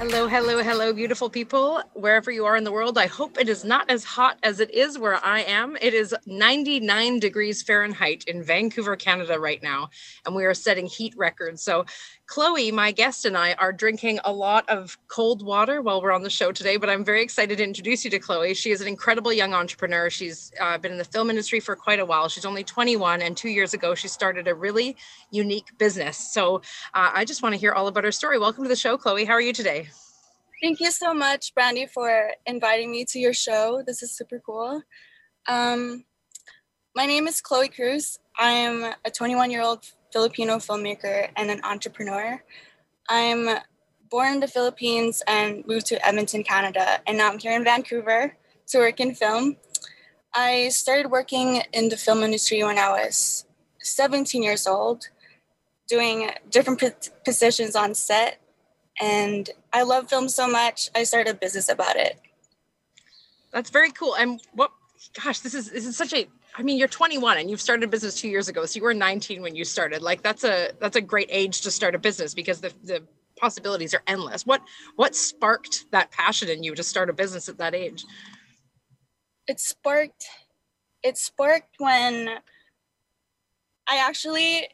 Hello, 0.00 0.26
hello, 0.26 0.62
hello, 0.62 0.94
beautiful 0.94 1.28
people, 1.28 1.82
wherever 1.92 2.30
you 2.30 2.46
are 2.46 2.56
in 2.56 2.64
the 2.64 2.72
world. 2.72 2.96
I 2.96 3.06
hope 3.06 3.38
it 3.38 3.50
is 3.50 3.66
not 3.66 3.90
as 3.90 4.02
hot 4.02 4.38
as 4.42 4.58
it 4.58 4.70
is 4.70 4.98
where 4.98 5.22
I 5.22 5.40
am. 5.40 5.76
It 5.78 5.92
is 5.92 6.14
99 6.24 7.20
degrees 7.20 7.62
Fahrenheit 7.62 8.24
in 8.24 8.42
Vancouver, 8.42 8.96
Canada, 8.96 9.38
right 9.38 9.62
now, 9.62 9.90
and 10.24 10.34
we 10.34 10.46
are 10.46 10.54
setting 10.54 10.86
heat 10.86 11.12
records. 11.18 11.62
So, 11.62 11.84
Chloe, 12.30 12.70
my 12.70 12.92
guest, 12.92 13.24
and 13.24 13.36
I 13.36 13.54
are 13.54 13.72
drinking 13.72 14.20
a 14.24 14.32
lot 14.32 14.64
of 14.68 14.96
cold 15.08 15.44
water 15.44 15.82
while 15.82 16.00
we're 16.00 16.12
on 16.12 16.22
the 16.22 16.30
show 16.30 16.52
today, 16.52 16.76
but 16.76 16.88
I'm 16.88 17.04
very 17.04 17.24
excited 17.24 17.58
to 17.58 17.64
introduce 17.64 18.04
you 18.04 18.10
to 18.12 18.20
Chloe. 18.20 18.54
She 18.54 18.70
is 18.70 18.80
an 18.80 18.86
incredible 18.86 19.32
young 19.32 19.52
entrepreneur. 19.52 20.08
She's 20.10 20.52
uh, 20.60 20.78
been 20.78 20.92
in 20.92 20.98
the 20.98 21.04
film 21.04 21.28
industry 21.28 21.58
for 21.58 21.74
quite 21.74 21.98
a 21.98 22.06
while. 22.06 22.28
She's 22.28 22.44
only 22.44 22.62
21, 22.62 23.20
and 23.20 23.36
two 23.36 23.48
years 23.48 23.74
ago, 23.74 23.96
she 23.96 24.06
started 24.06 24.46
a 24.46 24.54
really 24.54 24.96
unique 25.32 25.76
business. 25.76 26.18
So, 26.18 26.58
uh, 26.94 27.10
I 27.12 27.24
just 27.24 27.42
want 27.42 27.56
to 27.56 27.58
hear 27.58 27.72
all 27.72 27.88
about 27.88 28.04
her 28.04 28.12
story. 28.12 28.38
Welcome 28.38 28.62
to 28.62 28.68
the 28.68 28.76
show, 28.76 28.96
Chloe. 28.96 29.24
How 29.24 29.32
are 29.32 29.40
you 29.40 29.52
today? 29.52 29.88
Thank 30.62 30.78
you 30.78 30.92
so 30.92 31.12
much, 31.12 31.52
Brandy, 31.56 31.86
for 31.86 32.30
inviting 32.46 32.92
me 32.92 33.04
to 33.06 33.18
your 33.18 33.34
show. 33.34 33.82
This 33.84 34.04
is 34.04 34.12
super 34.12 34.40
cool. 34.46 34.84
Um, 35.48 36.04
my 36.94 37.06
name 37.06 37.26
is 37.26 37.40
Chloe 37.40 37.66
Cruz. 37.66 38.20
I 38.38 38.52
am 38.52 38.94
a 39.04 39.10
21 39.10 39.50
year 39.50 39.62
old 39.62 39.84
Filipino 40.12 40.56
filmmaker 40.56 41.28
and 41.36 41.50
an 41.50 41.60
entrepreneur. 41.64 42.42
I'm 43.08 43.58
born 44.10 44.34
in 44.34 44.40
the 44.40 44.48
Philippines 44.48 45.22
and 45.26 45.66
moved 45.66 45.86
to 45.86 46.06
Edmonton, 46.06 46.42
Canada, 46.42 47.00
and 47.06 47.18
now 47.18 47.30
I'm 47.30 47.38
here 47.38 47.54
in 47.54 47.64
Vancouver 47.64 48.36
to 48.68 48.78
work 48.78 49.00
in 49.00 49.14
film. 49.14 49.56
I 50.34 50.68
started 50.68 51.10
working 51.10 51.62
in 51.72 51.88
the 51.88 51.96
film 51.96 52.22
industry 52.22 52.62
when 52.62 52.78
I 52.78 52.90
was 52.90 53.46
17 53.80 54.42
years 54.42 54.66
old, 54.66 55.08
doing 55.88 56.30
different 56.50 57.10
positions 57.24 57.74
on 57.74 57.94
set 57.94 58.40
and 59.00 59.48
I 59.72 59.82
love 59.82 60.08
film 60.08 60.28
so 60.28 60.46
much. 60.46 60.90
I 60.94 61.04
started 61.04 61.30
a 61.30 61.34
business 61.34 61.68
about 61.68 61.96
it. 61.96 62.20
That's 63.52 63.70
very 63.70 63.90
cool. 63.90 64.14
And 64.14 64.40
what, 64.52 64.70
gosh, 65.24 65.40
this 65.40 65.54
is 65.54 65.70
this 65.70 65.86
is 65.86 65.96
such 65.96 66.12
a. 66.12 66.28
I 66.56 66.62
mean, 66.62 66.78
you're 66.78 66.88
21 66.88 67.38
and 67.38 67.50
you've 67.50 67.60
started 67.60 67.84
a 67.84 67.88
business 67.88 68.20
two 68.20 68.28
years 68.28 68.48
ago. 68.48 68.66
So 68.66 68.78
you 68.78 68.82
were 68.82 68.94
19 68.94 69.42
when 69.42 69.54
you 69.54 69.64
started. 69.64 70.02
Like 70.02 70.22
that's 70.22 70.44
a 70.44 70.72
that's 70.80 70.96
a 70.96 71.00
great 71.00 71.28
age 71.30 71.60
to 71.62 71.70
start 71.70 71.94
a 71.94 71.98
business 71.98 72.34
because 72.34 72.60
the 72.60 72.72
the 72.84 73.02
possibilities 73.36 73.94
are 73.94 74.02
endless. 74.06 74.44
What 74.44 74.62
what 74.96 75.14
sparked 75.14 75.86
that 75.92 76.10
passion 76.10 76.48
in 76.48 76.62
you 76.62 76.74
to 76.74 76.82
start 76.82 77.08
a 77.08 77.12
business 77.12 77.48
at 77.48 77.58
that 77.58 77.74
age? 77.74 78.04
It 79.46 79.60
sparked 79.60 80.26
it 81.02 81.16
sparked 81.16 81.76
when 81.78 82.28
I 83.88 83.96
actually 83.96 84.68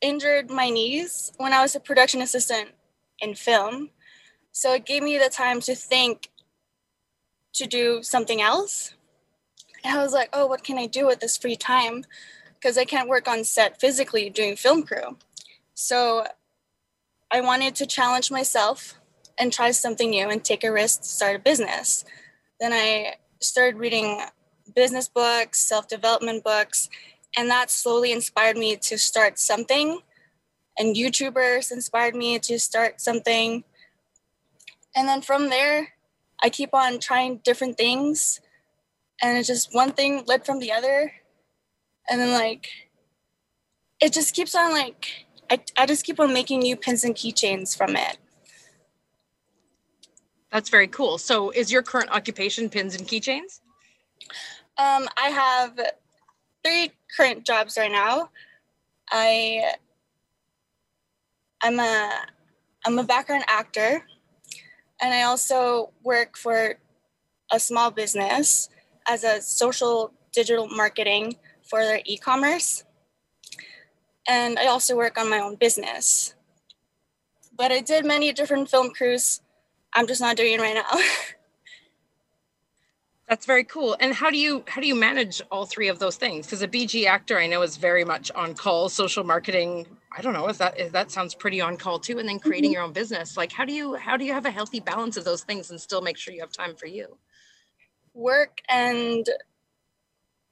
injured 0.00 0.50
my 0.50 0.68
knees 0.68 1.32
when 1.38 1.52
I 1.52 1.62
was 1.62 1.74
a 1.74 1.80
production 1.80 2.20
assistant 2.20 2.70
in 3.20 3.34
film. 3.34 3.90
So 4.50 4.74
it 4.74 4.84
gave 4.84 5.02
me 5.02 5.16
the 5.16 5.30
time 5.30 5.60
to 5.62 5.74
think 5.74 6.28
to 7.54 7.66
do 7.66 8.02
something 8.02 8.40
else. 8.40 8.94
And 9.84 9.98
I 9.98 10.02
was 10.02 10.12
like, 10.12 10.28
oh, 10.32 10.46
what 10.46 10.64
can 10.64 10.78
I 10.78 10.86
do 10.86 11.06
with 11.06 11.20
this 11.20 11.36
free 11.36 11.56
time? 11.56 12.04
Because 12.54 12.78
I 12.78 12.84
can't 12.84 13.08
work 13.08 13.28
on 13.28 13.44
set 13.44 13.80
physically 13.80 14.30
doing 14.30 14.56
film 14.56 14.82
crew. 14.84 15.18
So 15.74 16.26
I 17.30 17.40
wanted 17.40 17.74
to 17.76 17.86
challenge 17.86 18.30
myself 18.30 18.94
and 19.38 19.52
try 19.52 19.70
something 19.70 20.10
new 20.10 20.28
and 20.28 20.44
take 20.44 20.62
a 20.62 20.72
risk 20.72 21.02
to 21.02 21.08
start 21.08 21.36
a 21.36 21.38
business. 21.38 22.04
Then 22.60 22.72
I 22.72 23.14
started 23.40 23.78
reading 23.78 24.20
business 24.74 25.08
books, 25.08 25.58
self 25.58 25.88
development 25.88 26.44
books, 26.44 26.88
and 27.36 27.50
that 27.50 27.70
slowly 27.70 28.12
inspired 28.12 28.56
me 28.56 28.76
to 28.76 28.98
start 28.98 29.38
something 29.38 30.00
and 30.78 30.96
YouTubers 30.96 31.70
inspired 31.70 32.14
me 32.14 32.38
to 32.40 32.58
start 32.58 33.00
something. 33.00 33.64
And 34.94 35.08
then 35.08 35.22
from 35.22 35.50
there, 35.50 35.88
I 36.42 36.50
keep 36.50 36.74
on 36.74 36.98
trying 36.98 37.38
different 37.38 37.76
things. 37.76 38.40
And 39.22 39.38
it's 39.38 39.46
just 39.46 39.72
one 39.72 39.92
thing 39.92 40.24
led 40.26 40.44
from 40.44 40.58
the 40.58 40.72
other. 40.72 41.12
And 42.10 42.20
then, 42.20 42.32
like, 42.32 42.68
it 44.00 44.12
just 44.12 44.34
keeps 44.34 44.54
on, 44.54 44.72
like, 44.72 45.26
I, 45.48 45.60
I 45.76 45.86
just 45.86 46.04
keep 46.04 46.18
on 46.18 46.32
making 46.32 46.60
new 46.60 46.76
pins 46.76 47.04
and 47.04 47.14
keychains 47.14 47.76
from 47.76 47.94
it. 47.94 48.18
That's 50.50 50.68
very 50.68 50.88
cool. 50.88 51.18
So, 51.18 51.50
is 51.50 51.70
your 51.70 51.82
current 51.82 52.10
occupation 52.10 52.68
pins 52.68 52.96
and 52.96 53.06
keychains? 53.06 53.60
Um, 54.76 55.08
I 55.16 55.28
have 55.28 55.78
three 56.64 56.90
current 57.16 57.44
jobs 57.44 57.76
right 57.78 57.92
now. 57.92 58.30
I 59.10 59.72
I'm 61.62 61.78
a 61.78 62.10
I'm 62.84 62.98
a 62.98 63.04
background 63.04 63.44
actor, 63.46 64.04
and 65.00 65.14
I 65.14 65.22
also 65.22 65.92
work 66.02 66.36
for 66.36 66.78
a 67.50 67.60
small 67.60 67.90
business 67.90 68.68
as 69.06 69.24
a 69.24 69.40
social 69.40 70.12
digital 70.32 70.68
marketing 70.68 71.36
for 71.62 71.84
their 71.84 72.00
e-commerce. 72.04 72.84
And 74.28 74.58
I 74.58 74.66
also 74.66 74.96
work 74.96 75.18
on 75.18 75.28
my 75.28 75.38
own 75.38 75.56
business. 75.56 76.34
But 77.56 77.72
I 77.72 77.80
did 77.80 78.04
many 78.04 78.32
different 78.32 78.70
film 78.70 78.90
crews. 78.90 79.40
I'm 79.92 80.06
just 80.06 80.20
not 80.20 80.36
doing 80.36 80.54
it 80.54 80.60
right 80.60 80.74
now. 80.74 81.00
That's 83.28 83.46
very 83.46 83.64
cool. 83.64 83.96
And 83.98 84.12
how 84.12 84.30
do 84.30 84.36
you 84.36 84.62
how 84.68 84.80
do 84.80 84.86
you 84.86 84.94
manage 84.94 85.40
all 85.50 85.64
three 85.64 85.88
of 85.88 85.98
those 85.98 86.16
things? 86.16 86.46
Because 86.46 86.60
a 86.60 86.68
BG 86.68 87.06
actor 87.06 87.38
I 87.38 87.46
know 87.46 87.62
is 87.62 87.78
very 87.78 88.04
much 88.04 88.30
on 88.32 88.54
call, 88.54 88.88
social 88.90 89.24
marketing. 89.24 89.86
I 90.14 90.20
don't 90.20 90.34
know, 90.34 90.48
is 90.48 90.58
that 90.58 90.78
is 90.78 90.92
that 90.92 91.10
sounds 91.10 91.34
pretty 91.34 91.60
on 91.60 91.76
call 91.78 91.98
too. 91.98 92.18
And 92.18 92.28
then 92.28 92.38
creating 92.38 92.70
mm-hmm. 92.70 92.74
your 92.74 92.82
own 92.82 92.92
business. 92.92 93.36
Like 93.36 93.50
how 93.50 93.64
do 93.64 93.72
you 93.72 93.94
how 93.94 94.16
do 94.16 94.24
you 94.24 94.34
have 94.34 94.44
a 94.44 94.50
healthy 94.50 94.80
balance 94.80 95.16
of 95.16 95.24
those 95.24 95.44
things 95.44 95.70
and 95.70 95.80
still 95.80 96.02
make 96.02 96.18
sure 96.18 96.34
you 96.34 96.40
have 96.40 96.52
time 96.52 96.74
for 96.74 96.86
you? 96.86 97.16
Work 98.14 98.60
and 98.68 99.26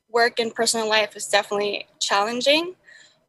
work 0.08 0.38
and 0.38 0.54
personal 0.54 0.88
life 0.88 1.16
is 1.16 1.26
definitely 1.26 1.86
challenging. 2.00 2.74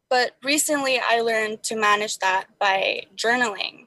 But 0.08 0.32
recently 0.42 1.00
I 1.04 1.20
learned 1.20 1.62
to 1.64 1.76
manage 1.76 2.18
that 2.18 2.46
by 2.58 3.04
journaling. 3.16 3.86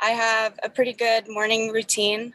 I 0.00 0.10
have 0.10 0.58
a 0.62 0.68
pretty 0.68 0.92
good 0.92 1.28
morning 1.28 1.70
routine. 1.70 2.34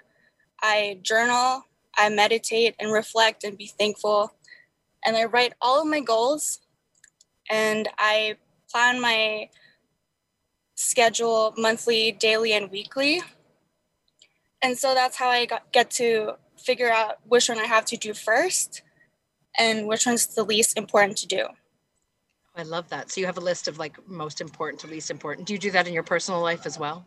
I 0.62 1.00
journal 1.02 1.66
I 1.96 2.10
meditate 2.10 2.76
and 2.80 2.92
reflect 2.92 3.44
and 3.44 3.58
be 3.58 3.68
thankful. 3.68 4.34
And 5.06 5.16
I 5.16 5.26
write 5.26 5.54
all 5.62 5.82
of 5.82 5.88
my 5.88 6.00
goals 6.00 6.60
and 7.50 7.88
I 7.98 8.38
plan 8.72 9.00
my 9.00 9.50
schedule 10.76 11.54
monthly, 11.58 12.12
daily, 12.12 12.54
and 12.54 12.72
weekly. 12.72 13.22
And 14.62 14.78
so 14.78 14.94
that's 14.94 15.18
how 15.18 15.30
I 15.30 15.46
got, 15.46 15.72
get 15.72 15.92
to 15.92 16.36
figure 16.64 16.92
out 16.92 17.20
which 17.28 17.50
one 17.50 17.60
I 17.60 17.66
have 17.66 17.86
to 17.86 17.98
do 17.98 18.14
first 18.14 18.82
and 19.58 19.88
which 19.88 20.06
one's 20.06 20.28
the 20.28 20.44
least 20.44 20.78
important 20.78 21.18
to 21.20 21.28
do. 21.28 21.48
I 22.56 22.64
love 22.64 22.90
that. 22.90 23.12
So 23.12 23.20
you 23.20 23.26
have 23.26 23.38
a 23.38 23.42
list 23.42 23.68
of 23.68 23.80
like 23.80 23.98
most 24.08 24.40
important 24.40 24.80
to 24.82 24.88
least 24.88 25.10
important. 25.10 25.48
Do 25.48 25.54
you 25.54 25.60
do 25.60 25.72
that 25.72 25.88
in 25.88 25.94
your 25.94 26.04
personal 26.04 26.42
life 26.42 26.66
as 26.66 26.78
well? 26.78 27.06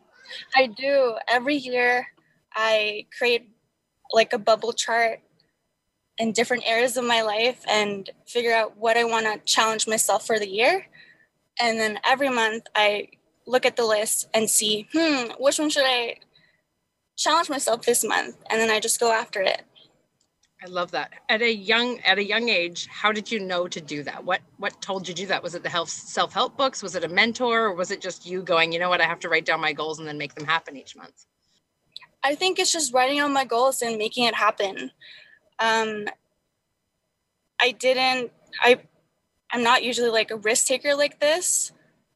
I 0.55 0.67
do. 0.67 1.17
Every 1.29 1.56
year 1.56 2.06
I 2.55 3.06
create 3.17 3.49
like 4.12 4.32
a 4.32 4.38
bubble 4.38 4.73
chart 4.73 5.20
in 6.19 6.32
different 6.32 6.64
areas 6.67 6.97
of 6.97 7.05
my 7.05 7.23
life 7.23 7.62
and 7.69 8.11
figure 8.26 8.55
out 8.55 8.76
what 8.76 8.97
I 8.97 9.05
want 9.05 9.26
to 9.26 9.38
challenge 9.52 9.87
myself 9.87 10.26
for 10.26 10.38
the 10.38 10.49
year. 10.49 10.87
And 11.61 11.79
then 11.79 12.00
every 12.05 12.29
month 12.29 12.64
I 12.75 13.09
look 13.47 13.64
at 13.64 13.76
the 13.76 13.85
list 13.85 14.29
and 14.35 14.50
see, 14.50 14.88
hmm, 14.93 15.31
which 15.38 15.59
one 15.59 15.70
should 15.70 15.85
I 15.87 16.17
challenge 17.17 17.49
myself 17.51 17.83
this 17.83 18.05
month? 18.05 18.37
And 18.51 18.61
then 18.61 18.71
I 18.71 18.81
just 18.81 19.01
go 19.01 19.13
after 19.13 19.41
it. 19.41 19.63
I 20.63 20.69
love 20.69 20.91
that. 20.93 21.13
At 21.29 21.43
a 21.43 21.55
young 21.55 22.01
at 22.01 22.19
a 22.19 22.25
young 22.25 22.49
age, 22.49 22.89
how 22.91 23.13
did 23.13 23.31
you 23.31 23.41
know 23.41 23.69
to 23.69 23.81
do 23.81 24.03
that? 24.05 24.25
What 24.25 24.41
what 24.57 24.81
told 24.81 25.07
you 25.07 25.15
to 25.15 25.23
do 25.23 25.27
that? 25.27 25.43
Was 25.43 25.55
it 25.55 25.63
the 25.63 25.69
health 25.69 25.91
self-help 25.91 26.57
books? 26.57 26.83
Was 26.83 26.95
it 26.95 27.05
a 27.05 27.09
mentor 27.09 27.67
or 27.67 27.75
was 27.75 27.91
it 27.91 28.01
just 28.01 28.27
you 28.27 28.43
going, 28.43 28.73
you 28.73 28.79
know 28.79 28.89
what, 28.89 29.01
I 29.01 29.05
have 29.05 29.21
to 29.21 29.29
write 29.29 29.45
down 29.45 29.61
my 29.61 29.73
goals 29.73 29.99
and 29.99 30.09
then 30.09 30.19
make 30.19 30.35
them 30.35 30.47
happen 30.47 30.77
each 30.77 30.97
month? 30.97 31.27
I 32.25 32.35
think 32.35 32.59
it's 32.59 32.73
just 32.73 32.93
writing 32.93 33.21
on 33.21 33.33
my 33.33 33.45
goals 33.45 33.83
and 33.83 33.99
making 33.99 34.25
it 34.25 34.35
happen. 34.35 34.91
Um, 35.61 36.07
I 37.61 37.71
didn't, 37.73 38.33
I, 38.61 38.81
I'm 39.53 39.62
not 39.62 39.85
usually 39.85 40.11
like 40.11 40.31
a 40.31 40.37
risk 40.37 40.67
taker 40.67 40.95
like 40.97 41.21
this 41.21 41.71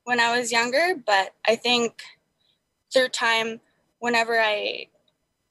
when 0.05 0.19
I 0.19 0.37
was 0.37 0.50
younger, 0.50 0.94
but 1.06 1.35
I 1.46 1.55
think 1.55 2.03
through 2.93 3.11
time, 3.11 3.61
whenever 4.00 4.41
I 4.41 4.88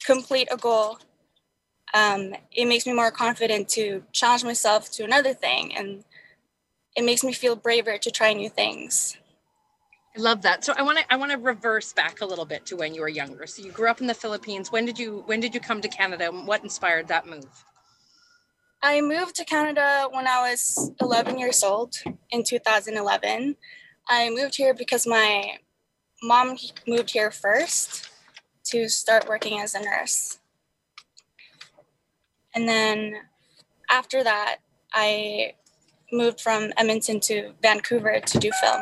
complete 0.04 0.50
a 0.51 0.57
goal, 0.57 1.00
um, 1.94 2.36
it 2.51 2.68
makes 2.68 2.86
me 2.86 2.94
more 2.94 3.12
confident 3.12 3.69
to 3.69 4.04
challenge 4.12 4.44
myself 4.44 4.92
to 4.92 5.04
another 5.04 5.34
thing. 5.34 5.75
And 5.75 6.04
it 6.96 7.06
makes 7.06 7.24
me 7.24 7.34
feel 7.34 7.56
braver 7.56 7.98
to 7.98 8.12
try 8.12 8.34
new 8.34 8.50
things. 8.50 9.18
I 10.18 10.22
love 10.22 10.42
that. 10.42 10.66
So 10.66 10.74
I 10.75 10.81
want 10.81 10.98
to 10.98 11.06
I 11.13 11.16
want 11.16 11.31
to 11.31 11.38
reverse 11.38 11.94
back 11.94 12.22
a 12.22 12.25
little 12.25 12.46
bit 12.46 12.66
to 12.68 12.75
when 12.75 12.94
you 12.94 13.01
were 13.01 13.10
younger. 13.10 13.46
So 13.48 13.63
you 13.63 13.72
grew 13.72 13.90
up 13.90 14.01
in 14.01 14.07
the 14.07 14.13
Philippines. 14.13 14.72
When 14.72 14.86
did 14.86 15.00
you 15.00 15.24
when 15.28 15.40
did 15.40 15.54
you 15.54 15.62
come 15.62 15.81
to 15.81 15.88
Canada? 15.88 16.31
What 16.31 16.63
inspired 16.63 17.07
that 17.07 17.28
move? 17.28 17.66
I 18.81 19.02
moved 19.02 19.36
to 19.36 19.45
Canada 19.45 20.07
when 20.12 20.25
I 20.28 20.50
was 20.50 20.92
11 21.02 21.38
years 21.38 21.63
old 21.63 21.95
in 22.31 22.44
2011. 22.44 23.57
I 24.07 24.30
moved 24.30 24.56
here 24.56 24.74
because 24.74 25.06
my 25.06 25.57
mom 26.24 26.57
moved 26.88 27.12
here 27.12 27.30
first 27.30 28.08
to 28.65 28.88
start 28.89 29.27
working 29.27 29.59
as 29.59 29.75
a 29.75 29.81
nurse. 29.81 30.39
And 32.53 32.67
then 32.67 33.15
after 33.89 34.23
that, 34.23 34.57
I 34.94 35.53
moved 36.11 36.41
from 36.41 36.71
Edmonton 36.77 37.19
to 37.21 37.53
Vancouver 37.61 38.19
to 38.19 38.39
do 38.39 38.51
film. 38.61 38.81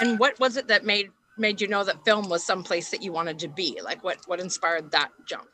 And 0.00 0.18
what 0.18 0.38
was 0.40 0.56
it 0.56 0.68
that 0.68 0.84
made 0.84 1.10
made 1.38 1.60
you 1.60 1.68
know 1.68 1.82
that 1.82 2.04
film 2.04 2.28
was 2.28 2.44
someplace 2.44 2.90
that 2.90 3.02
you 3.02 3.12
wanted 3.12 3.38
to 3.40 3.48
be? 3.48 3.80
Like 3.82 4.02
what 4.02 4.18
what 4.26 4.40
inspired 4.40 4.90
that 4.92 5.10
jump? 5.26 5.48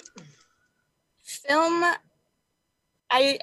Film 1.23 1.85
I 3.11 3.39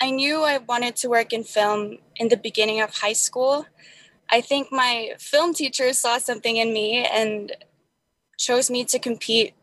I 0.00 0.10
knew 0.10 0.42
I 0.42 0.58
wanted 0.58 0.96
to 0.96 1.08
work 1.08 1.32
in 1.32 1.42
film 1.42 1.98
in 2.16 2.28
the 2.28 2.36
beginning 2.36 2.80
of 2.80 2.94
high 2.94 3.14
school. 3.14 3.66
I 4.28 4.40
think 4.40 4.68
my 4.70 5.12
film 5.18 5.54
teacher 5.54 5.92
saw 5.92 6.18
something 6.18 6.56
in 6.56 6.72
me 6.72 7.06
and 7.06 7.52
chose 8.36 8.70
me 8.70 8.84
to 8.84 8.98
compete 8.98 9.54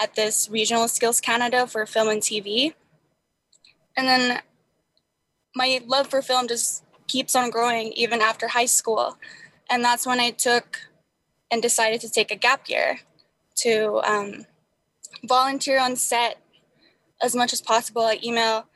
at 0.00 0.14
this 0.14 0.48
Regional 0.50 0.88
Skills 0.88 1.20
Canada 1.20 1.66
for 1.66 1.84
film 1.86 2.08
and 2.08 2.22
TV. 2.22 2.74
And 3.96 4.08
then 4.08 4.40
my 5.54 5.80
love 5.86 6.06
for 6.06 6.22
film 6.22 6.48
just 6.48 6.84
keeps 7.06 7.36
on 7.36 7.50
growing 7.50 7.92
even 7.92 8.20
after 8.20 8.48
high 8.48 8.66
school. 8.66 9.18
And 9.68 9.84
that's 9.84 10.06
when 10.06 10.20
I 10.20 10.30
took 10.30 10.78
and 11.50 11.60
decided 11.60 12.00
to 12.00 12.10
take 12.10 12.30
a 12.30 12.36
gap 12.36 12.68
year 12.68 13.00
to 13.56 14.00
um, 14.08 14.46
volunteer 15.24 15.80
on 15.80 15.96
set 15.96 16.38
as 17.22 17.34
much 17.34 17.52
as 17.52 17.60
possible. 17.60 18.02
I 18.02 18.18
email 18.24 18.66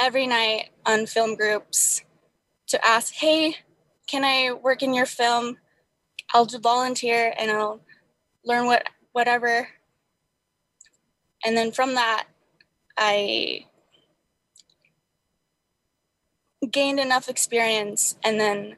every 0.00 0.26
night 0.26 0.70
on 0.86 1.06
film 1.06 1.34
groups 1.34 2.02
to 2.68 2.84
ask, 2.86 3.14
hey, 3.14 3.56
can 4.06 4.24
I 4.24 4.52
work 4.52 4.82
in 4.82 4.94
your 4.94 5.06
film? 5.06 5.58
I'll 6.32 6.46
volunteer 6.46 7.34
and 7.38 7.50
I'll 7.50 7.80
learn 8.44 8.66
what 8.66 8.86
whatever. 9.12 9.68
And 11.44 11.56
then 11.56 11.72
from 11.72 11.94
that, 11.94 12.26
I 12.96 13.66
gained 16.70 16.98
enough 16.98 17.28
experience 17.28 18.16
and 18.24 18.40
then 18.40 18.76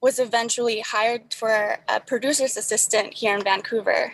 was 0.00 0.18
eventually 0.18 0.80
hired 0.80 1.32
for 1.32 1.78
a 1.88 1.98
producer's 1.98 2.56
assistant 2.56 3.14
here 3.14 3.34
in 3.34 3.42
Vancouver. 3.42 4.12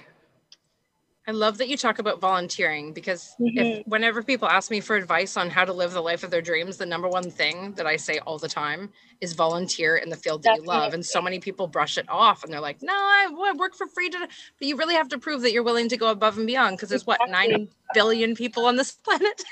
I 1.31 1.32
love 1.32 1.59
that 1.59 1.69
you 1.69 1.77
talk 1.77 2.00
about 2.00 2.19
volunteering 2.19 2.93
because 2.93 3.37
mm-hmm. 3.41 3.56
if, 3.56 3.87
whenever 3.87 4.21
people 4.21 4.49
ask 4.49 4.69
me 4.69 4.81
for 4.81 4.97
advice 4.97 5.37
on 5.37 5.49
how 5.49 5.65
to 5.65 5.73
live 5.73 5.93
the 5.93 6.00
life 6.00 6.25
of 6.25 6.32
their 6.32 6.43
dreams, 6.43 6.77
the 6.77 6.87
number 6.87 7.06
one 7.06 7.31
thing 7.31 7.73
that 7.75 7.87
I 7.87 7.94
say 7.94 8.19
all 8.27 8.37
the 8.37 8.49
time 8.49 8.91
is 9.21 9.32
volunteer 9.35 9.97
in 9.97 10.09
the 10.09 10.17
field 10.17 10.43
that 10.43 10.56
you 10.56 10.65
love. 10.65 10.93
And 10.93 11.06
so 11.06 11.23
many 11.23 11.38
people 11.38 11.69
brush 11.69 11.99
it 11.99 12.09
off 12.09 12.43
and 12.43 12.53
they're 12.53 12.61
like, 12.61 12.82
no, 12.82 12.93
I 12.93 13.53
work 13.56 13.77
for 13.77 13.87
free. 13.87 14.11
To, 14.11 14.19
but 14.19 14.29
you 14.67 14.77
really 14.77 14.97
have 14.97 15.06
to 15.11 15.19
prove 15.19 15.43
that 15.43 15.53
you're 15.53 15.62
willing 15.62 15.88
to 15.91 15.97
go 15.97 16.11
above 16.11 16.37
and 16.37 16.49
beyond 16.49 16.79
because 16.79 16.88
there's 16.88 17.03
exactly. 17.03 17.29
what, 17.29 17.49
9 17.49 17.69
billion 17.94 18.35
people 18.35 18.67
on 18.67 18.75
this 18.75 18.91
planet? 19.05 19.44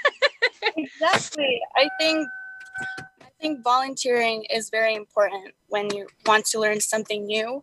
exactly. 0.76 1.60
I 1.76 1.88
think 2.00 2.26
I 2.98 3.31
think 3.40 3.62
volunteering 3.62 4.46
is 4.52 4.69
very 4.69 4.96
important 4.96 5.54
when 5.69 5.94
you 5.94 6.08
want 6.26 6.44
to 6.46 6.58
learn 6.58 6.81
something 6.81 7.24
new, 7.24 7.62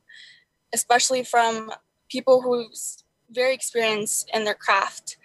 especially 0.74 1.26
from 1.26 1.70
people 2.08 2.42
who's 2.42 3.04
very 3.30 3.54
experienced 3.54 4.30
in 4.34 4.44
their 4.44 4.54
craft. 4.54 5.18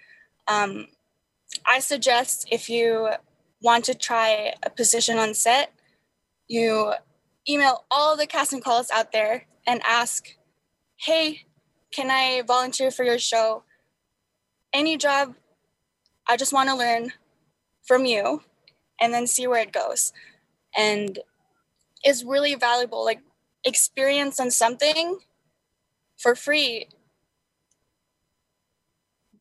Um, 0.47 0.87
I 1.65 1.79
suggest 1.79 2.47
if 2.51 2.69
you 2.69 3.09
want 3.61 3.85
to 3.85 3.95
try 3.95 4.53
a 4.63 4.69
position 4.69 5.17
on 5.17 5.33
set, 5.33 5.73
you 6.47 6.93
email 7.47 7.85
all 7.91 8.17
the 8.17 8.27
casting 8.27 8.61
calls 8.61 8.89
out 8.91 9.11
there 9.11 9.45
and 9.67 9.81
ask, 9.87 10.35
hey, 10.97 11.45
can 11.91 12.09
I 12.09 12.41
volunteer 12.45 12.91
for 12.91 13.03
your 13.03 13.19
show? 13.19 13.63
Any 14.73 14.97
job, 14.97 15.35
I 16.27 16.37
just 16.37 16.53
want 16.53 16.69
to 16.69 16.75
learn 16.75 17.13
from 17.83 18.05
you 18.05 18.43
and 18.99 19.13
then 19.13 19.27
see 19.27 19.47
where 19.47 19.61
it 19.61 19.73
goes. 19.73 20.13
And 20.77 21.19
is 22.05 22.23
really 22.23 22.55
valuable. 22.55 23.03
Like 23.03 23.21
experience 23.63 24.39
on 24.39 24.51
something 24.51 25.19
for 26.17 26.35
free 26.35 26.87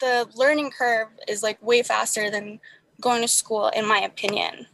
the 0.00 0.28
learning 0.34 0.70
curve 0.70 1.08
is 1.28 1.42
like 1.42 1.62
way 1.62 1.82
faster 1.82 2.30
than 2.30 2.60
going 3.00 3.22
to 3.22 3.28
school 3.28 3.68
in 3.68 3.86
my 3.86 3.98
opinion. 3.98 4.66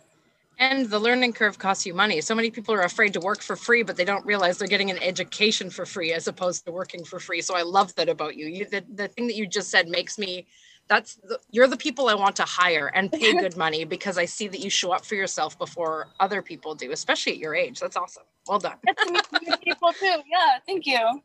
And 0.58 0.88
the 0.88 0.99
learning 0.99 1.34
curve 1.34 1.58
costs 1.58 1.84
you 1.84 1.93
money. 1.93 2.23
So 2.23 2.34
many 2.34 2.50
people 2.50 2.75
are 2.75 2.82
afraid 2.82 3.12
to 3.12 3.20
work 3.20 3.43
for 3.43 3.56
free 3.56 3.82
but 3.82 3.96
they 3.96 4.05
don't 4.05 4.25
realize 4.25 4.58
they're 4.58 4.69
getting 4.69 4.90
an 4.90 5.02
education 5.02 5.69
for 5.70 5.84
free 5.84 6.12
as 6.12 6.26
opposed 6.26 6.64
to 6.64 6.73
working 6.73 7.05
for 7.05 7.19
free. 7.19 7.40
So 7.40 7.55
i 7.55 7.62
love 7.62 7.94
that 7.96 8.08
about 8.08 8.37
you, 8.37 8.46
you 8.46 8.67
the, 8.67 8.84
the 8.94 9.08
thing 9.08 9.26
that 9.26 9.37
you 9.37 9.46
just 9.46 9.70
said 9.70 9.88
makes 9.88 10.19
me 10.19 10.46
that's 10.88 11.17
the, 11.17 11.40
you're 11.50 11.67
the 11.67 11.76
people 11.76 12.08
i 12.08 12.14
want 12.14 12.37
to 12.37 12.44
hire 12.44 12.93
and 12.94 13.11
pay 13.11 13.32
good 13.44 13.56
money 13.56 13.84
because 13.84 14.17
i 14.17 14.25
see 14.25 14.46
that 14.46 14.61
you 14.61 14.70
show 14.70 14.93
up 14.93 15.05
for 15.05 15.17
yourself 15.17 15.58
before 15.58 16.08
other 16.20 16.40
people 16.43 16.75
do 16.75 16.93
especially 16.93 17.32
at 17.32 17.38
your 17.38 17.55
age. 17.55 17.81
That's 17.81 17.96
awesome. 17.96 18.22
Well 18.49 18.61
done. 18.61 18.79
People 19.64 19.93
too. 19.93 20.06
Yeah 20.06 20.58
thank 20.67 20.87
you 20.87 21.22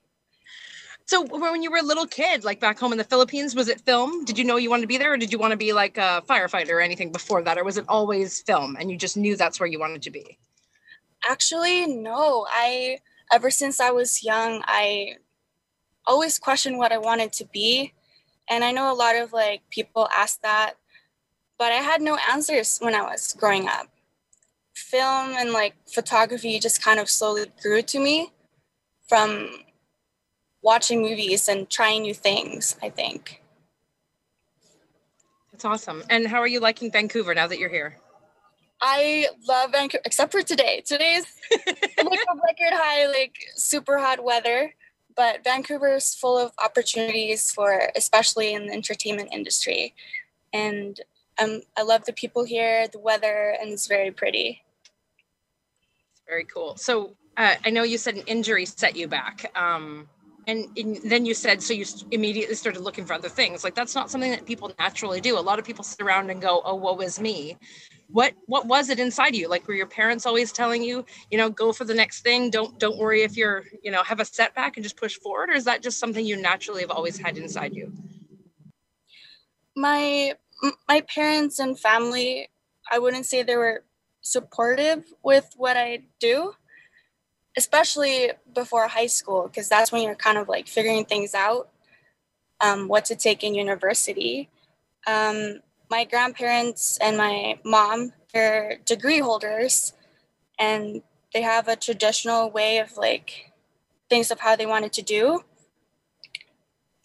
so 1.12 1.24
when 1.24 1.62
you 1.62 1.69
were 1.69 1.80
a 1.80 1.84
little 1.84 2.08
kid, 2.08 2.46
like 2.46 2.62
back 2.62 2.80
home 2.80 2.94
in 2.94 2.98
the 2.98 3.04
Philippines, 3.04 3.54
was 3.54 3.68
it 3.68 3.81
film? 3.81 4.24
Did 4.24 4.38
you 4.38 4.46
know 4.46 4.56
you 4.56 4.69
wanted 4.69 4.84
to 4.84 4.88
be 4.88 4.98
there, 4.98 5.12
or 5.12 5.18
did 5.18 5.34
you 5.34 5.38
want 5.38 5.52
to 5.52 5.58
be 5.58 5.74
like 5.74 5.98
a 5.98 6.24
firefighter 6.25 6.69
or 6.69 6.80
anything 6.80 7.12
before 7.12 7.44
that, 7.44 7.58
or 7.58 7.66
was 7.66 7.78
it 7.78 7.84
always 7.90 8.40
film 8.44 8.78
and 8.80 8.90
you 8.90 8.96
just 8.96 9.18
knew 9.18 9.36
that's 9.36 9.60
where 9.60 9.68
you 9.68 9.78
wanted 9.78 10.02
to 10.04 10.10
be? 10.10 10.38
Actually, 11.30 11.86
no. 11.86 12.48
I 12.50 13.00
ever 13.30 13.52
since 13.52 13.81
I 13.81 13.92
was 13.92 14.24
young, 14.24 14.63
I 14.66 15.18
always 16.07 16.40
questioned 16.40 16.78
what 16.78 16.94
I 16.94 16.97
wanted 16.97 17.33
to 17.33 17.45
be, 17.52 17.94
and 18.50 18.64
I 18.64 18.71
know 18.71 18.90
a 18.90 18.95
lot 18.95 19.18
of 19.18 19.33
like 19.33 19.64
people 19.69 20.07
ask 20.16 20.40
that, 20.44 20.76
but 21.59 21.74
I 21.74 21.81
had 21.90 22.02
no 22.02 22.18
answers 22.31 22.80
when 22.80 22.95
I 22.95 23.02
was 23.02 23.35
growing 23.38 23.68
up. 23.68 23.88
Film 24.74 25.33
and 25.35 25.52
like 25.52 25.74
photography 25.94 26.57
just 26.57 26.81
kind 26.81 27.02
of 27.02 27.09
slowly 27.09 27.47
grew 27.62 27.81
to 27.81 28.00
me 28.00 28.31
from 29.09 29.50
watching 30.61 31.01
movies 31.01 31.47
and 31.47 31.69
trying 31.69 32.03
new 32.03 32.13
things, 32.13 32.75
I 32.81 32.89
think. 32.89 33.41
That's 35.51 35.65
awesome. 35.65 36.03
And 36.09 36.27
how 36.27 36.39
are 36.39 36.47
you 36.47 36.59
liking 36.59 36.91
Vancouver 36.91 37.35
now 37.35 37.47
that 37.47 37.59
you're 37.59 37.69
here? 37.69 37.97
I 38.81 39.27
love 39.47 39.71
Vancouver, 39.73 40.01
except 40.06 40.31
for 40.31 40.41
today. 40.41 40.81
Today's 40.85 41.25
like 41.51 41.68
a 41.68 42.35
record 42.35 42.73
high, 42.73 43.06
like 43.07 43.35
super 43.56 43.99
hot 43.99 44.23
weather. 44.23 44.73
But 45.15 45.44
Vancouver 45.44 45.95
is 45.95 46.15
full 46.15 46.37
of 46.37 46.51
opportunities 46.63 47.51
for, 47.51 47.91
especially 47.95 48.53
in 48.53 48.68
the 48.68 48.73
entertainment 48.73 49.30
industry. 49.31 49.94
And 50.53 50.99
um, 51.37 51.61
I 51.77 51.83
love 51.83 52.06
the 52.06 52.13
people 52.13 52.44
here, 52.44 52.87
the 52.87 52.99
weather, 52.99 53.56
and 53.61 53.71
it's 53.71 53.87
very 53.87 54.09
pretty. 54.11 54.63
It's 56.13 56.21
very 56.27 56.45
cool. 56.45 56.75
So 56.77 57.15
uh, 57.37 57.56
I 57.63 57.69
know 57.69 57.83
you 57.83 57.97
said 57.97 58.15
an 58.15 58.23
injury 58.25 58.65
set 58.65 58.95
you 58.95 59.07
back. 59.07 59.51
Um, 59.56 60.07
and, 60.48 60.68
and, 60.78 60.98
then 61.04 61.26
you 61.26 61.33
said 61.33 61.62
so 61.62 61.74
you 61.74 61.86
immediately 62.12 62.56
started 62.56 62.81
looking 62.81 63.06
for 63.06 63.14
other 63.14 63.30
things. 63.30 63.64
Like 63.64 63.76
that's 63.76 63.95
not 63.95 64.10
something 64.10 64.31
that 64.31 64.45
people 64.45 64.71
naturally 64.80 65.21
do. 65.21 65.38
A 65.38 65.40
lot 65.40 65.60
of 65.60 65.66
people 65.66 65.83
sit 65.83 66.02
around 66.02 66.30
and 66.30 66.42
go 66.42 66.62
oh 66.66 66.76
woe 66.76 66.98
is 67.00 67.19
me. 67.19 67.57
What 68.10 68.33
what 68.45 68.66
was 68.66 68.90
it 68.90 69.00
inside 69.00 69.36
you? 69.36 69.48
Like 69.48 69.68
were 69.68 69.74
your 69.74 69.88
parents 69.88 70.26
always 70.26 70.52
telling 70.52 70.83
you 70.83 71.06
you 71.30 71.38
know 71.38 71.50
go 71.50 71.71
for 71.71 71.86
the 71.86 71.94
next 71.94 72.21
thing. 72.21 72.50
Don't 72.50 72.80
don't 72.80 72.98
worry 72.98 73.21
if 73.21 73.38
you're 73.38 73.64
you 73.83 73.92
know 73.92 74.04
have 74.04 74.19
a 74.19 74.26
setback 74.26 74.78
and 74.78 74.83
just 74.83 74.98
push 74.98 75.18
forward 75.18 75.50
or 75.50 75.54
is 75.54 75.66
that 75.66 75.81
just 75.83 76.00
something 76.00 76.26
you 76.26 76.42
naturally 76.42 76.81
have 76.81 76.92
always 76.92 77.18
had 77.18 77.38
inside 77.38 77.74
you? 77.74 77.92
My 79.76 80.36
my 80.88 81.02
parents 81.02 81.60
and 81.60 81.80
family 81.80 82.50
i 82.92 83.00
wouldn't 83.00 83.26
say 83.26 83.44
they 83.44 83.56
were 83.56 83.83
supportive 84.21 85.04
with 85.24 85.54
what 85.57 85.78
i 85.78 86.00
do 86.19 86.54
especially 87.57 88.31
before 88.54 88.88
high 88.88 89.08
school, 89.08 89.44
because 89.44 89.70
that's 89.70 89.92
when 89.92 90.04
you're 90.04 90.16
kind 90.16 90.38
of 90.38 90.48
like 90.48 90.68
figuring 90.68 91.06
things 91.06 91.34
out, 91.34 91.70
um, 92.62 92.88
what 92.88 93.06
to 93.06 93.16
take 93.16 93.44
in 93.44 93.56
university. 93.56 94.50
Um, 95.08 95.62
my 95.90 96.06
grandparents 96.06 96.98
and 97.02 97.18
my 97.18 97.60
mom, 97.66 98.14
they're 98.34 98.78
degree 98.86 99.20
holders, 99.20 99.94
and 100.60 101.02
they 101.34 101.42
have 101.42 101.68
a 101.68 101.76
traditional 101.76 102.50
way 102.50 102.78
of 102.80 102.98
like 102.98 103.52
things 104.10 104.31
of 104.31 104.40
how 104.42 104.56
they 104.56 104.66
wanted 104.66 104.94
to 104.94 105.02
do. 105.02 105.44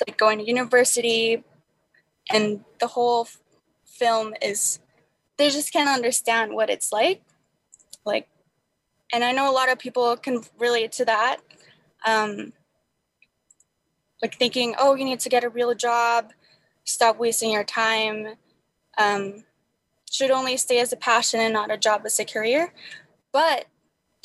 like 0.07 0.19
going 0.19 0.39
to 0.39 0.47
university 0.47 1.43
and 2.31 2.65
the 2.81 2.89
whole 2.89 3.29
film 3.85 4.35
is 4.43 4.79
they 5.39 5.49
just 5.51 5.73
can't 5.73 5.89
understand 5.89 6.53
what 6.53 6.69
it's 6.69 6.93
like 6.93 7.23
like 8.05 8.29
and 9.13 9.25
i 9.25 9.33
know 9.33 9.51
a 9.51 9.53
lot 9.53 9.71
of 9.71 9.79
people 9.79 10.17
can 10.17 10.43
relate 10.59 10.93
to 10.93 11.05
that 11.05 11.39
um 12.05 12.53
like 14.23 14.37
thinking 14.37 14.75
oh 14.79 14.95
you 14.95 15.05
need 15.05 15.21
to 15.21 15.29
get 15.29 15.45
a 15.45 15.49
real 15.49 15.75
job 15.75 16.33
stop 16.85 17.19
wasting 17.19 17.51
your 17.51 17.65
time 17.65 18.35
um 18.99 19.45
should 20.11 20.31
only 20.31 20.57
stay 20.57 20.79
as 20.79 20.93
a 20.93 20.97
passion 20.97 21.41
and 21.41 21.53
not 21.53 21.71
a 21.71 21.77
job 21.77 22.03
as 22.05 22.19
a 22.19 22.25
career 22.25 22.73
but 23.33 23.67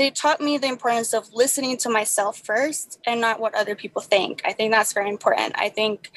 they 0.02 0.10
taught 0.10 0.42
me 0.42 0.58
the 0.58 0.68
importance 0.68 1.14
of 1.14 1.32
listening 1.32 1.78
to 1.78 1.90
myself 1.90 2.40
first 2.40 3.00
and 3.06 3.22
not 3.22 3.40
what 3.40 3.54
other 3.54 3.76
people 3.76 4.02
think. 4.02 4.42
I 4.44 4.52
think 4.52 4.72
that's 4.72 4.94
very 4.94 5.10
important. 5.10 5.54
I 5.56 5.70
think 5.70 6.12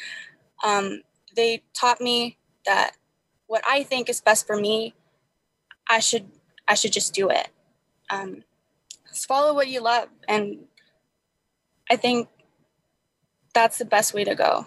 um, 0.65 1.03
they 1.37 1.63
taught 1.79 2.01
me 2.01 2.39
that 2.65 2.93
what 3.47 3.63
I 3.69 3.83
think 3.83 4.09
is 4.09 4.23
best 4.23 4.47
for 4.47 4.57
me, 4.57 4.95
I 5.87 5.99
should 5.99 6.27
I 6.67 6.75
should 6.75 6.93
just 6.93 7.13
do 7.13 7.29
it. 7.29 7.49
Um, 8.09 8.45
follow 9.15 9.55
what 9.55 9.69
you 9.69 9.81
love, 9.81 10.09
and 10.29 10.65
I 11.91 11.97
think 11.97 12.29
that's 13.53 13.79
the 13.79 13.85
best 13.85 14.15
way 14.15 14.25
to 14.25 14.35
go. 14.35 14.67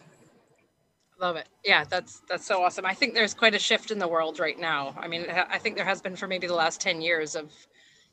Love 1.19 1.35
it. 1.35 1.47
Yeah, 1.65 1.83
that's 1.83 2.21
that's 2.29 2.45
so 2.45 2.63
awesome. 2.63 2.85
I 2.85 2.93
think 2.93 3.15
there's 3.15 3.33
quite 3.33 3.55
a 3.55 3.59
shift 3.59 3.89
in 3.89 3.97
the 3.97 4.07
world 4.07 4.39
right 4.39 4.59
now. 4.59 4.95
I 4.99 5.07
mean, 5.07 5.25
I 5.29 5.57
think 5.57 5.75
there 5.75 5.85
has 5.85 6.01
been 6.01 6.15
for 6.15 6.27
maybe 6.27 6.45
the 6.45 6.53
last 6.53 6.79
10 6.79 7.01
years 7.01 7.35
of 7.35 7.51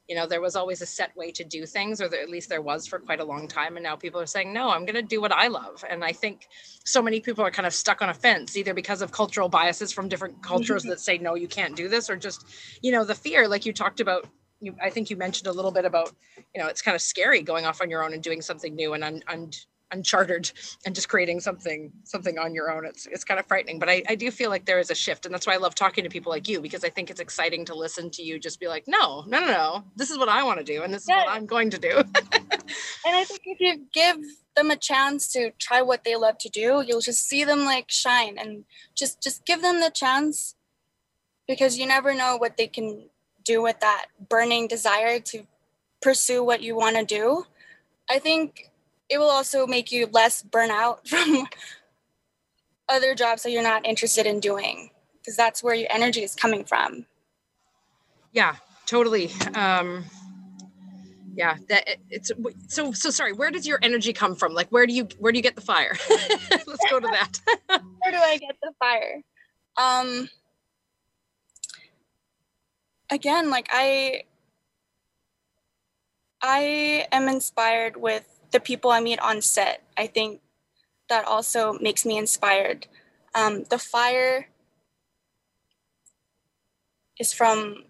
you 0.08 0.14
know 0.14 0.26
there 0.26 0.40
was 0.40 0.56
always 0.56 0.82
a 0.82 0.86
set 0.86 1.16
way 1.16 1.30
to 1.32 1.44
do 1.44 1.64
things 1.64 2.00
or 2.00 2.08
there, 2.08 2.20
at 2.20 2.28
least 2.28 2.48
there 2.48 2.60
was 2.60 2.86
for 2.86 2.98
quite 2.98 3.20
a 3.20 3.24
long 3.24 3.48
time 3.48 3.76
and 3.76 3.84
now 3.84 3.96
people 3.96 4.20
are 4.20 4.26
saying 4.26 4.52
no 4.52 4.70
i'm 4.70 4.84
going 4.84 4.94
to 4.94 5.02
do 5.02 5.20
what 5.20 5.32
i 5.32 5.48
love 5.48 5.82
and 5.88 6.04
i 6.04 6.12
think 6.12 6.48
so 6.84 7.00
many 7.00 7.20
people 7.20 7.44
are 7.44 7.50
kind 7.50 7.66
of 7.66 7.72
stuck 7.72 8.02
on 8.02 8.10
a 8.10 8.14
fence 8.14 8.56
either 8.56 8.74
because 8.74 9.00
of 9.00 9.12
cultural 9.12 9.48
biases 9.48 9.92
from 9.92 10.08
different 10.08 10.42
cultures 10.42 10.82
mm-hmm. 10.82 10.90
that 10.90 11.00
say 11.00 11.16
no 11.18 11.34
you 11.34 11.48
can't 11.48 11.76
do 11.76 11.88
this 11.88 12.10
or 12.10 12.16
just 12.16 12.46
you 12.82 12.92
know 12.92 13.04
the 13.04 13.14
fear 13.14 13.48
like 13.48 13.64
you 13.64 13.72
talked 13.72 14.00
about 14.00 14.26
you, 14.64 14.74
i 14.82 14.90
think 14.90 15.10
you 15.10 15.16
mentioned 15.16 15.46
a 15.46 15.52
little 15.52 15.70
bit 15.70 15.84
about 15.84 16.12
you 16.54 16.62
know 16.62 16.68
it's 16.68 16.82
kind 16.82 16.94
of 16.94 17.00
scary 17.00 17.42
going 17.42 17.64
off 17.64 17.80
on 17.80 17.90
your 17.90 18.04
own 18.04 18.12
and 18.12 18.22
doing 18.22 18.40
something 18.40 18.74
new 18.74 18.94
and 18.94 19.04
un, 19.04 19.22
un, 19.28 19.50
uncharted 19.94 20.50
and 20.84 20.94
just 20.94 21.08
creating 21.08 21.40
something 21.40 21.92
something 22.04 22.38
on 22.38 22.54
your 22.54 22.70
own. 22.70 22.84
It's 22.84 23.06
it's 23.06 23.24
kind 23.24 23.38
of 23.38 23.46
frightening 23.46 23.78
but 23.78 23.88
I, 23.88 24.02
I 24.08 24.14
do 24.14 24.30
feel 24.30 24.50
like 24.50 24.64
there 24.64 24.80
is 24.80 24.90
a 24.90 24.94
shift 24.94 25.24
and 25.24 25.34
that's 25.34 25.46
why 25.46 25.54
i 25.54 25.56
love 25.56 25.74
talking 25.74 26.04
to 26.04 26.10
people 26.10 26.30
like 26.30 26.48
you 26.48 26.60
because 26.60 26.84
i 26.84 26.88
think 26.88 27.10
it's 27.10 27.20
exciting 27.20 27.64
to 27.66 27.74
listen 27.74 28.10
to 28.10 28.22
you 28.22 28.38
just 28.38 28.60
be 28.60 28.66
like 28.68 28.84
no 28.86 29.24
no 29.26 29.40
no 29.40 29.46
no. 29.46 29.84
This 29.96 30.10
is 30.10 30.18
what 30.18 30.28
i 30.28 30.42
want 30.42 30.58
to 30.58 30.64
do 30.64 30.82
and 30.82 30.92
this 30.92 31.06
yeah. 31.08 31.20
is 31.20 31.26
what 31.26 31.36
i'm 31.36 31.46
going 31.46 31.70
to 31.70 31.78
do. 31.78 32.02
And 33.06 33.14
i 33.14 33.24
think 33.24 33.42
if 33.44 33.60
you 33.60 33.86
give 33.92 34.16
them 34.56 34.70
a 34.70 34.76
chance 34.76 35.30
to 35.32 35.50
try 35.58 35.82
what 35.82 36.04
they 36.04 36.16
love 36.16 36.38
to 36.38 36.48
do 36.48 36.82
you'll 36.86 37.00
just 37.00 37.28
see 37.28 37.44
them 37.44 37.64
like 37.64 37.90
shine 37.90 38.36
and 38.38 38.64
just 38.94 39.22
just 39.22 39.44
give 39.44 39.60
them 39.60 39.80
the 39.80 39.90
chance 39.90 40.54
because 41.46 41.78
you 41.78 41.86
never 41.86 42.14
know 42.14 42.36
what 42.36 42.56
they 42.56 42.66
can 42.66 43.10
do 43.44 43.62
with 43.62 43.78
that 43.80 44.06
burning 44.28 44.66
desire 44.66 45.20
to 45.20 45.46
pursue 46.00 46.42
what 46.42 46.62
you 46.62 46.74
want 46.76 46.96
to 46.96 47.04
do 47.04 47.44
i 48.10 48.18
think 48.18 48.70
it 49.08 49.18
will 49.18 49.30
also 49.30 49.66
make 49.66 49.92
you 49.92 50.08
less 50.12 50.42
burnout 50.42 51.06
from 51.08 51.46
other 52.88 53.14
jobs 53.14 53.42
that 53.42 53.50
you're 53.50 53.62
not 53.62 53.86
interested 53.86 54.26
in 54.26 54.40
doing 54.40 54.90
because 55.18 55.36
that's 55.36 55.62
where 55.62 55.74
your 55.74 55.88
energy 55.90 56.22
is 56.22 56.34
coming 56.34 56.64
from. 56.64 57.06
Yeah 58.32 58.56
totally. 58.86 59.30
Um 59.54 60.04
yeah 61.36 61.56
that 61.68 61.96
it's 62.10 62.30
so 62.68 62.92
so 62.92 63.10
sorry 63.10 63.32
where 63.32 63.50
does 63.50 63.66
your 63.66 63.78
energy 63.82 64.12
come 64.12 64.34
from? 64.36 64.52
Like 64.52 64.68
where 64.68 64.86
do 64.86 64.92
you 64.92 65.08
where 65.18 65.32
do 65.32 65.38
you 65.38 65.42
get 65.42 65.54
the 65.56 65.62
fire? 65.62 65.96
Let's 66.10 66.90
go 66.90 67.00
to 67.00 67.08
that. 67.08 67.40
Where 67.68 68.12
do 68.12 68.18
i 68.18 68.36
get 68.36 68.56
the 68.62 68.72
fire? 68.78 69.22
Um 69.78 70.28
again 73.14 73.50
like 73.50 73.68
i 73.70 74.22
i 76.42 77.06
am 77.12 77.28
inspired 77.28 77.96
with 77.96 78.34
the 78.54 78.60
people 78.60 78.92
I 78.92 79.00
meet 79.00 79.18
on 79.18 79.42
set. 79.42 79.82
I 79.98 80.06
think 80.06 80.40
that 81.08 81.26
also 81.26 81.72
makes 81.80 82.06
me 82.06 82.16
inspired. 82.16 82.86
Um, 83.34 83.64
the 83.64 83.78
fire 83.78 84.48
is 87.18 87.32
from, 87.32 87.84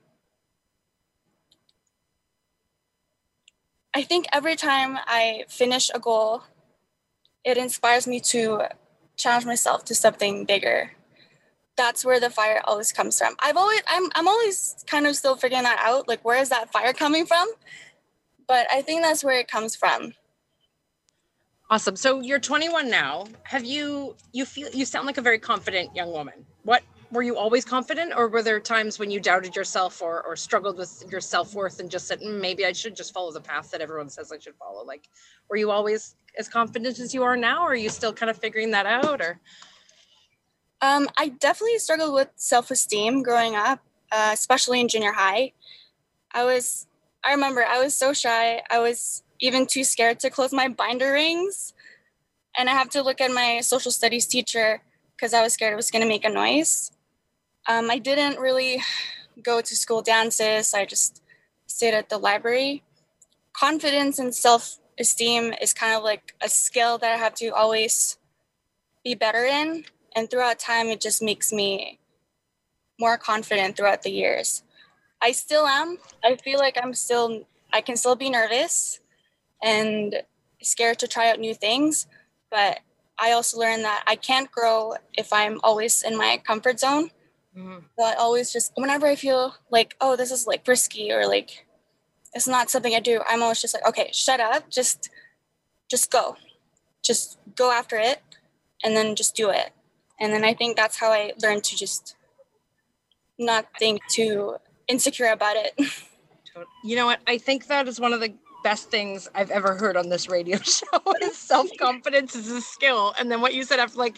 I 3.94 4.02
think 4.02 4.24
every 4.32 4.56
time 4.56 4.98
I 5.06 5.44
finish 5.48 5.90
a 5.94 6.00
goal, 6.00 6.44
it 7.44 7.58
inspires 7.58 8.06
me 8.06 8.20
to 8.20 8.62
challenge 9.16 9.44
myself 9.44 9.84
to 9.84 9.94
something 9.94 10.46
bigger. 10.46 10.92
That's 11.76 12.04
where 12.04 12.20
the 12.20 12.30
fire 12.30 12.60
always 12.64 12.92
comes 12.92 13.18
from. 13.18 13.34
I've 13.40 13.56
always, 13.56 13.80
I'm, 13.88 14.08
I'm 14.14 14.28
always 14.28 14.76
kind 14.86 15.06
of 15.06 15.16
still 15.16 15.34
figuring 15.36 15.64
that 15.64 15.80
out. 15.80 16.06
Like, 16.06 16.24
where 16.24 16.40
is 16.40 16.50
that 16.50 16.72
fire 16.72 16.92
coming 16.92 17.26
from? 17.26 17.48
But 18.46 18.66
I 18.70 18.82
think 18.82 19.02
that's 19.02 19.24
where 19.24 19.38
it 19.38 19.48
comes 19.48 19.74
from. 19.74 20.12
Awesome. 21.70 21.96
So 21.96 22.20
you're 22.20 22.38
21 22.38 22.90
now. 22.90 23.26
Have 23.44 23.64
you 23.64 24.16
you 24.32 24.44
feel 24.44 24.68
you 24.70 24.84
sound 24.84 25.06
like 25.06 25.16
a 25.16 25.22
very 25.22 25.38
confident 25.38 25.96
young 25.96 26.12
woman. 26.12 26.44
What 26.62 26.82
were 27.10 27.22
you 27.22 27.36
always 27.36 27.64
confident 27.64 28.12
or 28.14 28.28
were 28.28 28.42
there 28.42 28.60
times 28.60 28.98
when 28.98 29.10
you 29.10 29.18
doubted 29.18 29.56
yourself 29.56 30.02
or 30.02 30.22
or 30.24 30.36
struggled 30.36 30.76
with 30.76 31.04
your 31.10 31.20
self-worth 31.20 31.80
and 31.80 31.90
just 31.90 32.06
said 32.06 32.20
mm, 32.20 32.38
maybe 32.38 32.66
I 32.66 32.72
should 32.72 32.94
just 32.94 33.14
follow 33.14 33.32
the 33.32 33.40
path 33.40 33.70
that 33.70 33.80
everyone 33.80 34.10
says 34.10 34.30
I 34.30 34.38
should 34.38 34.56
follow? 34.56 34.84
Like 34.84 35.08
were 35.48 35.56
you 35.56 35.70
always 35.70 36.16
as 36.38 36.48
confident 36.48 36.98
as 37.00 37.14
you 37.14 37.22
are 37.22 37.36
now 37.36 37.62
or 37.62 37.70
are 37.70 37.74
you 37.74 37.88
still 37.88 38.12
kind 38.12 38.28
of 38.28 38.36
figuring 38.36 38.70
that 38.72 38.84
out 38.84 39.22
or 39.22 39.40
um, 40.80 41.08
I 41.16 41.28
definitely 41.28 41.78
struggled 41.78 42.14
with 42.14 42.28
self-esteem 42.36 43.22
growing 43.22 43.56
up, 43.56 43.80
uh, 44.12 44.30
especially 44.32 44.80
in 44.80 44.88
junior 44.88 45.12
high. 45.12 45.52
I 46.32 46.44
was 46.44 46.86
I 47.24 47.32
remember 47.32 47.64
I 47.64 47.82
was 47.82 47.96
so 47.96 48.12
shy. 48.12 48.62
I 48.70 48.78
was 48.78 49.22
even 49.40 49.66
too 49.66 49.84
scared 49.84 50.20
to 50.20 50.30
close 50.30 50.52
my 50.52 50.68
binder 50.68 51.12
rings. 51.12 51.72
And 52.56 52.68
I 52.68 52.72
have 52.74 52.90
to 52.90 53.02
look 53.02 53.20
at 53.20 53.32
my 53.32 53.60
social 53.60 53.90
studies 53.92 54.26
teacher 54.26 54.82
because 55.16 55.34
I 55.34 55.42
was 55.42 55.54
scared 55.54 55.72
it 55.72 55.76
was 55.76 55.90
going 55.90 56.02
to 56.02 56.08
make 56.08 56.24
a 56.24 56.30
noise. 56.30 56.92
Um, 57.68 57.90
I 57.90 57.98
didn't 57.98 58.40
really 58.40 58.82
go 59.42 59.60
to 59.60 59.76
school 59.76 60.02
dances, 60.02 60.74
I 60.74 60.84
just 60.84 61.22
stayed 61.66 61.94
at 61.94 62.08
the 62.08 62.18
library. 62.18 62.82
Confidence 63.52 64.18
and 64.18 64.34
self 64.34 64.78
esteem 64.98 65.54
is 65.60 65.72
kind 65.72 65.94
of 65.96 66.02
like 66.04 66.34
a 66.42 66.48
skill 66.48 66.98
that 66.98 67.12
I 67.12 67.16
have 67.16 67.34
to 67.36 67.48
always 67.50 68.18
be 69.04 69.14
better 69.14 69.44
in. 69.44 69.84
And 70.14 70.30
throughout 70.30 70.58
time, 70.58 70.88
it 70.88 71.00
just 71.00 71.22
makes 71.22 71.52
me 71.52 71.98
more 73.00 73.18
confident 73.18 73.76
throughout 73.76 74.02
the 74.02 74.10
years. 74.10 74.62
I 75.20 75.32
still 75.32 75.66
am. 75.66 75.98
I 76.22 76.36
feel 76.36 76.58
like 76.58 76.78
I'm 76.80 76.94
still, 76.94 77.46
I 77.72 77.80
can 77.80 77.96
still 77.96 78.14
be 78.14 78.30
nervous 78.30 79.00
and 79.62 80.22
scared 80.62 80.98
to 81.00 81.08
try 81.08 81.30
out 81.30 81.40
new 81.40 81.54
things. 81.54 82.06
But 82.50 82.80
I 83.18 83.32
also 83.32 83.58
learned 83.58 83.84
that 83.84 84.04
I 84.06 84.16
can't 84.16 84.50
grow 84.50 84.94
if 85.14 85.32
I'm 85.32 85.60
always 85.64 86.02
in 86.02 86.16
my 86.16 86.40
comfort 86.44 86.78
zone. 86.78 87.10
Mm-hmm. 87.56 87.78
So 87.98 88.04
I 88.04 88.14
always 88.14 88.52
just, 88.52 88.72
whenever 88.76 89.06
I 89.06 89.16
feel 89.16 89.54
like, 89.70 89.96
oh, 90.00 90.16
this 90.16 90.30
is 90.30 90.46
like 90.46 90.66
risky 90.66 91.12
or 91.12 91.26
like 91.26 91.66
it's 92.32 92.48
not 92.48 92.70
something 92.70 92.94
I 92.94 93.00
do, 93.00 93.20
I'm 93.28 93.42
always 93.42 93.60
just 93.60 93.74
like, 93.74 93.86
okay, 93.86 94.10
shut 94.12 94.40
up, 94.40 94.68
just, 94.70 95.08
just 95.88 96.10
go, 96.10 96.36
just 97.02 97.38
go 97.54 97.70
after 97.70 97.96
it, 97.96 98.22
and 98.82 98.96
then 98.96 99.14
just 99.14 99.36
do 99.36 99.50
it. 99.50 99.70
And 100.20 100.32
then 100.32 100.44
I 100.44 100.54
think 100.54 100.76
that's 100.76 100.98
how 100.98 101.10
I 101.10 101.32
learned 101.42 101.64
to 101.64 101.76
just 101.76 102.16
not 103.38 103.66
think 103.78 104.00
too 104.08 104.56
insecure 104.88 105.32
about 105.32 105.56
it. 105.56 105.72
You 106.84 106.94
know 106.94 107.06
what? 107.06 107.20
I 107.26 107.38
think 107.38 107.66
that 107.66 107.88
is 107.88 107.98
one 107.98 108.12
of 108.12 108.20
the 108.20 108.32
best 108.62 108.90
things 108.90 109.28
I've 109.34 109.50
ever 109.50 109.76
heard 109.76 109.96
on 109.96 110.08
this 110.08 110.28
radio 110.28 110.58
show 110.62 111.00
is 111.22 111.36
self-confidence 111.36 112.36
is 112.36 112.50
a 112.50 112.60
skill. 112.60 113.14
And 113.18 113.30
then 113.30 113.40
what 113.40 113.54
you 113.54 113.64
said 113.64 113.80
after 113.80 113.98
like 113.98 114.16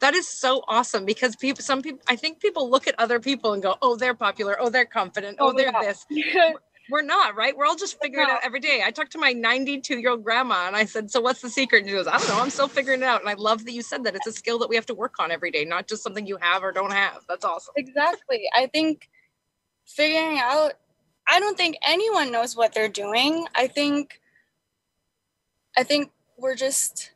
that 0.00 0.14
is 0.14 0.28
so 0.28 0.62
awesome 0.68 1.04
because 1.04 1.36
people 1.36 1.62
some 1.62 1.82
people 1.82 2.00
I 2.08 2.16
think 2.16 2.40
people 2.40 2.70
look 2.70 2.86
at 2.86 2.94
other 2.98 3.20
people 3.20 3.52
and 3.52 3.62
go, 3.62 3.76
oh, 3.82 3.96
they're 3.96 4.14
popular, 4.14 4.56
oh, 4.60 4.68
they're 4.68 4.84
confident, 4.84 5.38
oh, 5.40 5.50
oh 5.50 5.52
they're 5.52 5.72
yeah. 5.72 5.80
this. 5.80 6.06
We're 6.90 7.02
not, 7.02 7.34
right? 7.36 7.56
We're 7.56 7.66
all 7.66 7.76
just 7.76 8.00
figuring 8.00 8.28
it 8.28 8.32
out 8.32 8.40
every 8.44 8.60
day. 8.60 8.82
I 8.84 8.90
talked 8.90 9.12
to 9.12 9.18
my 9.18 9.32
92 9.32 9.98
year 9.98 10.10
old 10.10 10.22
grandma 10.24 10.66
and 10.66 10.76
I 10.76 10.84
said, 10.84 11.10
So 11.10 11.20
what's 11.20 11.40
the 11.40 11.50
secret? 11.50 11.80
And 11.80 11.88
she 11.88 11.94
goes, 11.94 12.06
I 12.06 12.18
don't 12.18 12.28
know. 12.28 12.40
I'm 12.40 12.50
still 12.50 12.68
figuring 12.68 13.02
it 13.02 13.06
out. 13.06 13.20
And 13.20 13.28
I 13.28 13.34
love 13.34 13.64
that 13.64 13.72
you 13.72 13.82
said 13.82 14.04
that. 14.04 14.14
It's 14.14 14.26
a 14.26 14.32
skill 14.32 14.58
that 14.60 14.68
we 14.68 14.76
have 14.76 14.86
to 14.86 14.94
work 14.94 15.14
on 15.18 15.30
every 15.30 15.50
day, 15.50 15.64
not 15.64 15.88
just 15.88 16.02
something 16.02 16.26
you 16.26 16.38
have 16.40 16.62
or 16.62 16.72
don't 16.72 16.92
have. 16.92 17.24
That's 17.28 17.44
awesome. 17.44 17.74
Exactly. 17.76 18.44
I 18.54 18.66
think 18.66 19.08
figuring 19.84 20.38
out 20.38 20.74
I 21.28 21.40
don't 21.40 21.56
think 21.56 21.76
anyone 21.86 22.30
knows 22.30 22.56
what 22.56 22.72
they're 22.72 22.88
doing. 22.88 23.46
I 23.54 23.66
think 23.66 24.20
I 25.76 25.82
think 25.82 26.10
we're 26.38 26.54
just 26.54 27.12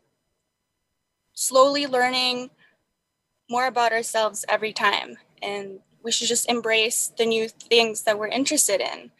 slowly 1.32 1.86
learning 1.86 2.50
more 3.48 3.66
about 3.66 3.92
ourselves 3.92 4.44
every 4.48 4.72
time 4.72 5.16
and 5.42 5.80
we 6.02 6.12
should 6.12 6.28
just 6.28 6.48
embrace 6.48 7.12
the 7.16 7.26
new 7.26 7.48
things 7.48 8.02
that 8.02 8.18
we're 8.18 8.28
interested 8.28 8.80
in 8.80 9.10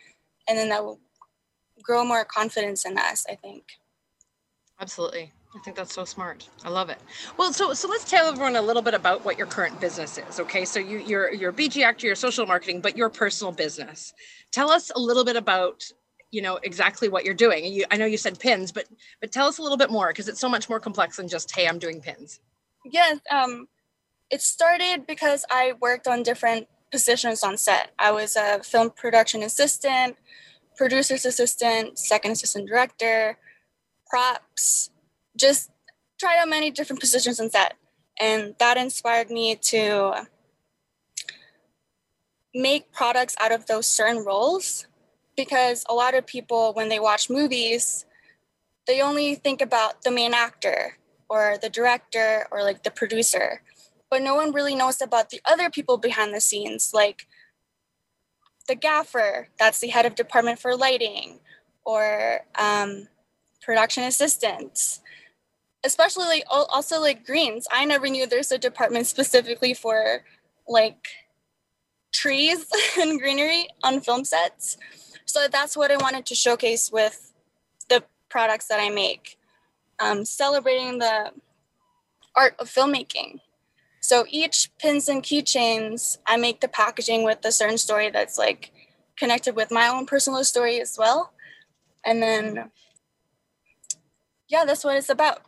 and 0.51 0.59
then 0.59 0.69
that 0.69 0.85
will 0.85 0.99
grow 1.81 2.05
more 2.05 2.25
confidence 2.25 2.85
in 2.85 2.99
us, 2.99 3.25
I 3.31 3.37
think. 3.37 3.65
Absolutely. 4.81 5.33
I 5.55 5.59
think 5.61 5.77
that's 5.77 5.95
so 5.95 6.05
smart. 6.05 6.49
I 6.65 6.69
love 6.69 6.91
it. 6.91 6.99
Well, 7.37 7.53
so 7.53 7.73
so 7.73 7.89
let's 7.89 8.09
tell 8.09 8.29
everyone 8.29 8.57
a 8.57 8.63
little 8.63 8.83
bit 8.83 8.95
about 8.95 9.25
what 9.25 9.39
your 9.39 9.47
current 9.47 9.81
business 9.81 10.19
is. 10.19 10.41
Okay, 10.41 10.65
so 10.65 10.79
you 10.79 10.99
you're 10.99 11.33
you're 11.33 11.53
BG 11.53 11.83
actor, 11.85 12.07
you're 12.07 12.17
social 12.17 12.47
marketing, 12.47 12.81
but 12.81 12.97
your 12.97 13.09
personal 13.09 13.53
business. 13.53 14.13
Tell 14.53 14.71
us 14.71 14.91
a 14.95 14.99
little 14.99 15.25
bit 15.25 15.37
about 15.37 15.83
you 16.31 16.41
know 16.43 16.59
exactly 16.63 17.09
what 17.09 17.25
you're 17.25 17.35
doing. 17.35 17.65
You, 17.65 17.85
I 17.91 17.97
know 17.97 18.07
you 18.07 18.17
said 18.17 18.39
pins, 18.39 18.71
but 18.71 18.87
but 19.21 19.33
tell 19.33 19.47
us 19.47 19.59
a 19.59 19.63
little 19.63 19.79
bit 19.79 19.91
more 19.91 20.09
because 20.09 20.29
it's 20.29 20.41
so 20.41 20.49
much 20.49 20.69
more 20.69 20.79
complex 20.79 21.17
than 21.17 21.29
just 21.29 21.55
hey, 21.55 21.67
I'm 21.67 21.79
doing 21.79 22.01
pins. 22.01 22.41
Yes, 22.85 23.19
um, 23.31 23.67
it 24.31 24.43
started 24.43 25.05
because 25.07 25.45
I 25.51 25.75
worked 25.81 26.07
on 26.07 26.23
different 26.23 26.69
positions 26.91 27.43
on 27.43 27.57
set. 27.57 27.93
I 27.99 28.11
was 28.11 28.37
a 28.37 28.63
film 28.63 28.91
production 28.91 29.43
assistant, 29.43 30.17
producer's 30.77 31.25
assistant, 31.25 31.99
second 31.99 32.33
assistant 32.33 32.69
director, 32.69 33.39
props 34.09 34.91
just 35.37 35.71
tried 36.19 36.39
out 36.39 36.49
many 36.49 36.71
different 36.71 37.01
positions 37.01 37.41
on 37.41 37.51
set. 37.51 37.75
And 38.19 38.55
that 38.59 38.77
inspired 38.77 39.31
me 39.31 39.57
to 39.57 40.27
make 42.55 42.93
products 42.93 43.37
out 43.41 43.53
of 43.53 43.67
those 43.67 43.87
certain 43.87 44.25
roles 44.25 44.87
because 45.37 45.85
a 45.89 45.95
lot 45.95 46.15
of 46.15 46.27
people, 46.27 46.73
when 46.75 46.89
they 46.89 47.01
watch 47.01 47.31
movies, 47.31 48.05
they 48.87 49.01
only 49.01 49.35
think 49.35 49.63
about 49.63 50.03
the 50.03 50.11
main 50.11 50.35
actor 50.35 50.99
or 51.29 51.57
the 51.63 51.71
director 51.71 52.47
or 52.51 52.63
like 52.63 52.83
the 52.83 52.91
producer, 52.91 53.63
but 54.11 54.23
no 54.23 54.35
one 54.35 54.53
really 54.53 54.75
knows 54.75 55.01
about 55.01 55.31
the 55.31 55.41
other 55.45 55.71
people 55.71 55.97
behind 55.97 56.35
the 56.35 56.41
scenes, 56.41 56.91
like 56.93 57.27
the 58.69 58.75
gaffer, 58.75 59.49
that's 59.59 59.81
the 59.81 59.89
head 59.89 60.05
of 60.05 60.15
department 60.15 60.59
for 60.59 60.77
lighting, 60.77 61.39
or 61.85 62.41
um, 62.59 63.09
production 63.63 64.05
assistants, 64.05 65.01
especially 65.85 66.27
like 66.27 66.45
also 66.51 67.01
like 67.01 67.25
greens. 67.25 67.67
I 67.71 67.85
never 67.85 68.09
knew 68.09 68.27
there's 68.27 68.53
a 68.53 68.59
department 68.59 69.07
specifically 69.07 69.75
for 69.75 70.25
like 70.69 71.09
trees 72.13 72.67
and 72.99 73.19
greenery 73.19 73.69
on 73.83 74.01
film 74.01 74.25
sets. 74.25 74.77
So 75.25 75.47
that's 75.51 75.77
what 75.77 75.93
I 75.93 75.97
wanted 75.97 76.27
to 76.27 76.35
showcase 76.35 76.91
with 76.93 77.33
the 77.89 78.03
products 78.29 78.67
that 78.67 78.81
I 78.81 78.91
make, 78.91 79.39
um, 80.01 80.25
celebrating 80.25 80.99
the 80.99 81.31
art 82.35 82.55
of 82.59 82.69
filmmaking. 82.69 83.41
So 84.11 84.27
each 84.29 84.73
pins 84.81 85.09
and 85.09 85.23
keychains, 85.23 86.19
I 86.27 86.37
make 86.37 86.61
the 86.61 86.67
packaging 86.67 87.23
with 87.23 87.45
a 87.45 87.53
certain 87.53 87.79
story 87.79 88.11
that's 88.11 88.37
like 88.39 88.73
connected 89.17 89.55
with 89.55 89.71
my 89.71 89.87
own 89.87 90.05
personal 90.05 90.43
story 90.43 90.81
as 90.81 90.99
well. 90.99 91.33
And 92.05 92.21
then, 92.21 92.73
yeah, 94.49 94.65
that's 94.65 94.83
what 94.83 94.97
it's 94.97 95.11
about. 95.11 95.43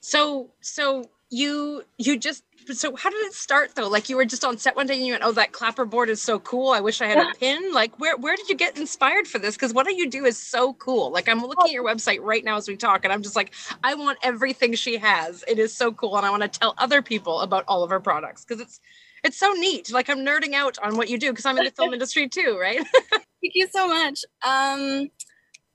So 0.00 0.50
so 0.60 1.04
you 1.30 1.84
you 1.98 2.18
just 2.18 2.42
so 2.72 2.96
how 2.96 3.10
did 3.10 3.24
it 3.26 3.32
start 3.32 3.74
though? 3.74 3.88
Like 3.88 4.08
you 4.08 4.16
were 4.16 4.24
just 4.24 4.44
on 4.44 4.58
set 4.58 4.76
one 4.76 4.86
day 4.86 4.96
and 4.96 5.06
you 5.06 5.12
went, 5.12 5.24
"Oh, 5.24 5.32
that 5.32 5.52
clapperboard 5.52 6.08
is 6.08 6.22
so 6.22 6.38
cool. 6.38 6.70
I 6.70 6.80
wish 6.80 7.00
I 7.00 7.06
had 7.06 7.18
a 7.18 7.34
pin." 7.38 7.72
Like 7.72 7.98
where 7.98 8.16
where 8.16 8.36
did 8.36 8.48
you 8.48 8.54
get 8.54 8.76
inspired 8.78 9.26
for 9.26 9.38
this? 9.38 9.54
Because 9.54 9.72
what 9.72 9.92
you 9.94 10.08
do 10.08 10.24
is 10.24 10.38
so 10.38 10.74
cool. 10.74 11.10
Like 11.10 11.28
I'm 11.28 11.40
looking 11.40 11.66
at 11.66 11.72
your 11.72 11.84
website 11.84 12.20
right 12.20 12.44
now 12.44 12.56
as 12.56 12.68
we 12.68 12.76
talk, 12.76 13.04
and 13.04 13.12
I'm 13.12 13.22
just 13.22 13.36
like, 13.36 13.52
I 13.82 13.94
want 13.94 14.18
everything 14.22 14.74
she 14.74 14.96
has. 14.98 15.44
It 15.48 15.58
is 15.58 15.74
so 15.74 15.92
cool, 15.92 16.16
and 16.16 16.26
I 16.26 16.30
want 16.30 16.42
to 16.42 16.48
tell 16.48 16.74
other 16.78 17.02
people 17.02 17.40
about 17.40 17.64
all 17.68 17.82
of 17.82 17.90
her 17.90 18.00
products 18.00 18.44
because 18.44 18.60
it's 18.60 18.80
it's 19.24 19.36
so 19.36 19.52
neat. 19.52 19.90
Like 19.92 20.08
I'm 20.08 20.20
nerding 20.20 20.54
out 20.54 20.78
on 20.82 20.96
what 20.96 21.08
you 21.08 21.18
do 21.18 21.30
because 21.30 21.46
I'm 21.46 21.58
in 21.58 21.64
the 21.64 21.70
film 21.70 21.92
industry 21.94 22.28
too, 22.28 22.58
right? 22.60 22.80
Thank 23.10 23.54
you 23.54 23.68
so 23.68 23.88
much. 23.88 24.24
Um, 24.46 25.10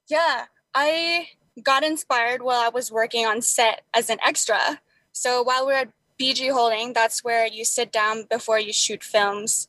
yeah, 0.10 0.46
I 0.74 1.28
got 1.64 1.84
inspired 1.84 2.42
while 2.42 2.60
I 2.60 2.70
was 2.70 2.92
working 2.92 3.26
on 3.26 3.42
set 3.42 3.84
as 3.94 4.10
an 4.10 4.20
extra. 4.26 4.80
So 5.12 5.42
while 5.42 5.66
we 5.66 5.74
are 5.74 5.78
at 5.78 5.90
BG 6.20 6.52
Holding, 6.52 6.94
that's 6.94 7.24
where 7.24 7.48
you 7.48 7.64
sit 7.64 7.92
down 7.92 8.26
before 8.30 8.60
you 8.60 8.74
shoot 8.74 9.04
films. 9.04 9.68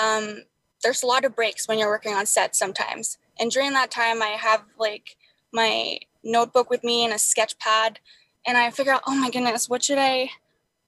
Um, 0.00 0.44
there's 0.82 1.02
a 1.02 1.06
lot 1.06 1.24
of 1.24 1.34
breaks 1.34 1.68
when 1.68 1.78
you're 1.78 1.88
working 1.88 2.14
on 2.14 2.26
set 2.26 2.56
sometimes. 2.56 3.18
And 3.38 3.50
during 3.50 3.72
that 3.72 3.90
time, 3.90 4.22
I 4.22 4.36
have 4.38 4.64
like 4.78 5.16
my 5.52 5.98
notebook 6.22 6.70
with 6.70 6.84
me 6.84 7.04
and 7.04 7.12
a 7.12 7.18
sketch 7.18 7.58
pad. 7.58 8.00
And 8.46 8.56
I 8.56 8.70
figure 8.70 8.92
out, 8.92 9.02
oh 9.06 9.14
my 9.14 9.30
goodness, 9.30 9.68
what 9.68 9.82
should 9.82 9.98
I, 9.98 10.30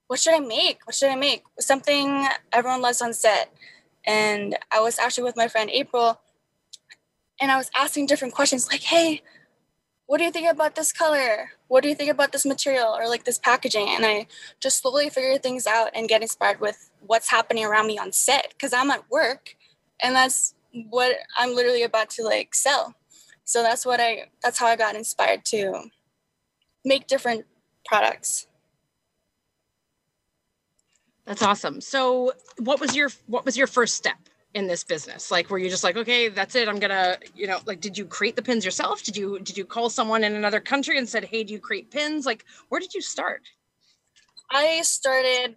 what 0.07 0.19
should 0.19 0.33
I 0.33 0.39
make? 0.39 0.79
What 0.85 0.95
should 0.95 1.09
I 1.09 1.15
make? 1.15 1.43
Something 1.59 2.27
everyone 2.51 2.81
loves 2.81 3.01
on 3.01 3.13
set. 3.13 3.53
And 4.05 4.57
I 4.71 4.79
was 4.79 4.99
actually 4.99 5.25
with 5.25 5.35
my 5.35 5.47
friend 5.47 5.69
April, 5.69 6.21
and 7.39 7.51
I 7.51 7.57
was 7.57 7.69
asking 7.75 8.07
different 8.07 8.33
questions 8.33 8.67
like, 8.67 8.83
hey, 8.83 9.21
what 10.05 10.17
do 10.17 10.23
you 10.23 10.31
think 10.31 10.49
about 10.49 10.75
this 10.75 10.93
color? 10.93 11.51
What 11.67 11.83
do 11.83 11.89
you 11.89 11.95
think 11.95 12.11
about 12.11 12.31
this 12.31 12.45
material 12.45 12.95
or 12.97 13.07
like 13.07 13.25
this 13.25 13.39
packaging? 13.39 13.89
And 13.89 14.05
I 14.05 14.27
just 14.59 14.81
slowly 14.81 15.09
figure 15.09 15.37
things 15.37 15.67
out 15.67 15.89
and 15.93 16.07
get 16.07 16.21
inspired 16.21 16.61
with 16.61 16.89
what's 17.05 17.29
happening 17.29 17.65
around 17.65 17.87
me 17.87 17.97
on 17.97 18.11
set 18.11 18.49
because 18.51 18.73
I'm 18.73 18.89
at 18.91 19.09
work 19.09 19.55
and 20.01 20.15
that's 20.15 20.53
what 20.89 21.15
I'm 21.37 21.55
literally 21.55 21.83
about 21.83 22.09
to 22.11 22.23
like 22.23 22.55
sell. 22.55 22.95
So 23.43 23.63
that's 23.63 23.85
what 23.85 23.99
I 23.99 24.29
that's 24.43 24.59
how 24.59 24.67
I 24.67 24.75
got 24.75 24.95
inspired 24.95 25.45
to 25.45 25.89
make 26.85 27.07
different 27.07 27.45
products. 27.85 28.47
That's 31.25 31.41
awesome. 31.41 31.81
So 31.81 32.33
what 32.59 32.79
was 32.79 32.95
your 32.95 33.09
what 33.25 33.45
was 33.45 33.57
your 33.57 33.67
first 33.67 33.95
step? 33.95 34.17
In 34.57 34.67
this 34.67 34.83
business? 34.83 35.29
Like, 35.29 35.49
were 35.49 35.59
you 35.59 35.69
just 35.69 35.83
like, 35.83 35.95
okay, 35.95 36.29
that's 36.29 36.55
it. 36.55 36.67
I'm 36.67 36.79
gonna, 36.79 37.17
you 37.35 37.47
know, 37.47 37.59
like, 37.65 37.79
did 37.79 37.97
you 37.97 38.05
create 38.05 38.35
the 38.35 38.41
pins 38.41 38.65
yourself? 38.65 39.03
Did 39.03 39.15
you 39.15 39.39
did 39.39 39.57
you 39.57 39.65
call 39.65 39.89
someone 39.89 40.23
in 40.23 40.33
another 40.35 40.59
country 40.59 40.97
and 40.97 41.07
said, 41.07 41.25
hey, 41.25 41.43
do 41.43 41.53
you 41.53 41.59
create 41.59 41.91
pins? 41.91 42.25
Like, 42.25 42.43
where 42.69 42.81
did 42.81 42.93
you 42.93 43.01
start? 43.01 43.43
I 44.51 44.81
started 44.81 45.55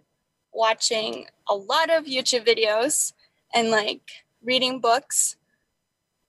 watching 0.53 1.25
a 1.49 1.55
lot 1.55 1.89
of 1.89 2.05
YouTube 2.05 2.45
videos 2.45 3.13
and 3.53 3.71
like 3.71 4.03
reading 4.43 4.79
books 4.79 5.35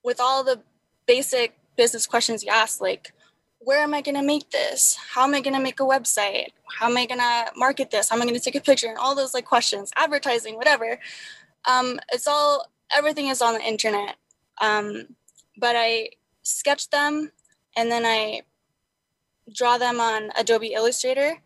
with 0.03 0.19
all 0.19 0.43
the 0.43 0.61
basic 1.07 1.59
business 1.77 2.07
questions 2.07 2.43
you 2.43 2.51
ask, 2.51 2.81
like, 2.81 3.13
where 3.59 3.81
am 3.81 3.95
I 3.95 4.01
going 4.01 4.17
to 4.17 4.23
make 4.23 4.51
this? 4.51 4.97
How 5.13 5.25
am 5.25 5.35
I 5.35 5.41
going 5.41 5.55
to 5.55 5.63
make 5.63 5.79
a 5.81 5.85
website? 5.85 6.49
How 6.79 6.89
am 6.89 6.97
I 6.97 7.07
going 7.07 7.21
to 7.21 7.53
market 7.57 7.91
this? 7.91 8.09
How 8.09 8.17
am 8.17 8.23
I 8.23 8.25
going 8.25 8.39
to 8.39 8.41
take 8.41 8.57
a 8.57 8.61
picture? 8.61 8.89
And 8.89 8.99
all 8.99 9.15
those 9.15 9.35
like 9.35 9.45
questions, 9.45 9.93
advertising, 9.97 10.57
whatever. 10.57 10.99
Um, 11.69 12.01
it's 12.13 12.27
all 12.27 12.73
everything 12.95 13.29
is 13.29 13.43
on 13.43 13.55
the 13.55 13.63
internet. 13.63 14.17
Um, 14.61 15.17
but 15.57 15.77
I 15.77 16.11
sketch 16.43 16.91
them 16.91 17.33
and 17.77 17.91
then 17.91 18.05
I 18.05 18.43
draw 19.53 19.79
them 19.79 20.01
on 20.01 20.31
Adobe 20.37 20.73
Illustrator, 20.73 21.43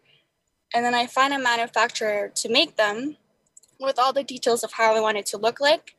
and 0.74 0.84
then 0.84 0.94
I 0.94 1.06
find 1.06 1.32
a 1.32 1.38
manufacturer 1.38 2.30
to 2.34 2.48
make 2.48 2.76
them 2.76 3.16
with 3.80 3.98
all 3.98 4.12
the 4.12 4.24
details 4.24 4.64
of 4.64 4.72
how 4.72 4.94
I 4.94 5.00
want 5.00 5.18
it 5.18 5.26
to 5.26 5.38
look 5.38 5.60
like, 5.60 5.96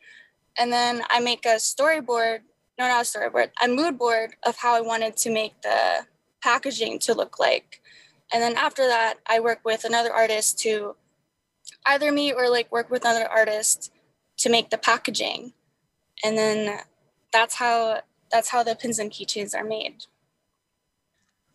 and 0.57 0.71
then 0.71 1.03
I 1.09 1.19
make 1.19 1.45
a 1.45 1.55
storyboard. 1.55 2.39
No, 2.77 2.87
not 2.87 3.01
a 3.01 3.19
storyboard. 3.19 3.49
A 3.63 3.67
mood 3.67 3.97
board 3.97 4.35
of 4.43 4.57
how 4.57 4.75
I 4.75 4.81
wanted 4.81 5.17
to 5.17 5.31
make 5.31 5.61
the 5.61 6.05
packaging 6.43 6.99
to 6.99 7.13
look 7.13 7.39
like. 7.39 7.81
And 8.31 8.41
then 8.43 8.55
after 8.55 8.85
that, 8.87 9.15
I 9.25 9.39
work 9.39 9.61
with 9.63 9.83
another 9.83 10.13
artist 10.13 10.59
to 10.59 10.95
either 11.85 12.11
me 12.11 12.31
or 12.31 12.49
like 12.49 12.71
work 12.71 12.91
with 12.91 13.03
another 13.03 13.27
artist 13.27 13.91
to 14.37 14.49
make 14.49 14.69
the 14.69 14.77
packaging. 14.77 15.53
And 16.23 16.37
then 16.37 16.79
that's 17.31 17.55
how 17.55 18.01
that's 18.31 18.49
how 18.49 18.63
the 18.63 18.75
pins 18.75 18.99
and 18.99 19.11
keychains 19.11 19.55
are 19.55 19.63
made. 19.63 20.05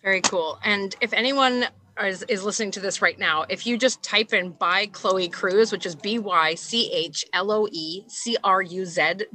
Very 0.03 0.21
cool. 0.21 0.59
And 0.65 0.97
if 1.01 1.13
anyone 1.13 1.67
is, 2.03 2.23
is 2.25 2.43
listening 2.43 2.71
to 2.73 2.81
this 2.81 3.03
right 3.03 3.19
now 3.19 3.45
if 3.51 3.67
you 3.67 3.77
just 3.77 4.03
type 4.03 4.33
in 4.33 4.53
by 4.53 4.87
chloe 4.87 5.29
cruz 5.29 5.71
which 5.71 5.85
is 5.85 5.95
b-y-c-h-l-o-e-c-r-u-z 5.95 6.65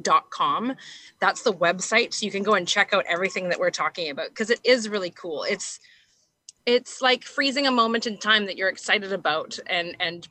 dot 0.01 0.29
com 0.31 0.75
that's 1.19 1.43
the 1.43 1.53
website. 1.53 2.13
So 2.13 2.25
you 2.25 2.31
can 2.31 2.43
go 2.43 2.53
and 2.53 2.67
check 2.67 2.93
out 2.93 3.05
everything 3.07 3.49
that 3.49 3.60
we're 3.60 3.71
talking 3.71 4.10
about 4.10 4.29
because 4.29 4.49
it 4.49 4.60
is 4.63 4.89
really 4.89 5.10
cool. 5.12 5.43
It's 5.43 5.79
it's 6.65 7.01
like 7.01 7.23
freezing 7.23 7.65
a 7.65 7.71
moment 7.71 8.05
in 8.07 8.17
time 8.17 8.45
that 8.45 8.57
you're 8.57 8.69
excited 8.69 9.13
about 9.13 9.57
and 9.67 9.95
and 9.99 10.27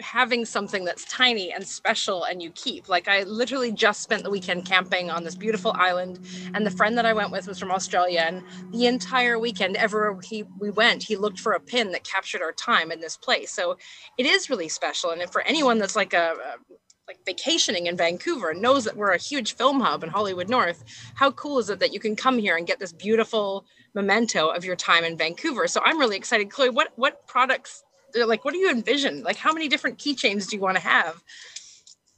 having 0.00 0.44
something 0.44 0.84
that's 0.84 1.04
tiny 1.04 1.52
and 1.52 1.66
special 1.66 2.24
and 2.24 2.42
you 2.42 2.50
keep. 2.50 2.88
Like 2.88 3.06
I 3.06 3.22
literally 3.22 3.70
just 3.70 4.02
spent 4.02 4.24
the 4.24 4.30
weekend 4.30 4.64
camping 4.64 5.10
on 5.10 5.22
this 5.22 5.36
beautiful 5.36 5.72
island 5.76 6.18
and 6.52 6.66
the 6.66 6.70
friend 6.70 6.98
that 6.98 7.06
I 7.06 7.12
went 7.12 7.30
with 7.30 7.46
was 7.46 7.58
from 7.58 7.70
Australia 7.70 8.24
and 8.26 8.42
the 8.72 8.86
entire 8.86 9.38
weekend 9.38 9.76
ever 9.76 10.18
he 10.24 10.44
we 10.58 10.70
went 10.70 11.02
he 11.04 11.16
looked 11.16 11.38
for 11.38 11.52
a 11.52 11.60
pin 11.60 11.92
that 11.92 12.02
captured 12.02 12.42
our 12.42 12.52
time 12.52 12.90
in 12.90 13.00
this 13.00 13.16
place. 13.16 13.52
So 13.52 13.76
it 14.18 14.26
is 14.26 14.50
really 14.50 14.68
special 14.68 15.10
and 15.10 15.30
for 15.30 15.42
anyone 15.42 15.78
that's 15.78 15.96
like 15.96 16.12
a, 16.12 16.34
a 16.44 16.74
like 17.06 17.18
vacationing 17.26 17.86
in 17.86 17.96
Vancouver 17.96 18.50
and 18.50 18.62
knows 18.62 18.84
that 18.84 18.96
we're 18.96 19.12
a 19.12 19.18
huge 19.18 19.54
film 19.54 19.78
hub 19.80 20.02
in 20.02 20.08
Hollywood 20.08 20.48
North, 20.48 20.84
how 21.14 21.30
cool 21.32 21.58
is 21.58 21.68
it 21.68 21.78
that 21.80 21.92
you 21.92 22.00
can 22.00 22.16
come 22.16 22.38
here 22.38 22.56
and 22.56 22.66
get 22.66 22.78
this 22.78 22.94
beautiful 22.94 23.66
memento 23.94 24.48
of 24.48 24.64
your 24.64 24.74
time 24.74 25.04
in 25.04 25.16
Vancouver? 25.16 25.68
So 25.68 25.82
I'm 25.84 25.98
really 25.98 26.16
excited. 26.16 26.50
Chloe, 26.50 26.70
what 26.70 26.92
what 26.96 27.26
products 27.26 27.84
like 28.14 28.44
what 28.44 28.52
do 28.52 28.58
you 28.58 28.70
envision 28.70 29.22
like 29.22 29.36
how 29.36 29.52
many 29.52 29.68
different 29.68 29.98
keychains 29.98 30.48
do 30.48 30.56
you 30.56 30.62
want 30.62 30.76
to 30.76 30.82
have 30.82 31.22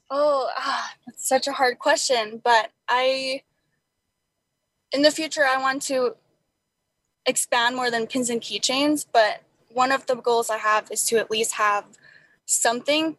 oh 0.09 0.49
ah, 0.57 0.93
that's 1.05 1.27
such 1.27 1.47
a 1.47 1.53
hard 1.53 1.79
question 1.79 2.41
but 2.43 2.71
i 2.87 3.41
in 4.91 5.01
the 5.01 5.11
future 5.11 5.45
i 5.45 5.59
want 5.59 5.81
to 5.81 6.15
expand 7.27 7.75
more 7.75 7.91
than 7.91 8.07
pins 8.07 8.29
and 8.29 8.41
keychains, 8.41 9.05
but 9.11 9.41
one 9.69 9.91
of 9.91 10.05
the 10.07 10.15
goals 10.15 10.49
I 10.49 10.57
have 10.57 10.89
is 10.89 11.03
to 11.05 11.17
at 11.17 11.29
least 11.29 11.53
have 11.53 11.85
something 12.45 13.17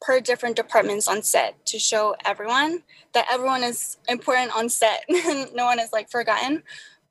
per 0.00 0.20
different 0.20 0.56
departments 0.56 1.08
on 1.08 1.22
set 1.22 1.64
to 1.64 1.78
show 1.78 2.16
everyone 2.26 2.82
that 3.14 3.26
everyone 3.32 3.62
is 3.62 3.96
important 4.08 4.54
on 4.54 4.68
set. 4.68 5.04
And 5.08 5.50
no 5.54 5.64
one 5.64 5.78
is 5.78 5.92
like 5.92 6.10
forgotten. 6.10 6.64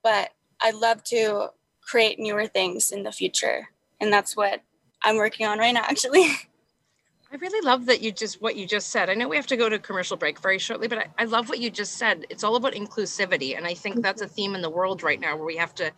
But 0.03 0.31
I'd 0.61 0.75
love 0.75 1.03
to 1.05 1.51
create 1.81 2.19
newer 2.19 2.45
things 2.45 2.91
in 2.91 3.03
the 3.03 3.11
future. 3.11 3.69
And 3.99 4.11
that's 4.11 4.35
what 4.35 4.61
I'm 5.03 5.17
working 5.17 5.45
on 5.45 5.59
right 5.59 5.73
now, 5.73 5.83
actually. 5.83 6.25
I 7.31 7.37
really 7.37 7.65
love 7.65 7.87
that 7.87 8.01
you 8.01 8.11
just 8.11 8.41
what 8.41 8.55
you 8.55 8.67
just 8.67 8.89
said. 8.89 9.09
I 9.09 9.15
know 9.15 9.27
we 9.27 9.37
have 9.37 9.47
to 9.47 9.57
go 9.57 9.67
to 9.67 9.79
commercial 9.79 10.17
break 10.17 10.39
very 10.39 10.59
shortly, 10.59 10.87
but 10.87 10.99
I, 10.99 11.07
I 11.17 11.23
love 11.25 11.49
what 11.49 11.59
you 11.59 11.71
just 11.71 11.97
said. 11.97 12.27
It's 12.29 12.43
all 12.43 12.55
about 12.55 12.73
inclusivity. 12.73 13.57
And 13.57 13.65
I 13.65 13.73
think 13.73 14.03
that's 14.03 14.21
a 14.21 14.25
mm-hmm. 14.25 14.33
theme 14.35 14.55
in 14.55 14.61
the 14.61 14.69
world 14.69 15.01
right 15.01 15.19
now 15.19 15.35
where 15.35 15.45
we 15.45 15.57
have 15.57 15.73
to 15.75 15.91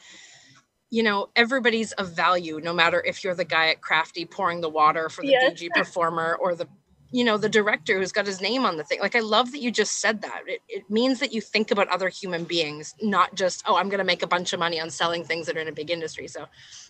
you 0.91 1.04
know, 1.04 1.28
everybody's 1.36 1.91
of 1.94 2.12
value, 2.12 2.62
no 2.63 2.72
matter 2.74 3.04
if 3.06 3.24
you're 3.24 3.36
the 3.36 3.44
guy 3.44 3.70
at 3.70 3.82
Crafty 3.82 4.24
pouring 4.24 4.62
the 4.62 4.70
water 4.70 5.10
for 5.10 5.24
the 5.24 5.32
yes. 5.32 5.60
BG 5.60 5.70
performer 5.72 6.38
or 6.39 6.56
the 6.56 6.68
you 7.12 7.24
know 7.24 7.38
the 7.38 7.50
director 7.50 7.98
who's 7.98 8.12
got 8.12 8.26
his 8.26 8.41
name 8.41 8.65
on 8.65 8.78
the 8.78 8.84
thing 8.84 9.00
like 9.00 9.15
i 9.15 9.20
love 9.20 9.52
that 9.52 9.62
you 9.62 9.72
just 9.72 10.02
said 10.02 10.22
that 10.22 10.41
it, 10.48 10.60
it 10.68 10.89
means 10.89 11.20
that 11.20 11.32
you 11.32 11.39
think 11.39 11.70
about 11.70 11.88
other 11.89 12.10
human 12.10 12.44
beings 12.44 12.96
not 13.02 13.34
just 13.36 13.63
oh 13.68 13.78
i'm 13.78 13.89
going 13.89 14.00
to 14.00 14.04
make 14.04 14.24
a 14.24 14.28
bunch 14.28 14.54
of 14.54 14.60
money 14.60 14.82
on 14.82 14.89
selling 14.89 15.24
things 15.24 15.46
that 15.46 15.56
are 15.56 15.62
in 15.62 15.68
a 15.68 15.72
big 15.72 15.91
industry 15.91 16.28
so 16.28 16.46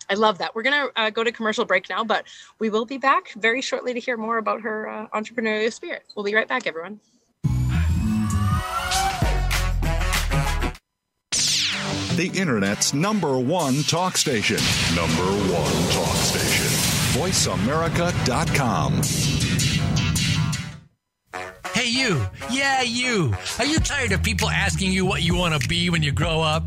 i 0.09 0.13
love 0.13 0.37
that 0.37 0.55
we're 0.55 0.63
going 0.63 0.87
to 0.87 0.91
uh, 0.99 1.09
go 1.09 1.23
to 1.23 1.31
commercial 1.31 1.65
break 1.65 1.89
now 1.89 2.03
but 2.03 2.25
we 2.59 2.69
will 2.69 2.85
be 2.85 2.97
back 2.97 3.31
very 3.33 3.61
shortly 3.61 3.93
to 3.93 3.99
hear 3.99 4.17
more 4.17 4.37
about 4.37 4.61
her 4.61 4.87
uh, 4.87 5.07
entrepreneurial 5.07 5.71
spirit 5.71 6.03
we'll 6.15 6.25
be 6.25 6.35
right 6.35 6.47
back 6.47 6.67
everyone 6.67 6.99
the 12.15 12.31
internet's 12.33 12.93
number 12.93 13.37
one 13.37 13.83
talk 13.83 14.17
station 14.17 14.57
number 14.95 15.23
one 15.51 15.91
talk 15.91 16.15
station 16.15 16.71
voiceamerica.com 17.19 19.01
Hey, 21.75 21.89
you. 21.89 22.25
Yeah, 22.49 22.83
you. 22.83 23.35
Are 23.59 23.65
you 23.65 23.79
tired 23.79 24.13
of 24.13 24.23
people 24.23 24.49
asking 24.49 24.93
you 24.93 25.05
what 25.05 25.23
you 25.23 25.35
want 25.35 25.61
to 25.61 25.67
be 25.67 25.89
when 25.89 26.03
you 26.03 26.13
grow 26.13 26.39
up? 26.39 26.63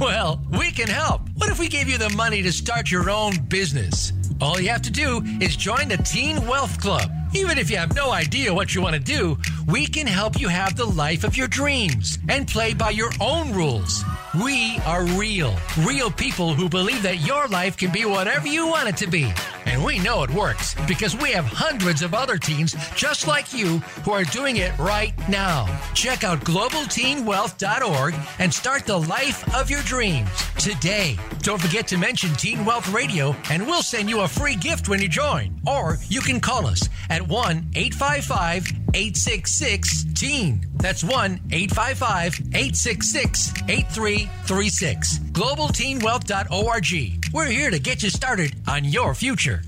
Well, 0.00 0.42
we 0.50 0.72
can 0.72 0.88
help. 0.88 1.22
What 1.36 1.48
if 1.48 1.58
we 1.58 1.68
gave 1.68 1.88
you 1.88 1.96
the 1.96 2.10
money 2.10 2.42
to 2.42 2.52
start 2.52 2.90
your 2.90 3.08
own 3.08 3.38
business? 3.48 4.12
All 4.42 4.60
you 4.60 4.68
have 4.68 4.82
to 4.82 4.90
do 4.90 5.22
is 5.40 5.56
join 5.56 5.88
the 5.88 5.96
Teen 5.96 6.46
Wealth 6.46 6.78
Club. 6.78 7.10
Even 7.34 7.56
if 7.56 7.70
you 7.70 7.78
have 7.78 7.94
no 7.94 8.12
idea 8.12 8.52
what 8.52 8.74
you 8.74 8.82
want 8.82 8.94
to 8.94 9.00
do, 9.00 9.38
we 9.66 9.86
can 9.86 10.06
help 10.06 10.38
you 10.38 10.48
have 10.48 10.76
the 10.76 10.84
life 10.84 11.24
of 11.24 11.36
your 11.36 11.48
dreams 11.48 12.18
and 12.28 12.46
play 12.46 12.74
by 12.74 12.90
your 12.90 13.10
own 13.20 13.52
rules. 13.52 14.04
We 14.42 14.78
are 14.84 15.04
real, 15.04 15.56
real 15.78 16.10
people 16.10 16.52
who 16.52 16.68
believe 16.68 17.02
that 17.02 17.20
your 17.20 17.48
life 17.48 17.78
can 17.78 17.90
be 17.90 18.04
whatever 18.04 18.46
you 18.46 18.66
want 18.66 18.90
it 18.90 18.96
to 18.98 19.06
be. 19.06 19.32
And 19.66 19.84
we 19.84 19.98
know 19.98 20.22
it 20.22 20.30
works 20.30 20.74
because 20.86 21.16
we 21.16 21.32
have 21.32 21.44
hundreds 21.44 22.02
of 22.02 22.14
other 22.14 22.38
teens 22.38 22.74
just 22.94 23.26
like 23.26 23.52
you 23.52 23.78
who 24.04 24.12
are 24.12 24.24
doing 24.24 24.56
it 24.56 24.76
right 24.78 25.12
now. 25.28 25.66
Check 25.94 26.24
out 26.24 26.40
globalteenwealth.org 26.40 28.14
and 28.38 28.52
start 28.54 28.86
the 28.86 28.98
life 28.98 29.54
of 29.54 29.68
your 29.68 29.82
dreams 29.82 30.30
today. 30.58 31.18
Don't 31.40 31.60
forget 31.60 31.86
to 31.88 31.98
mention 31.98 32.32
Teen 32.34 32.64
Wealth 32.64 32.88
Radio 32.92 33.34
and 33.50 33.66
we'll 33.66 33.82
send 33.82 34.08
you 34.08 34.20
a 34.20 34.28
free 34.28 34.56
gift 34.56 34.88
when 34.88 35.02
you 35.02 35.08
join. 35.08 35.60
Or 35.66 35.98
you 36.08 36.20
can 36.20 36.40
call 36.40 36.66
us 36.66 36.88
at 37.10 37.26
1 37.26 37.70
855 37.74 38.85
866 38.96 40.06
TEEN. 40.14 40.66
That's 40.76 41.04
1 41.04 41.40
855 41.50 42.40
866 42.54 43.52
8336. 43.68 45.18
GlobalTeenWealth.org. 45.18 47.34
We're 47.34 47.44
here 47.44 47.70
to 47.70 47.78
get 47.78 48.02
you 48.02 48.08
started 48.08 48.54
on 48.66 48.84
your 48.84 49.14
future. 49.14 49.60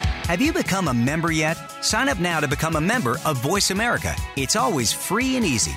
Have 0.00 0.40
you 0.40 0.52
become 0.52 0.88
a 0.88 0.94
member 0.94 1.30
yet? 1.30 1.56
Sign 1.84 2.08
up 2.08 2.18
now 2.18 2.40
to 2.40 2.48
become 2.48 2.74
a 2.74 2.80
member 2.80 3.16
of 3.24 3.36
Voice 3.36 3.70
America. 3.70 4.16
It's 4.34 4.56
always 4.56 4.92
free 4.92 5.36
and 5.36 5.46
easy. 5.46 5.76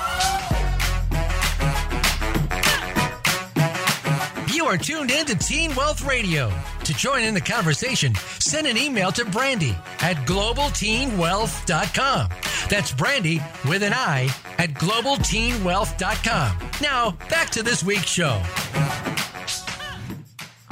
You 4.61 4.67
are 4.67 4.77
tuned 4.77 5.09
in 5.09 5.25
to 5.25 5.35
Teen 5.35 5.73
Wealth 5.73 6.03
Radio. 6.03 6.53
To 6.83 6.93
join 6.93 7.23
in 7.23 7.33
the 7.33 7.41
conversation, 7.41 8.13
send 8.37 8.67
an 8.67 8.77
email 8.77 9.11
to 9.13 9.25
Brandy 9.25 9.75
at 10.01 10.17
globalteenwealth.com. 10.27 12.29
That's 12.69 12.91
Brandy 12.91 13.41
with 13.67 13.81
an 13.81 13.93
I 13.93 14.29
at 14.59 14.69
globalteenwealth.com. 14.75 16.57
Now, 16.79 17.17
back 17.27 17.49
to 17.49 17.63
this 17.63 17.83
week's 17.83 18.11
show. 18.11 18.39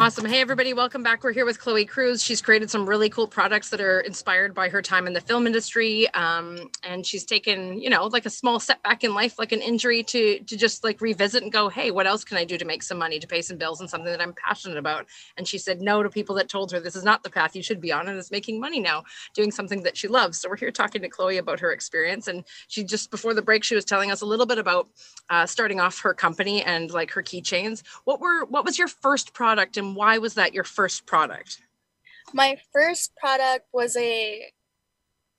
Awesome. 0.02 0.24
Hey, 0.24 0.40
everybody. 0.40 0.72
Welcome 0.74 1.04
back. 1.04 1.26
We're 1.26 1.34
here 1.34 1.46
with 1.46 1.60
Chloe 1.60 1.84
Cruz. 1.84 2.24
She's 2.24 2.42
created 2.42 2.72
some 2.72 2.88
really 2.88 3.10
cool 3.10 3.28
products 3.28 3.70
that 3.72 3.82
are 3.82 4.00
inspired 4.00 4.56
by 4.56 4.70
her 4.70 4.82
time 4.82 5.08
in 5.08 5.12
the 5.12 5.20
film 5.20 5.46
industry. 5.46 6.10
Um, 6.14 6.70
and 6.86 7.06
she's 7.06 7.26
taken, 7.26 7.82
you 7.82 7.90
know, 7.90 8.06
like 8.06 8.26
a 8.26 8.30
small 8.30 8.62
setback 8.62 9.04
in 9.04 9.14
life, 9.14 9.38
like 9.38 9.52
an 9.52 9.60
injury 9.60 10.02
to, 10.04 10.40
to 10.40 10.56
just 10.56 10.86
like 10.86 11.02
revisit 11.02 11.44
and 11.44 11.52
go, 11.52 11.68
hey, 11.68 11.92
what 11.92 12.08
else 12.08 12.24
can 12.24 12.38
I 12.38 12.46
do 12.46 12.58
to 12.58 12.64
make 12.64 12.82
some 12.82 12.98
money, 12.98 13.20
to 13.20 13.28
pay 13.28 13.42
some 13.42 13.58
bills 13.58 13.82
and 13.82 13.90
something 13.90 14.10
that 14.10 14.22
I'm 14.22 14.34
passionate 14.34 14.78
about? 14.78 15.06
And 15.36 15.46
she 15.46 15.58
said 15.58 15.82
no 15.82 16.02
to 16.02 16.10
people 16.10 16.34
that 16.36 16.48
told 16.48 16.72
her 16.72 16.80
this 16.80 16.96
is 16.96 17.04
not 17.04 17.24
the 17.24 17.30
path 17.30 17.54
you 17.54 17.62
should 17.62 17.82
be 17.82 17.92
on 17.92 18.08
and 18.08 18.18
is 18.18 18.32
making 18.32 18.58
money 18.58 18.80
now, 18.80 19.04
doing 19.34 19.52
something 19.52 19.84
that 19.84 19.98
she 19.98 20.08
loves. 20.08 20.40
So 20.40 20.48
we're 20.48 20.56
here 20.56 20.72
talking 20.72 21.02
to 21.02 21.10
Chloe 21.10 21.40
about 21.40 21.60
her 21.60 21.74
experience. 21.74 22.30
And 22.30 22.46
she 22.70 22.86
just 22.86 23.12
before 23.12 23.34
the 23.34 23.42
break, 23.42 23.66
she 23.66 23.76
was 23.76 23.84
telling 23.84 24.12
us 24.12 24.22
a 24.22 24.26
little 24.26 24.46
bit 24.46 24.60
about 24.60 24.88
uh, 25.30 25.46
starting 25.46 25.82
off 25.82 26.00
her 26.00 26.14
company 26.14 26.64
and 26.64 26.90
like 26.90 27.12
her 27.12 27.22
keychains. 27.22 27.84
What 28.06 28.22
were, 28.22 28.46
what 28.46 28.64
was 28.64 28.80
your 28.80 28.88
first 28.88 29.34
product 29.34 29.76
and 29.76 29.89
why 29.96 30.18
was 30.18 30.36
that 30.36 30.54
your 30.54 30.64
first 30.64 31.06
product? 31.06 31.62
My 32.34 32.58
first 32.72 33.16
product 33.16 33.68
was 33.74 33.96
a 33.98 34.52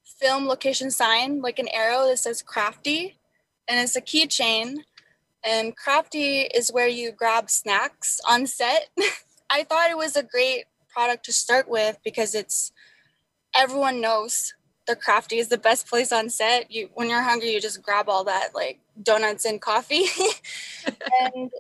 film 0.05 0.47
location 0.47 0.91
sign, 0.91 1.41
like 1.41 1.59
an 1.59 1.69
arrow 1.69 2.07
that 2.07 2.19
says 2.19 2.43
crafty, 2.43 3.19
and 3.69 3.81
it's 3.81 3.97
a 3.97 4.01
keychain. 4.01 4.79
And 5.45 5.77
crafty 5.77 6.43
is 6.43 6.71
where 6.71 6.89
you 6.89 7.13
grab 7.13 7.49
snacks 7.49 8.21
on 8.29 8.47
set. 8.47 8.89
I 9.51 9.65
thought 9.65 9.91
it 9.91 9.97
was 9.97 10.17
a 10.17 10.23
great 10.23 10.65
product 10.89 11.25
to 11.27 11.33
start 11.33 11.69
with 11.69 11.99
because 12.05 12.35
it's 12.35 12.73
everyone 13.55 14.01
knows 14.01 14.55
the 14.91 14.97
crafty 14.97 15.39
is 15.39 15.49
the 15.49 15.57
best 15.59 15.87
place 15.87 16.11
on 16.11 16.29
set. 16.29 16.71
You 16.71 16.91
when 16.95 17.09
you're 17.09 17.23
hungry, 17.23 17.53
you 17.53 17.61
just 17.61 17.81
grab 17.81 18.09
all 18.09 18.25
that 18.25 18.49
like 18.55 18.81
donuts 19.01 19.45
and 19.45 19.61
coffee. 19.61 20.07
and 21.23 21.53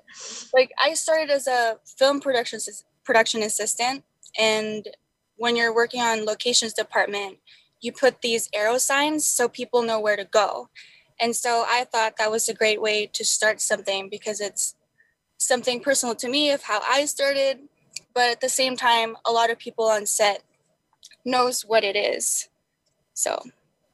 like 0.52 0.72
I 0.82 0.94
started 0.94 1.30
as 1.30 1.46
a 1.46 1.78
film 1.84 2.20
production 2.20 2.58
production 3.04 3.42
assistant. 3.42 4.02
And 4.38 4.88
when 5.36 5.54
you're 5.54 5.74
working 5.74 6.00
on 6.00 6.26
locations 6.26 6.72
department, 6.72 7.38
you 7.80 7.92
put 7.92 8.20
these 8.20 8.50
arrow 8.52 8.78
signs 8.78 9.24
so 9.24 9.48
people 9.48 9.82
know 9.82 10.00
where 10.00 10.16
to 10.16 10.24
go. 10.24 10.68
And 11.20 11.36
so 11.36 11.64
I 11.68 11.84
thought 11.84 12.16
that 12.18 12.30
was 12.30 12.48
a 12.48 12.54
great 12.54 12.82
way 12.82 13.06
to 13.12 13.24
start 13.24 13.60
something 13.60 14.08
because 14.10 14.40
it's 14.40 14.74
something 15.38 15.80
personal 15.80 16.16
to 16.16 16.28
me 16.28 16.50
of 16.50 16.64
how 16.64 16.80
I 16.84 17.04
started. 17.04 17.60
But 18.12 18.30
at 18.30 18.40
the 18.40 18.48
same 18.48 18.76
time, 18.76 19.16
a 19.24 19.30
lot 19.30 19.50
of 19.50 19.58
people 19.58 19.84
on 19.84 20.04
set 20.04 20.42
knows 21.24 21.62
what 21.62 21.84
it 21.84 21.94
is. 21.94 22.49
So 23.20 23.42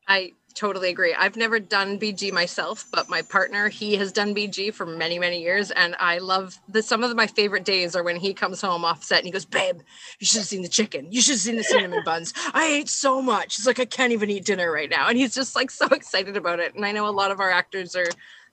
I 0.07 0.35
totally 0.55 0.89
agree. 0.89 1.12
I've 1.12 1.37
never 1.37 1.59
done 1.59 1.99
BG 1.99 2.33
myself, 2.33 2.87
but 2.93 3.11
my 3.11 3.23
partner, 3.23 3.69
he 3.69 3.97
has 3.97 4.12
done 4.12 4.35
BG 4.35 4.73
for 4.73 4.87
many, 4.87 5.19
many 5.19 5.43
years. 5.43 5.73
And 5.73 5.97
I 5.99 6.19
love 6.19 6.59
the 6.69 6.81
some 6.81 7.03
of 7.03 7.15
my 7.17 7.27
favorite 7.27 7.65
days 7.65 7.97
are 7.97 8.05
when 8.05 8.17
he 8.17 8.33
comes 8.33 8.61
home 8.61 8.85
off 8.85 9.03
set 9.03 9.19
and 9.19 9.27
he 9.27 9.33
goes, 9.33 9.45
Babe, 9.45 9.81
you 10.21 10.27
should 10.27 10.39
have 10.39 10.47
seen 10.47 10.62
the 10.62 10.69
chicken. 10.69 11.11
You 11.11 11.21
should 11.21 11.33
have 11.33 11.41
seen 11.41 11.57
the 11.57 11.65
cinnamon 11.65 12.05
buns. 12.05 12.33
I 12.55 12.67
ate 12.67 12.89
so 12.89 13.21
much. 13.21 13.59
It's 13.59 13.67
like 13.67 13.81
I 13.81 13.85
can't 13.85 14.12
even 14.12 14.31
eat 14.31 14.45
dinner 14.45 14.71
right 14.71 14.89
now. 14.89 15.09
And 15.09 15.19
he's 15.19 15.35
just 15.35 15.57
like 15.57 15.73
so 15.73 15.87
excited 15.91 16.37
about 16.37 16.61
it. 16.61 16.77
And 16.77 16.87
I 16.87 16.93
know 16.93 17.09
a 17.09 17.11
lot 17.11 17.33
of 17.33 17.41
our 17.41 17.51
actors 17.51 17.97
are 17.97 18.07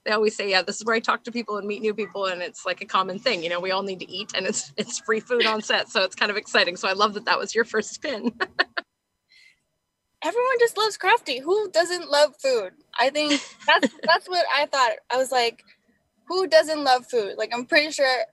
they 0.06 0.12
always 0.12 0.36
say, 0.36 0.50
yeah, 0.50 0.64
this 0.64 0.78
is 0.78 0.86
where 0.86 0.96
I 0.96 1.00
talk 1.00 1.24
to 1.26 1.32
people 1.32 1.58
and 1.58 1.66
meet 1.66 1.82
new 1.82 1.94
people, 1.94 2.26
and 2.26 2.42
it's 2.42 2.66
like 2.66 2.82
a 2.82 2.86
common 2.86 3.20
thing. 3.20 3.42
You 3.42 3.48
know, 3.48 3.62
we 3.62 3.72
all 3.72 3.84
need 3.84 4.00
to 4.00 4.12
eat, 4.12 4.34
and 4.36 4.46
it's 4.46 4.74
it's 4.76 5.00
free 5.00 5.22
food 5.22 5.46
on 5.46 5.62
set, 5.62 5.88
so 5.88 6.04
it's 6.04 6.16
kind 6.16 6.30
of 6.30 6.36
exciting. 6.36 6.76
So 6.76 6.90
I 6.90 6.94
love 6.94 7.14
that 7.14 7.24
that 7.24 7.40
was 7.40 7.56
your 7.56 7.64
first 7.64 7.94
spin. 7.94 8.34
everyone 10.24 10.60
just 10.60 10.78
loves 10.78 10.98
crafty. 10.98 11.40
Who 11.40 11.70
doesn't 11.72 12.10
love 12.10 12.36
food? 12.42 12.72
I 13.00 13.10
think 13.10 13.32
that's 13.68 13.94
that's 14.04 14.28
what 14.28 14.46
I 14.54 14.66
thought. 14.66 14.94
I 15.12 15.18
was 15.18 15.32
like, 15.32 15.64
who 16.28 16.48
doesn't 16.48 16.84
love 16.84 17.06
food? 17.08 17.36
Like 17.38 17.52
I'm 17.54 17.66
pretty 17.66 17.92
sure 17.92 18.24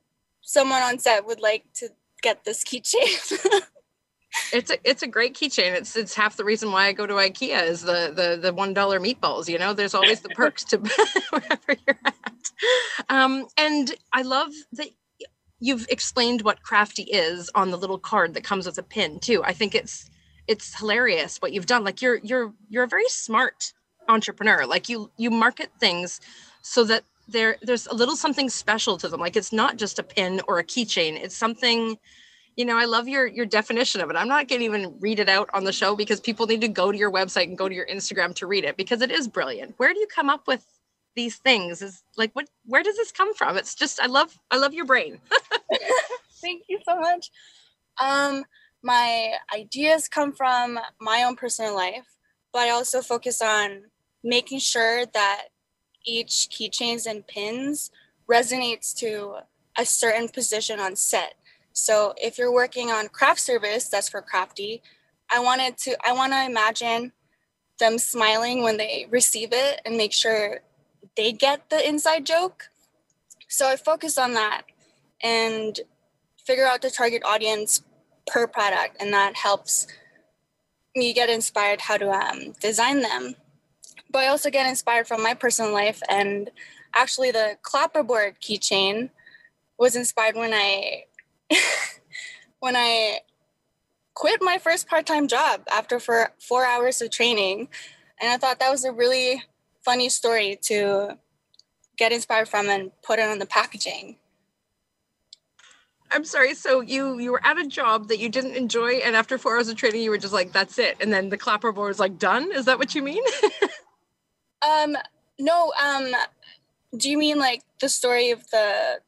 someone 0.43 0.83
on 0.83 0.99
set 0.99 1.27
would 1.27 1.41
like 1.41 1.65
to 1.75 1.89
get 2.23 2.45
this 2.45 2.65
keychain. 2.65 3.61
it's 4.53 4.71
a 4.71 4.79
it's 4.85 5.03
a 5.03 5.07
great 5.07 5.35
keychain. 5.35 5.75
It's 5.75 5.97
it's 5.97 6.15
half 6.15 6.37
the 6.37 6.45
reason 6.45 6.73
why 6.73 6.87
I 6.87 6.93
go 6.93 7.07
to 7.07 7.15
IKEA 7.15 7.63
is 7.65 7.83
the 7.83 8.13
the 8.15 8.39
the 8.41 8.55
one 8.55 8.75
dollar 8.75 9.01
meatballs. 9.01 9.49
You 9.49 9.59
know, 9.59 9.73
there's 9.73 9.95
always 9.95 10.21
the 10.21 10.31
perks 10.31 10.65
to 10.65 10.79
wherever 11.31 11.81
you're 11.87 11.99
at. 12.05 12.15
Um, 13.09 13.47
and 13.57 13.95
I 14.13 14.23
love 14.23 14.51
that 14.73 14.89
you've 15.59 15.87
explained 15.91 16.43
what 16.43 16.63
crafty 16.63 17.03
is 17.03 17.51
on 17.55 17.71
the 17.71 17.77
little 17.77 17.99
card 17.99 18.35
that 18.35 18.45
comes 18.45 18.67
with 18.67 18.79
a 18.79 18.83
pin 18.83 19.19
too. 19.19 19.43
I 19.45 19.53
think 19.53 19.75
it's 19.75 20.11
it's 20.51 20.77
hilarious 20.77 21.39
what 21.39 21.53
you've 21.53 21.67
done. 21.67 21.85
Like 21.85 22.03
you're 22.03 22.17
you're 22.17 22.53
you're 22.69 22.83
a 22.85 22.89
very 22.89 23.09
smart 23.09 23.73
entrepreneur. 24.09 24.67
Like 24.67 24.89
you 24.89 25.13
you 25.17 25.31
market 25.31 25.71
things 25.79 26.21
so 26.63 26.83
that 26.85 27.05
there 27.29 27.57
there's 27.63 27.87
a 27.87 27.95
little 27.95 28.17
something 28.17 28.51
special 28.51 28.99
to 28.99 29.09
them. 29.09 29.21
Like 29.21 29.37
it's 29.37 29.53
not 29.53 29.77
just 29.77 30.01
a 30.01 30.03
pin 30.03 30.41
or 30.49 30.59
a 30.59 30.65
keychain. 30.65 31.15
It's 31.23 31.37
something 31.37 31.97
you 32.57 32.65
know, 32.65 32.77
I 32.77 32.87
love 32.87 33.07
your 33.07 33.29
your 33.29 33.47
definition 33.47 34.01
of 34.01 34.11
it. 34.11 34.17
I'm 34.17 34.27
not 34.29 34.49
going 34.49 34.59
to 34.59 34.65
even 34.65 34.97
read 34.99 35.21
it 35.21 35.29
out 35.29 35.49
on 35.55 35.63
the 35.65 35.73
show 35.73 35.95
because 35.95 36.21
people 36.21 36.47
need 36.47 36.63
to 36.63 36.69
go 36.69 36.91
to 36.91 36.99
your 36.99 37.13
website 37.13 37.45
and 37.45 37.57
go 37.57 37.69
to 37.69 37.75
your 37.75 37.87
Instagram 37.87 38.35
to 38.37 38.47
read 38.49 38.65
it 38.65 38.77
because 38.77 39.03
it 39.03 39.13
is 39.13 39.29
brilliant. 39.29 39.75
Where 39.77 39.95
do 39.95 40.01
you 40.01 40.09
come 40.13 40.29
up 40.29 40.49
with 40.49 40.67
these 41.15 41.37
things? 41.37 41.81
Is 41.81 42.03
like 42.17 42.33
what 42.35 42.49
where 42.67 42.83
does 42.83 42.97
this 42.97 43.13
come 43.13 43.35
from? 43.35 43.57
It's 43.57 43.77
just 43.77 44.01
I 44.01 44.07
love 44.07 44.37
I 44.51 44.57
love 44.57 44.75
your 44.75 44.85
brain. 44.85 45.21
Thank 46.43 46.65
you 46.69 46.81
so 46.85 46.99
much. 46.99 47.31
Um 48.01 48.45
my 48.83 49.35
ideas 49.55 50.09
come 50.09 50.33
from 50.33 50.79
my 51.01 51.23
own 51.23 51.37
personal 51.37 51.75
life, 51.75 52.17
but 52.53 52.63
I 52.63 52.71
also 52.71 53.03
focus 53.03 53.43
on 53.43 53.85
making 54.25 54.59
sure 54.59 55.07
that 55.07 55.47
each 56.05 56.49
keychains 56.51 57.07
and 57.07 57.27
pins 57.27 57.91
resonates 58.31 58.95
to 58.97 59.37
a 59.77 59.85
certain 59.85 60.29
position 60.29 60.81
on 60.81 60.97
set 60.97 61.35
so 61.73 62.15
if 62.17 62.39
you're 62.39 62.53
working 62.53 62.91
on 62.91 63.09
craft 63.09 63.41
service, 63.41 63.89
that's 63.89 64.09
for 64.09 64.21
crafty. 64.21 64.83
I 65.31 65.41
wanted 65.41 65.79
to 65.79 65.97
I 66.07 66.13
want 66.13 66.33
to 66.33 66.45
imagine 66.45 67.13
them 67.79 67.99
smiling 67.99 68.63
when 68.63 68.77
they 68.77 69.07
receive 69.11 69.51
it 69.53 69.81
and 69.85 69.97
make 69.97 70.13
sure 70.13 70.61
they 71.17 71.33
get 71.33 71.71
the 71.71 71.87
inside 71.89 72.27
joke. 72.27 72.71
So 73.49 73.69
I 73.69 73.77
focus 73.77 74.19
on 74.19 74.35
that 74.35 74.63
and 75.23 75.81
figure 76.45 76.67
out 76.67 76.83
the 76.83 76.91
target 76.91 77.23
audience 77.25 77.83
per 78.31 78.47
product, 78.47 78.97
and 79.01 79.13
that 79.13 79.37
helps 79.37 79.87
me 80.95 81.13
get 81.13 81.29
inspired 81.29 81.83
how 81.83 81.97
to 81.97 82.11
um, 82.11 82.53
design 82.61 83.01
them. 83.01 83.35
But 84.11 84.25
I 84.25 84.27
also 84.29 84.51
get 84.51 84.67
inspired 84.67 85.07
from 85.07 85.23
my 85.23 85.35
personal 85.35 85.73
life, 85.73 86.03
and 86.09 86.51
actually, 86.95 87.31
the 87.31 87.59
clapperboard 87.63 88.35
keychain 88.41 89.11
was 89.79 89.97
inspired 89.97 90.37
when 90.37 90.53
I 90.55 91.05
when 92.61 92.77
I 92.77 93.21
quit 94.15 94.43
my 94.43 94.59
first 94.59 94.87
part-time 94.87 95.29
job 95.29 95.63
after 95.73 95.99
for 95.99 96.33
four 96.39 96.67
hours 96.67 97.01
of 97.01 97.11
training 97.11 97.69
and 98.21 98.31
i 98.31 98.37
thought 98.37 98.59
that 98.59 98.71
was 98.71 98.85
a 98.85 98.93
really 98.93 99.43
funny 99.83 100.11
story 100.11 100.59
to 100.61 101.17
get 101.97 102.13
inspired 102.13 102.47
from 102.47 102.69
and 102.69 102.91
put 103.03 103.19
it 103.19 103.29
on 103.29 103.39
the 103.39 103.47
packaging 103.47 104.17
i'm 106.13 106.25
sorry 106.25 106.55
so 106.55 106.81
you 106.81 107.19
you 107.19 107.33
were 107.33 107.45
at 107.45 107.59
a 107.59 107.67
job 107.67 108.09
that 108.09 108.19
you 108.19 108.29
didn't 108.29 108.55
enjoy 108.55 108.95
and 108.95 109.15
after 109.17 109.39
four 109.39 109.57
hours 109.57 109.69
of 109.69 109.77
training 109.77 110.03
you 110.03 110.11
were 110.11 110.19
just 110.19 110.33
like 110.33 110.53
that's 110.53 110.79
it 110.79 110.97
and 111.01 111.13
then 111.13 111.29
the 111.29 111.39
clapperboard 111.39 111.89
was 111.89 112.01
like 112.01 112.19
done? 112.19 112.51
Is 112.53 112.65
that 112.67 112.79
what 112.79 112.95
you 112.95 113.03
mean? 113.03 113.23
Um 114.63 114.95
no 115.39 115.73
um 115.83 116.13
do 116.95 117.09
you 117.09 117.17
mean 117.17 117.39
like 117.39 117.63
the 117.81 117.89
story 117.89 118.31
of 118.31 118.47
the 118.51 119.01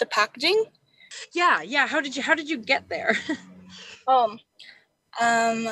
the 0.00 0.06
packaging? 0.06 0.64
Yeah 1.32 1.62
yeah 1.62 1.86
how 1.86 2.00
did 2.00 2.16
you 2.16 2.22
how 2.22 2.34
did 2.34 2.48
you 2.48 2.58
get 2.58 2.88
there? 2.88 3.16
Um 4.08 4.40
um 5.20 5.68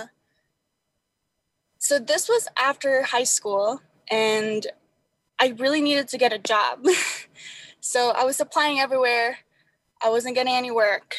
so 1.78 1.98
this 1.98 2.28
was 2.28 2.46
after 2.56 3.02
high 3.02 3.24
school 3.24 3.80
and 4.10 4.66
i 5.40 5.54
really 5.58 5.80
needed 5.80 6.06
to 6.08 6.18
get 6.18 6.32
a 6.32 6.38
job. 6.38 6.84
So 7.80 8.10
i 8.10 8.24
was 8.24 8.40
applying 8.40 8.80
everywhere 8.80 9.38
i 10.02 10.10
wasn't 10.10 10.34
getting 10.34 10.52
any 10.52 10.70
work 10.70 11.16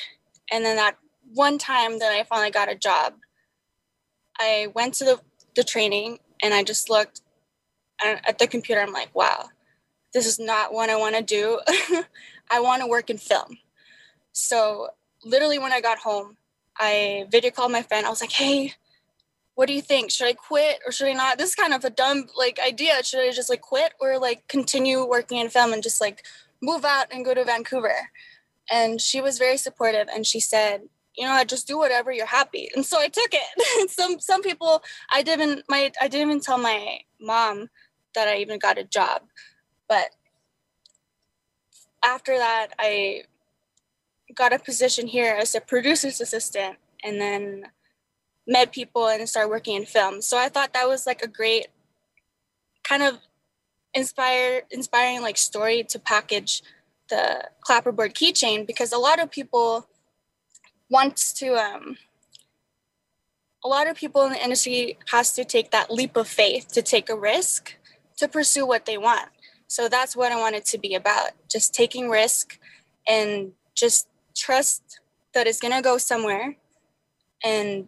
and 0.51 0.65
then 0.65 0.75
that 0.75 0.97
one 1.33 1.57
time 1.57 1.99
that 1.99 2.11
i 2.11 2.23
finally 2.23 2.51
got 2.51 2.71
a 2.71 2.75
job 2.75 3.13
i 4.39 4.67
went 4.73 4.93
to 4.93 5.03
the, 5.03 5.19
the 5.55 5.63
training 5.63 6.19
and 6.41 6.53
i 6.53 6.63
just 6.63 6.89
looked 6.89 7.21
uh, 8.05 8.15
at 8.27 8.39
the 8.39 8.47
computer 8.47 8.81
i'm 8.81 8.93
like 8.93 9.13
wow 9.13 9.49
this 10.13 10.25
is 10.25 10.39
not 10.39 10.73
what 10.73 10.89
i 10.89 10.95
want 10.95 11.15
to 11.15 11.21
do 11.21 11.59
i 12.51 12.59
want 12.59 12.81
to 12.81 12.87
work 12.87 13.09
in 13.09 13.17
film 13.17 13.57
so 14.31 14.89
literally 15.23 15.59
when 15.59 15.73
I 15.73 15.81
got 15.81 15.97
home, 15.97 16.37
I 16.77 17.25
video 17.29 17.51
called 17.51 17.71
my 17.71 17.81
friend. 17.81 18.05
I 18.05 18.09
was 18.09 18.21
like, 18.21 18.31
hey, 18.31 18.73
what 19.55 19.67
do 19.67 19.73
you 19.73 19.81
think? 19.81 20.11
Should 20.11 20.27
I 20.27 20.33
quit 20.33 20.79
or 20.85 20.91
should 20.91 21.07
I 21.07 21.13
not? 21.13 21.37
This 21.37 21.49
is 21.49 21.55
kind 21.55 21.73
of 21.73 21.83
a 21.83 21.89
dumb 21.89 22.27
like 22.37 22.59
idea. 22.59 23.03
Should 23.03 23.21
I 23.21 23.31
just 23.31 23.49
like 23.49 23.61
quit 23.61 23.93
or 23.99 24.19
like 24.19 24.47
continue 24.47 25.03
working 25.05 25.39
in 25.39 25.49
film 25.49 25.73
and 25.73 25.81
just 25.81 25.99
like 25.99 26.23
move 26.61 26.85
out 26.85 27.07
and 27.11 27.25
go 27.25 27.33
to 27.33 27.43
Vancouver? 27.43 28.11
And 28.69 28.99
she 29.01 29.21
was 29.21 29.37
very 29.37 29.57
supportive 29.57 30.07
and 30.13 30.25
she 30.25 30.39
said, 30.39 30.81
you 31.15 31.25
know, 31.25 31.43
just 31.43 31.67
do 31.67 31.77
whatever 31.77 32.11
you're 32.11 32.25
happy. 32.25 32.69
And 32.75 32.85
so 32.85 32.99
I 32.99 33.07
took 33.07 33.31
it. 33.33 33.89
some 33.89 34.19
some 34.19 34.41
people 34.41 34.83
I 35.11 35.23
didn't 35.23 35.63
my 35.67 35.91
I 35.99 36.07
didn't 36.07 36.29
even 36.29 36.41
tell 36.41 36.57
my 36.57 36.99
mom 37.19 37.69
that 38.13 38.27
I 38.27 38.37
even 38.37 38.59
got 38.59 38.77
a 38.77 38.83
job. 38.83 39.23
But 39.89 40.09
after 42.03 42.37
that 42.37 42.67
I 42.77 43.23
got 44.35 44.53
a 44.53 44.59
position 44.59 45.07
here 45.07 45.35
as 45.39 45.55
a 45.55 45.61
producer's 45.61 46.21
assistant 46.21 46.77
and 47.03 47.19
then 47.19 47.63
met 48.47 48.71
people 48.71 49.07
and 49.07 49.27
started 49.27 49.49
working 49.49 49.75
in 49.75 49.85
film. 49.85 50.21
So 50.21 50.37
I 50.37 50.49
thought 50.49 50.73
that 50.73 50.87
was 50.87 51.07
like 51.07 51.21
a 51.21 51.27
great 51.27 51.67
kind 52.83 53.03
of 53.03 53.19
inspire 53.93 54.61
inspiring 54.69 55.21
like 55.21 55.37
story 55.37 55.83
to 55.83 55.99
package 55.99 56.61
the 57.09 57.49
clapperboard 57.67 58.13
keychain 58.13 58.65
because 58.65 58.91
a 58.91 58.97
lot 58.97 59.19
of 59.19 59.31
people 59.31 59.87
want 60.89 61.17
to 61.17 61.55
um 61.55 61.97
a 63.63 63.67
lot 63.67 63.89
of 63.89 63.97
people 63.97 64.23
in 64.23 64.33
the 64.33 64.43
industry 64.43 64.97
has 65.11 65.33
to 65.33 65.43
take 65.43 65.71
that 65.71 65.91
leap 65.91 66.15
of 66.15 66.27
faith 66.27 66.67
to 66.69 66.81
take 66.81 67.09
a 67.09 67.15
risk 67.15 67.75
to 68.17 68.27
pursue 68.27 68.65
what 68.65 68.85
they 68.85 68.97
want. 68.97 69.29
So 69.67 69.89
that's 69.89 70.15
what 70.15 70.31
I 70.31 70.39
wanted 70.39 70.63
to 70.65 70.77
be 70.77 70.95
about, 70.95 71.31
just 71.49 71.73
taking 71.73 72.09
risk 72.09 72.57
and 73.07 73.51
just 73.75 74.07
trust 74.35 74.99
that 75.33 75.47
it's 75.47 75.59
going 75.59 75.73
to 75.73 75.81
go 75.81 75.97
somewhere 75.97 76.57
and 77.43 77.87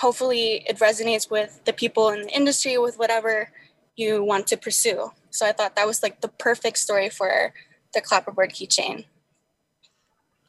hopefully 0.00 0.64
it 0.66 0.78
resonates 0.78 1.30
with 1.30 1.60
the 1.64 1.72
people 1.72 2.08
in 2.10 2.22
the 2.22 2.34
industry 2.34 2.78
with 2.78 2.98
whatever 2.98 3.50
you 3.96 4.22
want 4.24 4.46
to 4.46 4.56
pursue 4.56 5.10
so 5.30 5.46
i 5.46 5.52
thought 5.52 5.76
that 5.76 5.86
was 5.86 6.02
like 6.02 6.20
the 6.20 6.28
perfect 6.28 6.78
story 6.78 7.10
for 7.10 7.52
the 7.94 8.00
clapperboard 8.00 8.50
keychain 8.50 9.04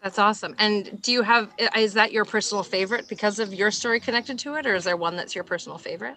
that's 0.02 0.20
awesome 0.20 0.56
and 0.60 1.02
do 1.02 1.12
you 1.12 1.22
have 1.22 1.54
is 1.78 1.94
that 1.94 2.12
your 2.12 2.26
personal 2.26 2.64
favorite 2.64 3.08
because 3.08 3.40
of 3.40 3.54
your 3.54 3.72
story 3.72 4.00
connected 4.00 4.38
to 4.40 4.56
it 4.56 4.66
or 4.66 4.76
is 4.76 4.84
there 4.84 4.98
one 4.98 5.16
that's 5.16 5.36
your 5.36 5.44
personal 5.44 5.78
favorite 5.78 6.16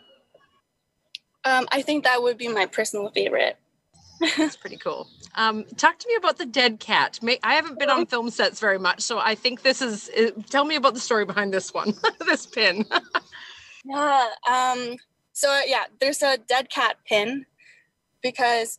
um, 1.45 1.67
i 1.71 1.83
think 1.83 2.05
that 2.05 2.23
would 2.23 2.39
be 2.39 2.49
my 2.49 2.67
personal 2.67 3.11
favorite 3.11 3.57
that's 4.37 4.57
pretty 4.57 4.77
cool. 4.77 5.09
Um, 5.35 5.65
talk 5.77 5.99
to 5.99 6.09
me 6.09 6.15
about 6.17 6.39
the 6.39 6.47
dead 6.47 6.81
cat. 6.81 7.19
May, 7.23 7.39
I 7.43 7.55
haven't 7.55 7.79
been 7.79 7.91
on 7.91 8.07
film 8.07 8.31
sets 8.31 8.61
very 8.61 8.79
much, 8.79 9.01
so 9.01 9.19
I 9.19 9.35
think 9.35 9.63
this 9.63 9.83
is. 9.83 10.11
Tell 10.49 10.65
me 10.65 10.77
about 10.77 10.95
the 10.95 11.01
story 11.01 11.25
behind 11.25 11.53
this 11.53 11.75
one, 11.75 11.95
this 12.27 12.47
pin. 12.47 12.85
yeah. 13.85 14.29
Um. 14.51 14.97
So 15.33 15.61
yeah, 15.67 15.85
there's 16.01 16.23
a 16.23 16.39
dead 16.39 16.71
cat 16.71 16.97
pin 17.07 17.45
because 18.23 18.79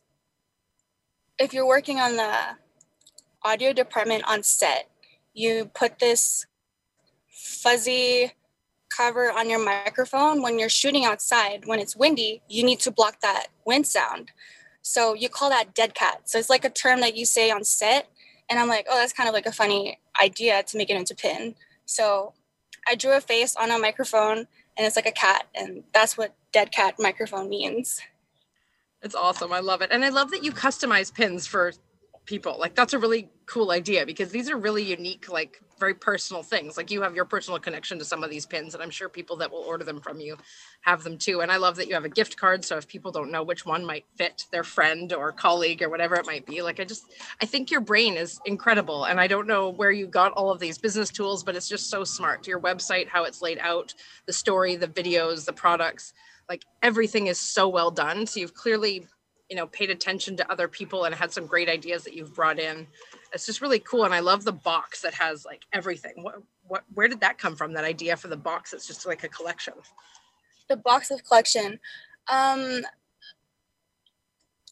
if 1.38 1.52
you're 1.52 1.66
working 1.66 2.00
on 2.00 2.16
the 2.16 2.32
audio 3.42 3.72
department 3.72 4.24
on 4.26 4.42
set, 4.42 4.88
you 5.32 5.70
put 5.74 5.98
this 5.98 6.46
fuzzy 7.30 8.32
cover 8.88 9.30
on 9.30 9.48
your 9.48 9.64
microphone 9.64 10.42
when 10.42 10.58
you're 10.58 10.68
shooting 10.68 11.04
outside. 11.04 11.64
When 11.66 11.78
it's 11.78 11.94
windy, 11.94 12.42
you 12.48 12.64
need 12.64 12.80
to 12.80 12.90
block 12.90 13.20
that 13.20 13.46
wind 13.64 13.86
sound. 13.86 14.32
So 14.82 15.14
you 15.14 15.28
call 15.28 15.50
that 15.50 15.74
dead 15.74 15.94
cat. 15.94 16.22
So 16.28 16.38
it's 16.38 16.50
like 16.50 16.64
a 16.64 16.70
term 16.70 17.00
that 17.00 17.16
you 17.16 17.24
say 17.24 17.50
on 17.50 17.62
set. 17.62 18.08
And 18.50 18.58
I'm 18.58 18.68
like, 18.68 18.86
oh, 18.90 18.96
that's 18.96 19.12
kind 19.12 19.28
of 19.28 19.34
like 19.34 19.46
a 19.46 19.52
funny 19.52 20.00
idea 20.20 20.62
to 20.62 20.76
make 20.76 20.90
it 20.90 20.96
into 20.96 21.14
pin. 21.14 21.54
So 21.84 22.32
I 22.88 22.94
drew 22.94 23.12
a 23.12 23.20
face 23.20 23.54
on 23.54 23.70
a 23.70 23.78
microphone 23.78 24.38
and 24.38 24.86
it's 24.86 24.96
like 24.96 25.06
a 25.06 25.12
cat. 25.12 25.46
And 25.54 25.84
that's 25.92 26.16
what 26.16 26.34
dead 26.52 26.72
cat 26.72 26.94
microphone 26.98 27.48
means. 27.48 28.00
It's 29.02 29.14
awesome. 29.14 29.52
I 29.52 29.60
love 29.60 29.80
it. 29.80 29.90
And 29.92 30.04
I 30.04 30.08
love 30.08 30.30
that 30.32 30.42
you 30.42 30.52
customize 30.52 31.12
pins 31.12 31.46
for 31.46 31.72
people. 32.26 32.58
Like 32.58 32.74
that's 32.74 32.92
a 32.92 32.98
really 32.98 33.30
cool 33.46 33.70
idea 33.70 34.04
because 34.04 34.30
these 34.30 34.50
are 34.50 34.56
really 34.56 34.82
unique, 34.82 35.30
like 35.30 35.60
very 35.78 35.94
personal 35.94 36.42
things. 36.42 36.76
Like 36.76 36.90
you 36.90 37.00
have 37.02 37.14
your 37.14 37.24
personal 37.24 37.58
connection 37.58 37.98
to 38.00 38.04
some 38.04 38.22
of 38.22 38.28
these 38.28 38.44
pins, 38.44 38.74
and 38.74 38.82
I'm 38.82 38.90
sure 38.90 39.08
people 39.08 39.36
that 39.36 39.50
will 39.50 39.60
order 39.60 39.84
them 39.84 40.00
from 40.00 40.20
you 40.20 40.36
have 40.82 41.04
them 41.04 41.16
too. 41.16 41.40
And 41.40 41.50
I 41.50 41.56
love 41.56 41.76
that 41.76 41.88
you 41.88 41.94
have 41.94 42.04
a 42.04 42.10
gift 42.10 42.36
card. 42.36 42.64
So 42.64 42.76
if 42.76 42.86
people 42.86 43.12
don't 43.12 43.30
know 43.30 43.42
which 43.42 43.64
one 43.64 43.86
might 43.86 44.04
fit 44.16 44.44
their 44.52 44.64
friend 44.64 45.12
or 45.12 45.32
colleague 45.32 45.82
or 45.82 45.88
whatever 45.88 46.16
it 46.16 46.26
might 46.26 46.44
be, 46.44 46.60
like 46.60 46.80
I 46.80 46.84
just 46.84 47.04
I 47.40 47.46
think 47.46 47.70
your 47.70 47.80
brain 47.80 48.16
is 48.16 48.38
incredible. 48.44 49.04
And 49.04 49.18
I 49.18 49.26
don't 49.26 49.46
know 49.46 49.70
where 49.70 49.92
you 49.92 50.06
got 50.06 50.32
all 50.32 50.50
of 50.50 50.60
these 50.60 50.76
business 50.76 51.10
tools, 51.10 51.44
but 51.44 51.56
it's 51.56 51.68
just 51.68 51.88
so 51.88 52.04
smart. 52.04 52.46
Your 52.46 52.60
website, 52.60 53.08
how 53.08 53.24
it's 53.24 53.40
laid 53.40 53.58
out, 53.60 53.94
the 54.26 54.32
story, 54.34 54.76
the 54.76 54.88
videos, 54.88 55.46
the 55.46 55.52
products, 55.52 56.12
like 56.48 56.64
everything 56.82 57.26
is 57.26 57.38
so 57.38 57.68
well 57.68 57.90
done. 57.90 58.26
So 58.26 58.40
you've 58.40 58.54
clearly 58.54 59.06
you 59.48 59.56
know 59.56 59.66
paid 59.66 59.90
attention 59.90 60.36
to 60.36 60.52
other 60.52 60.68
people 60.68 61.04
and 61.04 61.14
had 61.14 61.32
some 61.32 61.46
great 61.46 61.68
ideas 61.68 62.04
that 62.04 62.14
you've 62.14 62.34
brought 62.34 62.58
in. 62.58 62.86
It's 63.32 63.46
just 63.46 63.60
really 63.60 63.78
cool. 63.80 64.04
And 64.04 64.14
i 64.14 64.20
love 64.20 64.44
the 64.44 64.52
box 64.52 65.02
that 65.02 65.14
has 65.14 65.44
like 65.44 65.64
everything. 65.72 66.12
What 66.16 66.42
what 66.66 66.84
where 66.94 67.08
did 67.08 67.20
that 67.20 67.38
come 67.38 67.56
from 67.56 67.72
that 67.74 67.84
idea 67.84 68.16
for 68.16 68.28
the 68.28 68.36
box? 68.36 68.72
It's 68.72 68.86
just 68.86 69.06
like 69.06 69.24
a 69.24 69.28
collection. 69.28 69.74
The 70.68 70.76
box 70.76 71.10
of 71.10 71.24
collection. 71.24 71.80
Um 72.28 72.82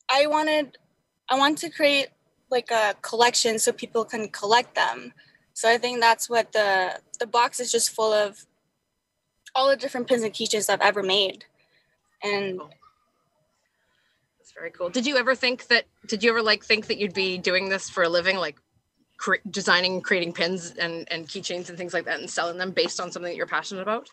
i 0.09 0.27
wanted 0.27 0.79
i 1.29 1.37
want 1.37 1.59
to 1.59 1.69
create 1.69 2.09
like 2.49 2.71
a 2.71 2.95
collection 3.03 3.59
so 3.59 3.73
people 3.73 4.05
can 4.05 4.29
collect 4.29 4.75
them. 4.75 5.13
So 5.55 5.69
i 5.69 5.79
think 5.79 6.01
that's 6.01 6.29
what 6.29 6.53
the 6.53 7.01
the 7.19 7.27
box 7.27 7.61
is 7.61 7.73
just 7.73 7.91
full 7.91 8.13
of 8.13 8.47
all 9.55 9.71
the 9.71 9.77
different 9.77 10.07
pins 10.07 10.23
and 10.23 10.35
keychains 10.35 10.69
i've 10.69 10.83
ever 10.83 11.03
made 11.03 11.47
and 12.23 12.61
that's 14.39 14.53
very 14.55 14.71
cool. 14.71 14.91
Did 14.91 15.07
you 15.07 15.17
ever 15.17 15.35
think 15.35 15.67
that? 15.69 15.87
Did 16.07 16.23
you 16.23 16.31
ever 16.31 16.43
like 16.43 16.65
think 16.65 16.87
that 16.87 16.99
you'd 16.99 17.15
be 17.15 17.37
doing 17.39 17.69
this 17.69 17.91
for 17.91 18.05
a 18.05 18.09
living, 18.09 18.37
like 18.37 18.57
cre- 19.17 19.43
designing, 19.51 20.01
creating 20.01 20.33
pins 20.33 20.73
and 20.79 21.11
and 21.11 21.27
keychains 21.27 21.69
and 21.69 21.77
things 21.77 21.93
like 21.93 22.05
that, 22.05 22.21
and 22.21 22.31
selling 22.31 22.59
them 22.59 22.71
based 22.71 23.01
on 23.01 23.11
something 23.11 23.31
that 23.31 23.37
you're 23.37 23.47
passionate 23.47 23.83
about? 23.83 24.09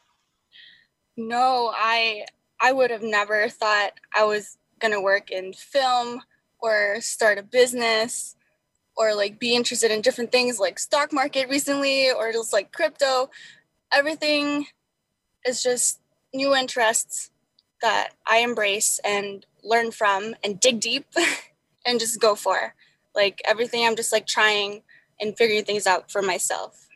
No, 1.15 1.71
I 1.75 2.25
I 2.59 2.71
would 2.71 2.89
have 2.89 3.03
never 3.03 3.47
thought 3.47 3.91
I 4.15 4.23
was 4.23 4.57
gonna 4.79 5.01
work 5.01 5.29
in 5.29 5.53
film 5.53 6.21
or 6.59 6.97
start 7.01 7.37
a 7.37 7.43
business 7.43 8.35
or 8.95 9.13
like 9.13 9.39
be 9.39 9.55
interested 9.55 9.91
in 9.91 10.01
different 10.01 10.31
things 10.31 10.59
like 10.59 10.79
stock 10.79 11.13
market 11.13 11.49
recently 11.49 12.11
or 12.11 12.31
just 12.31 12.53
like 12.53 12.71
crypto. 12.71 13.29
Everything 13.91 14.65
is 15.45 15.61
just 15.61 15.99
new 16.33 16.55
interests 16.55 17.29
that 17.83 18.13
I 18.25 18.37
embrace 18.37 18.99
and 19.05 19.45
learn 19.61 19.91
from 19.91 20.35
and 20.43 20.59
dig 20.59 20.79
deep 20.79 21.05
and 21.85 21.99
just 21.99 22.19
go 22.19 22.33
for. 22.33 22.73
Like 23.13 23.41
everything, 23.45 23.85
I'm 23.85 23.95
just 23.95 24.11
like 24.11 24.25
trying 24.25 24.81
and 25.19 25.37
figuring 25.37 25.65
things 25.65 25.85
out 25.85 26.09
for 26.09 26.23
myself. 26.23 26.87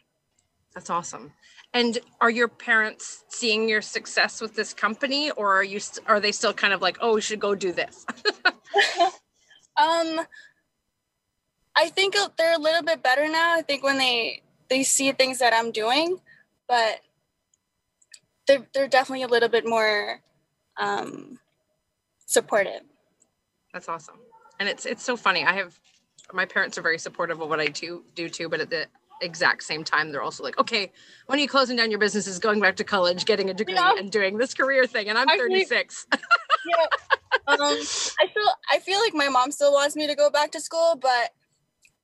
That's 0.73 0.89
awesome. 0.89 1.33
And 1.73 1.99
are 2.21 2.29
your 2.29 2.47
parents 2.47 3.25
seeing 3.27 3.69
your 3.69 3.81
success 3.81 4.41
with 4.41 4.55
this 4.55 4.73
company, 4.73 5.29
or 5.31 5.53
are 5.55 5.63
you 5.63 5.79
st- 5.79 6.07
are 6.07 6.19
they 6.19 6.31
still 6.31 6.53
kind 6.53 6.73
of 6.73 6.81
like, 6.81 6.97
oh, 7.01 7.15
we 7.15 7.21
should 7.21 7.39
go 7.39 7.53
do 7.53 7.71
this? 7.71 8.05
um, 9.77 10.21
I 11.75 11.89
think 11.89 12.15
they're 12.37 12.55
a 12.55 12.59
little 12.59 12.83
bit 12.83 13.03
better 13.03 13.27
now. 13.27 13.53
I 13.55 13.61
think 13.61 13.83
when 13.83 13.97
they 13.97 14.41
they 14.69 14.83
see 14.83 15.11
things 15.11 15.39
that 15.39 15.53
I'm 15.53 15.71
doing, 15.71 16.19
but 16.67 17.01
they're 18.47 18.65
they're 18.73 18.87
definitely 18.87 19.23
a 19.23 19.27
little 19.27 19.49
bit 19.49 19.67
more 19.67 20.21
um, 20.79 21.39
supportive. 22.25 22.81
That's 23.73 23.89
awesome. 23.89 24.15
And 24.59 24.67
it's 24.67 24.85
it's 24.85 25.03
so 25.03 25.15
funny. 25.15 25.43
I 25.43 25.53
have 25.53 25.79
my 26.33 26.45
parents 26.45 26.77
are 26.77 26.81
very 26.81 26.97
supportive 26.97 27.41
of 27.41 27.49
what 27.49 27.59
I 27.59 27.67
do 27.67 28.03
do 28.15 28.29
too, 28.29 28.49
but 28.49 28.59
at 28.59 28.69
the 28.69 28.87
exact 29.21 29.63
same 29.63 29.83
time 29.83 30.11
they're 30.11 30.21
also 30.21 30.43
like, 30.43 30.57
okay, 30.59 30.91
when 31.25 31.39
are 31.39 31.41
you 31.41 31.47
closing 31.47 31.75
down 31.75 31.89
your 31.89 31.99
businesses, 31.99 32.39
going 32.39 32.59
back 32.59 32.75
to 32.77 32.83
college, 32.83 33.25
getting 33.25 33.49
a 33.49 33.53
degree 33.53 33.75
yeah. 33.75 33.93
and 33.97 34.11
doing 34.11 34.37
this 34.37 34.53
career 34.53 34.85
thing? 34.85 35.09
And 35.09 35.17
I'm 35.17 35.27
36. 35.27 36.07
yeah. 36.11 36.19
Um, 37.47 37.59
I 37.59 38.27
feel 38.33 38.49
I 38.71 38.79
feel 38.79 38.99
like 38.99 39.13
my 39.13 39.29
mom 39.29 39.51
still 39.51 39.71
wants 39.71 39.95
me 39.95 40.07
to 40.07 40.15
go 40.15 40.29
back 40.29 40.51
to 40.51 40.59
school, 40.59 40.97
but 40.99 41.33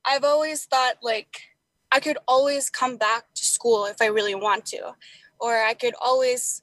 I've 0.04 0.24
always 0.24 0.64
thought 0.64 0.96
like 1.02 1.40
I 1.92 2.00
could 2.00 2.18
always 2.26 2.70
come 2.70 2.96
back 2.96 3.24
to 3.34 3.44
school 3.44 3.86
if 3.86 4.00
I 4.00 4.06
really 4.06 4.34
want 4.34 4.66
to. 4.66 4.94
Or 5.38 5.56
I 5.62 5.74
could 5.74 5.94
always 6.00 6.62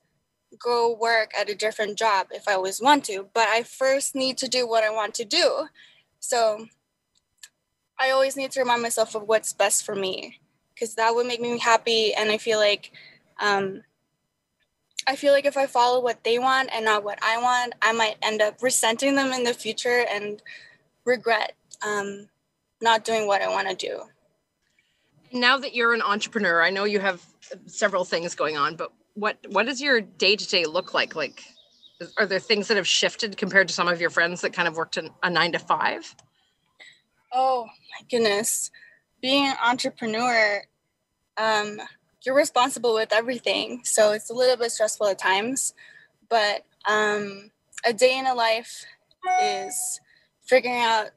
go 0.60 0.96
work 0.96 1.32
at 1.40 1.50
a 1.50 1.56
different 1.56 1.98
job 1.98 2.28
if 2.32 2.48
I 2.48 2.54
always 2.54 2.82
want 2.82 3.06
to, 3.06 3.28
but 3.34 3.48
I 3.48 3.64
first 3.64 4.16
need 4.16 4.38
to 4.40 4.48
do 4.48 4.68
what 4.68 4.84
I 4.84 4.90
want 4.90 5.14
to 5.16 5.26
do. 5.26 5.68
So 6.20 6.68
I 8.00 8.12
always 8.12 8.36
need 8.36 8.52
to 8.52 8.60
remind 8.60 8.82
myself 8.82 9.16
of 9.16 9.24
what's 9.24 9.54
best 9.54 9.86
for 9.86 9.96
me 9.96 10.40
because 10.74 10.96
that 10.96 11.14
would 11.14 11.28
make 11.28 11.42
me 11.42 11.58
happy. 11.60 12.14
And 12.14 12.32
I 12.32 12.38
feel 12.38 12.60
like, 12.60 12.92
um, 13.40 13.84
I 15.08 15.16
feel 15.16 15.34
like 15.34 15.46
if 15.46 15.58
I 15.58 15.66
follow 15.66 16.02
what 16.02 16.24
they 16.24 16.38
want 16.38 16.70
and 16.74 16.86
not 16.86 17.04
what 17.04 17.20
I 17.24 17.42
want, 17.42 17.74
I 17.82 17.92
might 17.92 18.18
end 18.22 18.42
up 18.42 18.62
resenting 18.62 19.16
them 19.16 19.32
in 19.32 19.44
the 19.44 19.54
future 19.54 20.06
and 20.12 20.42
regret 21.06 21.54
um, 21.86 22.30
not 22.82 23.04
doing 23.04 23.28
what 23.28 23.42
I 23.42 23.50
want 23.50 23.68
to 23.70 23.76
do. 23.76 24.04
Now 25.32 25.58
that 25.58 25.74
you're 25.74 25.94
an 25.94 26.02
entrepreneur, 26.02 26.62
I 26.62 26.70
know 26.70 26.84
you 26.84 27.00
have 27.00 27.26
several 27.66 28.04
things 28.04 28.36
going 28.36 28.58
on, 28.58 28.76
but 28.76 28.92
what 29.14 29.38
what 29.50 29.66
does 29.66 29.82
your 29.82 30.02
day 30.02 30.36
to 30.36 30.48
day 30.48 30.66
look 30.66 30.94
like? 30.94 31.16
Like, 31.16 31.44
are 32.18 32.26
there 32.26 32.40
things 32.40 32.68
that 32.68 32.78
have 32.78 32.88
shifted 32.88 33.38
compared 33.38 33.68
to 33.68 33.74
some 33.74 33.88
of 33.88 34.02
your 34.02 34.10
friends 34.10 34.42
that 34.42 34.54
kind 34.54 34.68
of 34.68 34.76
worked 34.76 34.98
in 34.98 35.10
a 35.24 35.30
nine 35.30 35.52
to 35.52 35.60
five? 35.60 36.16
Oh 37.34 37.66
my 37.66 38.06
goodness, 38.10 38.72
being 39.22 39.46
an 39.46 39.56
entrepreneur, 39.64 40.64
um, 41.38 41.80
you're 42.26 42.36
responsible 42.36 42.94
with 42.94 43.14
everything, 43.14 43.82
so 43.84 44.12
it's 44.12 44.30
a 44.30 44.34
little 44.34 44.58
bit 44.58 44.72
stressful 44.72 45.08
at 45.08 45.20
times. 45.20 45.74
But 46.30 46.66
um, 46.90 47.52
a 47.86 47.94
day 47.94 48.18
in 48.18 48.26
a 48.26 48.34
life 48.34 48.86
is 49.42 50.00
figuring 50.44 50.78
out 50.78 51.12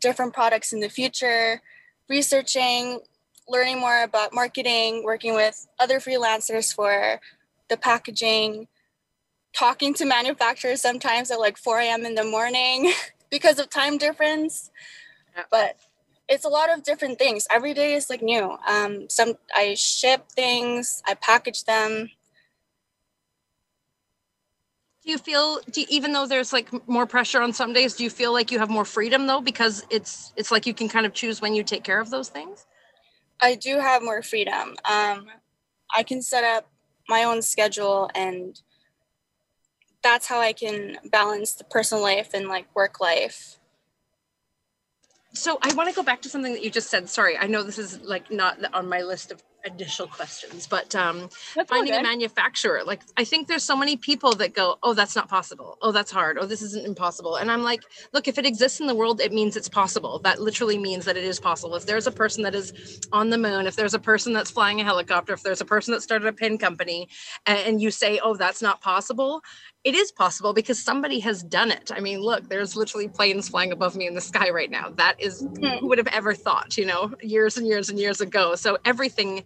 different 0.00 0.32
products 0.32 0.72
in 0.72 0.80
the 0.80 0.88
future, 0.88 1.60
researching, 2.08 3.00
learning 3.48 3.78
more 3.78 4.02
about 4.02 4.32
marketing, 4.32 5.02
working 5.04 5.34
with 5.34 5.66
other 5.78 5.98
freelancers 5.98 6.74
for 6.74 7.20
the 7.70 7.78
packaging, 7.78 8.68
talking 9.54 9.94
to 9.94 10.04
manufacturers 10.04 10.82
sometimes 10.82 11.30
at 11.30 11.40
like 11.40 11.56
4 11.56 11.80
a.m. 11.80 12.04
in 12.04 12.14
the 12.14 12.24
morning 12.24 12.92
because 13.30 13.58
of 13.58 13.70
time 13.70 13.96
difference. 13.96 14.70
Yeah. 15.34 15.44
But 15.50 15.76
it's 16.28 16.44
a 16.44 16.48
lot 16.48 16.72
of 16.72 16.84
different 16.84 17.18
things. 17.18 17.46
Every 17.50 17.74
day 17.74 17.94
is 17.94 18.10
like 18.10 18.22
new. 18.22 18.56
Um, 18.68 19.08
some 19.08 19.34
I 19.54 19.74
ship 19.74 20.28
things, 20.30 21.02
I 21.06 21.14
package 21.14 21.64
them. 21.64 22.10
Do 25.02 25.10
you 25.10 25.18
feel, 25.18 25.60
do 25.70 25.80
you, 25.80 25.86
even 25.88 26.12
though 26.12 26.26
there's 26.26 26.52
like 26.52 26.68
more 26.86 27.06
pressure 27.06 27.40
on 27.40 27.54
some 27.54 27.72
days, 27.72 27.94
do 27.94 28.04
you 28.04 28.10
feel 28.10 28.34
like 28.34 28.52
you 28.52 28.58
have 28.58 28.68
more 28.68 28.84
freedom 28.84 29.26
though 29.26 29.40
because 29.40 29.84
it's 29.88 30.32
it's 30.36 30.50
like 30.50 30.66
you 30.66 30.74
can 30.74 30.88
kind 30.88 31.06
of 31.06 31.14
choose 31.14 31.40
when 31.40 31.54
you 31.54 31.64
take 31.64 31.84
care 31.84 32.00
of 32.00 32.10
those 32.10 32.28
things? 32.28 32.66
I 33.40 33.54
do 33.54 33.78
have 33.78 34.02
more 34.02 34.22
freedom. 34.22 34.76
Um, 34.84 35.26
I 35.96 36.02
can 36.02 36.20
set 36.20 36.44
up 36.44 36.68
my 37.10 37.24
own 37.24 37.42
schedule 37.42 38.10
and 38.14 38.62
that's 40.02 40.26
how 40.26 40.40
I 40.40 40.54
can 40.54 40.96
balance 41.04 41.52
the 41.52 41.64
personal 41.64 42.02
life 42.02 42.30
and 42.32 42.48
like 42.48 42.74
work 42.74 43.00
life. 43.00 43.58
So 45.34 45.58
I 45.62 45.74
want 45.74 45.88
to 45.88 45.94
go 45.94 46.02
back 46.02 46.22
to 46.22 46.28
something 46.28 46.52
that 46.54 46.64
you 46.64 46.70
just 46.70 46.88
said. 46.90 47.08
Sorry, 47.08 47.36
I 47.36 47.46
know 47.46 47.62
this 47.62 47.78
is 47.78 48.00
like 48.00 48.30
not 48.30 48.58
on 48.72 48.88
my 48.88 49.02
list 49.02 49.30
of 49.30 49.42
initial 49.64 50.06
questions, 50.06 50.66
but 50.66 50.94
um, 50.94 51.28
finding 51.66 51.94
a 51.94 52.02
manufacturer, 52.02 52.82
like 52.84 53.00
I 53.16 53.24
think 53.24 53.48
there's 53.48 53.64
so 53.64 53.76
many 53.76 53.96
people 53.96 54.32
that 54.34 54.54
go, 54.54 54.78
oh, 54.82 54.94
that's 54.94 55.16
not 55.16 55.28
possible. 55.28 55.78
Oh, 55.82 55.92
that's 55.92 56.10
hard. 56.10 56.38
Oh, 56.40 56.46
this 56.46 56.62
isn't 56.62 56.86
impossible. 56.86 57.36
And 57.36 57.50
I'm 57.50 57.62
like, 57.62 57.82
look, 58.12 58.28
if 58.28 58.38
it 58.38 58.46
exists 58.46 58.80
in 58.80 58.86
the 58.86 58.94
world, 58.94 59.20
it 59.20 59.32
means 59.32 59.56
it's 59.56 59.68
possible. 59.68 60.18
That 60.20 60.40
literally 60.40 60.78
means 60.78 61.04
that 61.04 61.16
it 61.16 61.24
is 61.24 61.38
possible. 61.40 61.76
If 61.76 61.86
there's 61.86 62.06
a 62.06 62.12
person 62.12 62.42
that 62.44 62.54
is 62.54 63.00
on 63.12 63.30
the 63.30 63.38
moon, 63.38 63.66
if 63.66 63.76
there's 63.76 63.94
a 63.94 63.98
person 63.98 64.32
that's 64.32 64.50
flying 64.50 64.80
a 64.80 64.84
helicopter, 64.84 65.32
if 65.32 65.42
there's 65.42 65.60
a 65.60 65.66
person 65.66 65.92
that 65.92 66.02
started 66.02 66.26
a 66.26 66.32
pin 66.32 66.58
company, 66.58 67.08
and 67.46 67.80
you 67.80 67.90
say, 67.90 68.20
oh, 68.22 68.34
that's 68.34 68.62
not 68.62 68.80
possible, 68.80 69.42
it 69.82 69.94
is 69.94 70.12
possible 70.12 70.52
because 70.52 70.82
somebody 70.82 71.20
has 71.20 71.42
done 71.42 71.70
it. 71.70 71.90
I 71.94 72.00
mean, 72.00 72.20
look, 72.20 72.48
there's 72.48 72.76
literally 72.76 73.08
planes 73.08 73.48
flying 73.48 73.72
above 73.72 73.96
me 73.96 74.06
in 74.06 74.14
the 74.14 74.20
sky 74.20 74.50
right 74.50 74.70
now. 74.70 74.90
That 74.90 75.16
is 75.18 75.40
who 75.40 75.88
would 75.88 75.98
have 75.98 76.06
ever 76.08 76.34
thought, 76.34 76.76
you 76.76 76.84
know, 76.84 77.14
years 77.22 77.56
and 77.56 77.66
years 77.66 77.88
and 77.88 77.98
years 77.98 78.20
ago. 78.20 78.54
So 78.56 78.78
everything 78.84 79.44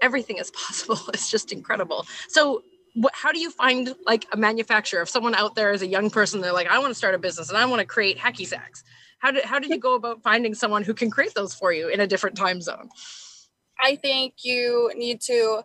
everything 0.00 0.38
is 0.38 0.50
possible. 0.66 0.98
It's 1.12 1.30
just 1.30 1.52
incredible. 1.52 2.06
So 2.28 2.62
what, 2.94 3.12
how 3.14 3.32
do 3.32 3.38
you 3.38 3.50
find 3.50 3.94
like 4.06 4.26
a 4.32 4.36
manufacturer? 4.36 5.02
If 5.02 5.08
someone 5.08 5.34
out 5.34 5.54
there 5.54 5.72
is 5.72 5.82
a 5.82 5.86
young 5.86 6.10
person, 6.10 6.40
they're 6.40 6.52
like, 6.52 6.68
I 6.68 6.78
want 6.78 6.90
to 6.90 6.94
start 6.94 7.14
a 7.14 7.18
business 7.18 7.48
and 7.48 7.58
I 7.58 7.64
want 7.66 7.80
to 7.80 7.86
create 7.86 8.18
hacky 8.18 8.46
sacks. 8.46 8.82
How 9.18 9.30
did 9.30 9.44
how 9.44 9.58
did 9.58 9.70
you 9.70 9.78
go 9.78 9.94
about 9.94 10.22
finding 10.22 10.54
someone 10.54 10.82
who 10.82 10.94
can 10.94 11.10
create 11.10 11.34
those 11.34 11.54
for 11.54 11.72
you 11.72 11.88
in 11.88 12.00
a 12.00 12.06
different 12.06 12.36
time 12.36 12.60
zone? 12.60 12.88
I 13.80 13.96
think 13.96 14.34
you 14.42 14.90
need 14.96 15.20
to 15.22 15.62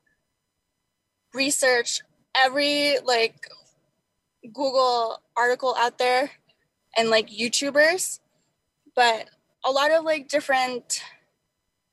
research 1.34 2.02
every 2.36 2.98
like 3.04 3.48
Google 4.54 5.22
article 5.36 5.76
out 5.78 5.98
there 5.98 6.32
and 6.98 7.10
like 7.10 7.30
YouTubers, 7.30 8.20
but 8.96 9.30
a 9.66 9.72
lot 9.72 9.92
of 9.92 10.04
like 10.04 10.28
different 10.28 11.02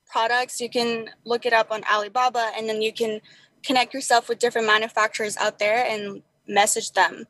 products. 0.06 0.60
You 0.60 0.70
can 0.70 1.10
look 1.24 1.44
it 1.46 1.52
up 1.52 1.70
on 1.70 1.82
Alibaba 1.92 2.52
and 2.56 2.68
then 2.68 2.80
you 2.82 2.92
can 2.92 3.20
connect 3.64 3.94
yourself 3.94 4.28
with 4.28 4.38
different 4.38 4.66
manufacturers 4.66 5.36
out 5.36 5.58
there 5.58 5.84
and 5.84 6.22
message 6.46 6.92
them. 6.92 7.26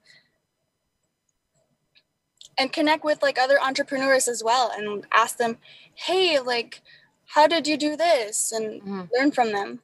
And 2.58 2.72
connect 2.72 3.04
with 3.04 3.22
like 3.22 3.38
other 3.38 3.58
entrepreneurs 3.60 4.28
as 4.28 4.42
well 4.44 4.70
and 4.76 5.04
ask 5.12 5.38
them, 5.38 5.58
hey, 5.94 6.38
like, 6.38 6.82
how 7.26 7.46
did 7.48 7.66
you 7.66 7.76
do 7.76 7.96
this? 7.96 8.52
And 8.52 8.80
Mm-hmm. 8.82 9.02
learn 9.16 9.30
from 9.32 9.52
them. 9.52 9.80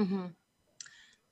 Mm-hmm. 0.00 0.26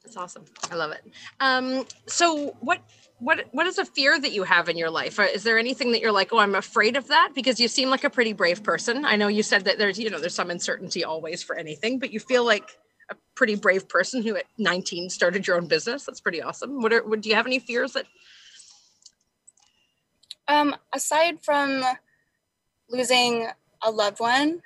That's 0.05 0.17
awesome. 0.17 0.45
I 0.71 0.77
love 0.77 0.93
it. 0.93 1.05
Um, 1.41 1.87
so 2.07 2.57
what 2.61 2.79
what 3.19 3.47
what 3.53 3.67
is 3.67 3.79
a 3.79 3.85
fear 3.85 4.19
that 4.19 4.33
you 4.33 4.43
have 4.43 4.69
in 4.69 4.77
your 4.77 4.91
life? 4.91 5.19
Is 5.19 5.43
there 5.43 5.59
anything 5.59 5.93
that 5.93 6.01
you're 6.01 6.13
like, 6.13 6.33
oh, 6.33 6.39
I'm 6.39 6.55
afraid 6.55 6.97
of 6.97 7.09
that? 7.09 7.31
Because 7.35 7.59
you 7.59 7.69
seem 7.69 7.89
like 7.89 8.05
a 8.05 8.11
pretty 8.11 8.33
brave 8.33 8.63
person. 8.63 9.05
I 9.05 9.17
know 9.17 9.29
you 9.29 9.43
said 9.43 9.65
that 9.65 9.79
there's 9.79 9.99
you 9.99 10.11
know 10.11 10.21
there's 10.21 10.35
some 10.35 10.51
uncertainty 10.51 11.05
always 11.05 11.43
for 11.43 11.57
anything, 11.57 11.99
but 11.99 12.13
you 12.13 12.21
feel 12.21 12.45
like 12.45 12.77
a 13.09 13.17
pretty 13.35 13.55
brave 13.55 13.89
person 13.89 14.23
who 14.23 14.37
at 14.37 14.45
19 14.59 15.11
started 15.11 15.47
your 15.47 15.57
own 15.57 15.67
business. 15.67 16.05
That's 16.05 16.21
pretty 16.21 16.43
awesome. 16.43 16.83
What 16.83 16.93
are 16.93 17.03
what, 17.05 17.21
do 17.23 17.29
you 17.29 17.35
have 17.35 17.47
any 17.47 17.59
fears 17.59 17.93
that? 17.93 18.05
Um, 20.49 20.77
aside 20.93 21.43
from 21.43 21.83
losing 22.91 23.49
a 23.83 23.91
loved 23.91 24.21
one, 24.21 24.63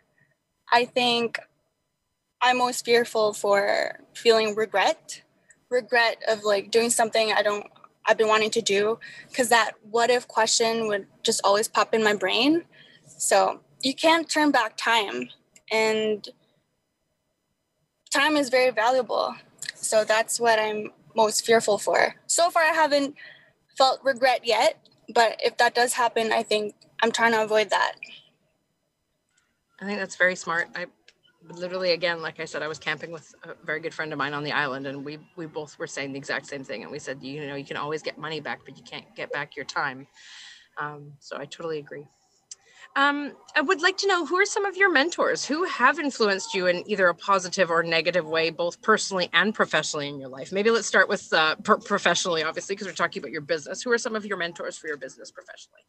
I 0.73 0.85
think 0.87 1.39
I'm 2.43 2.59
most 2.59 2.85
fearful 2.85 3.33
for 3.33 4.01
feeling 4.15 4.55
regret, 4.57 5.23
regret 5.71 6.19
of 6.29 6.43
like 6.43 6.71
doing 6.71 6.91
something 6.91 7.33
I 7.33 7.43
don't 7.43 7.67
I've 8.11 8.19
been 8.19 8.27
wanting 8.27 8.51
to 8.51 8.61
do 8.61 8.99
because 9.29 9.51
that 9.51 9.73
what 9.89 10.11
if 10.11 10.27
question 10.27 10.89
would 10.89 11.07
just 11.23 11.41
always 11.45 11.69
pop 11.69 11.95
in 11.95 12.03
my 12.03 12.15
brain. 12.15 12.65
So 13.07 13.61
you 13.83 13.95
can't 13.95 14.29
turn 14.29 14.51
back 14.51 14.77
time 14.77 15.29
and 15.71 16.29
time 18.13 18.37
is 18.37 18.49
very 18.49 18.71
valuable. 18.71 19.37
So 19.77 20.03
that's 20.03 20.41
what 20.41 20.59
I'm 20.59 20.91
most 21.15 21.47
fearful 21.47 21.79
for. 21.79 22.17
So 22.27 22.51
far 22.51 22.65
I 22.65 22.73
haven't 22.73 23.15
felt 23.79 24.01
regret 24.03 24.41
yet, 24.45 24.85
but 25.15 25.37
if 25.39 25.57
that 25.59 25.77
does 25.77 25.93
happen, 25.93 26.33
I 26.33 26.43
think 26.43 26.75
I'm 27.03 27.13
trying 27.13 27.33
to 27.33 27.43
avoid 27.43 27.71
that. 27.71 27.93
I 29.81 29.85
think 29.87 30.01
that's 30.01 30.17
very 30.17 30.35
smart. 30.35 30.69
I 30.75 30.87
literally 31.55 31.93
again, 31.93 32.23
like 32.23 32.41
I 32.41 32.45
said, 32.45 32.63
I 32.63 32.69
was 32.69 32.79
camping 32.79 33.11
with 33.11 33.35
a 33.45 33.55
very 33.65 33.81
good 33.81 33.95
friend 33.95 34.13
of 34.13 34.19
mine 34.19 34.35
on 34.35 34.43
the 34.43 34.53
island, 34.53 34.87
and 34.87 35.05
we 35.05 35.19
we 35.37 35.47
both 35.47 35.79
were 35.79 35.87
saying 35.87 36.13
the 36.13 36.19
exact 36.19 36.47
same 36.47 36.65
thing. 36.65 36.83
And 36.83 36.91
we 36.91 36.99
said, 36.99 37.23
you 37.23 37.47
know, 37.47 37.55
you 37.55 37.65
can 37.65 37.77
always 37.77 38.03
get 38.03 38.19
money 38.19 38.41
back, 38.41 38.61
but 38.65 38.77
you 38.77 38.85
can't 38.85 39.05
get 39.17 39.33
back 39.33 39.57
your 39.57 39.65
time. 39.65 40.07
Um, 40.81 41.13
so 41.19 41.37
I 41.37 41.45
totally 41.45 41.79
agree. 41.79 42.07
Um, 42.97 43.33
I 43.55 43.61
would 43.61 43.83
like 43.83 43.97
to 43.99 44.09
know 44.09 44.27
who 44.27 44.37
are 44.37 44.45
some 44.45 44.65
of 44.65 44.77
your 44.77 44.91
mentors 44.91 45.45
who 45.45 45.65
have 45.65 46.01
influenced 46.01 46.55
you 46.55 46.67
in 46.67 46.83
either 46.91 47.07
a 47.07 47.15
positive 47.15 47.71
or 47.71 47.85
negative 47.85 48.27
way, 48.27 48.51
both 48.51 48.83
personally 48.83 49.31
and 49.33 49.55
professionally 49.55 50.09
in 50.09 50.19
your 50.19 50.29
life. 50.29 50.51
Maybe 50.51 50.71
let's 50.71 50.89
start 50.89 51.09
with 51.09 51.33
uh, 51.33 51.55
pro- 51.63 51.79
professionally, 51.79 52.43
obviously, 52.43 52.75
because 52.75 52.89
we're 52.89 52.95
talking 52.95 53.23
about 53.23 53.31
your 53.31 53.43
business. 53.43 53.83
Who 53.83 53.93
are 53.93 53.99
some 53.99 54.17
of 54.17 54.27
your 54.27 54.39
mentors 54.39 54.77
for 54.77 54.89
your 54.89 54.97
business 54.97 55.31
professionally? 55.31 55.83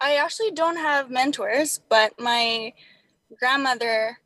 I 0.00 0.16
actually 0.16 0.50
don't 0.50 0.76
have 0.76 1.10
mentors, 1.10 1.80
but 1.88 2.18
my 2.18 2.72
grandmother, 3.38 4.18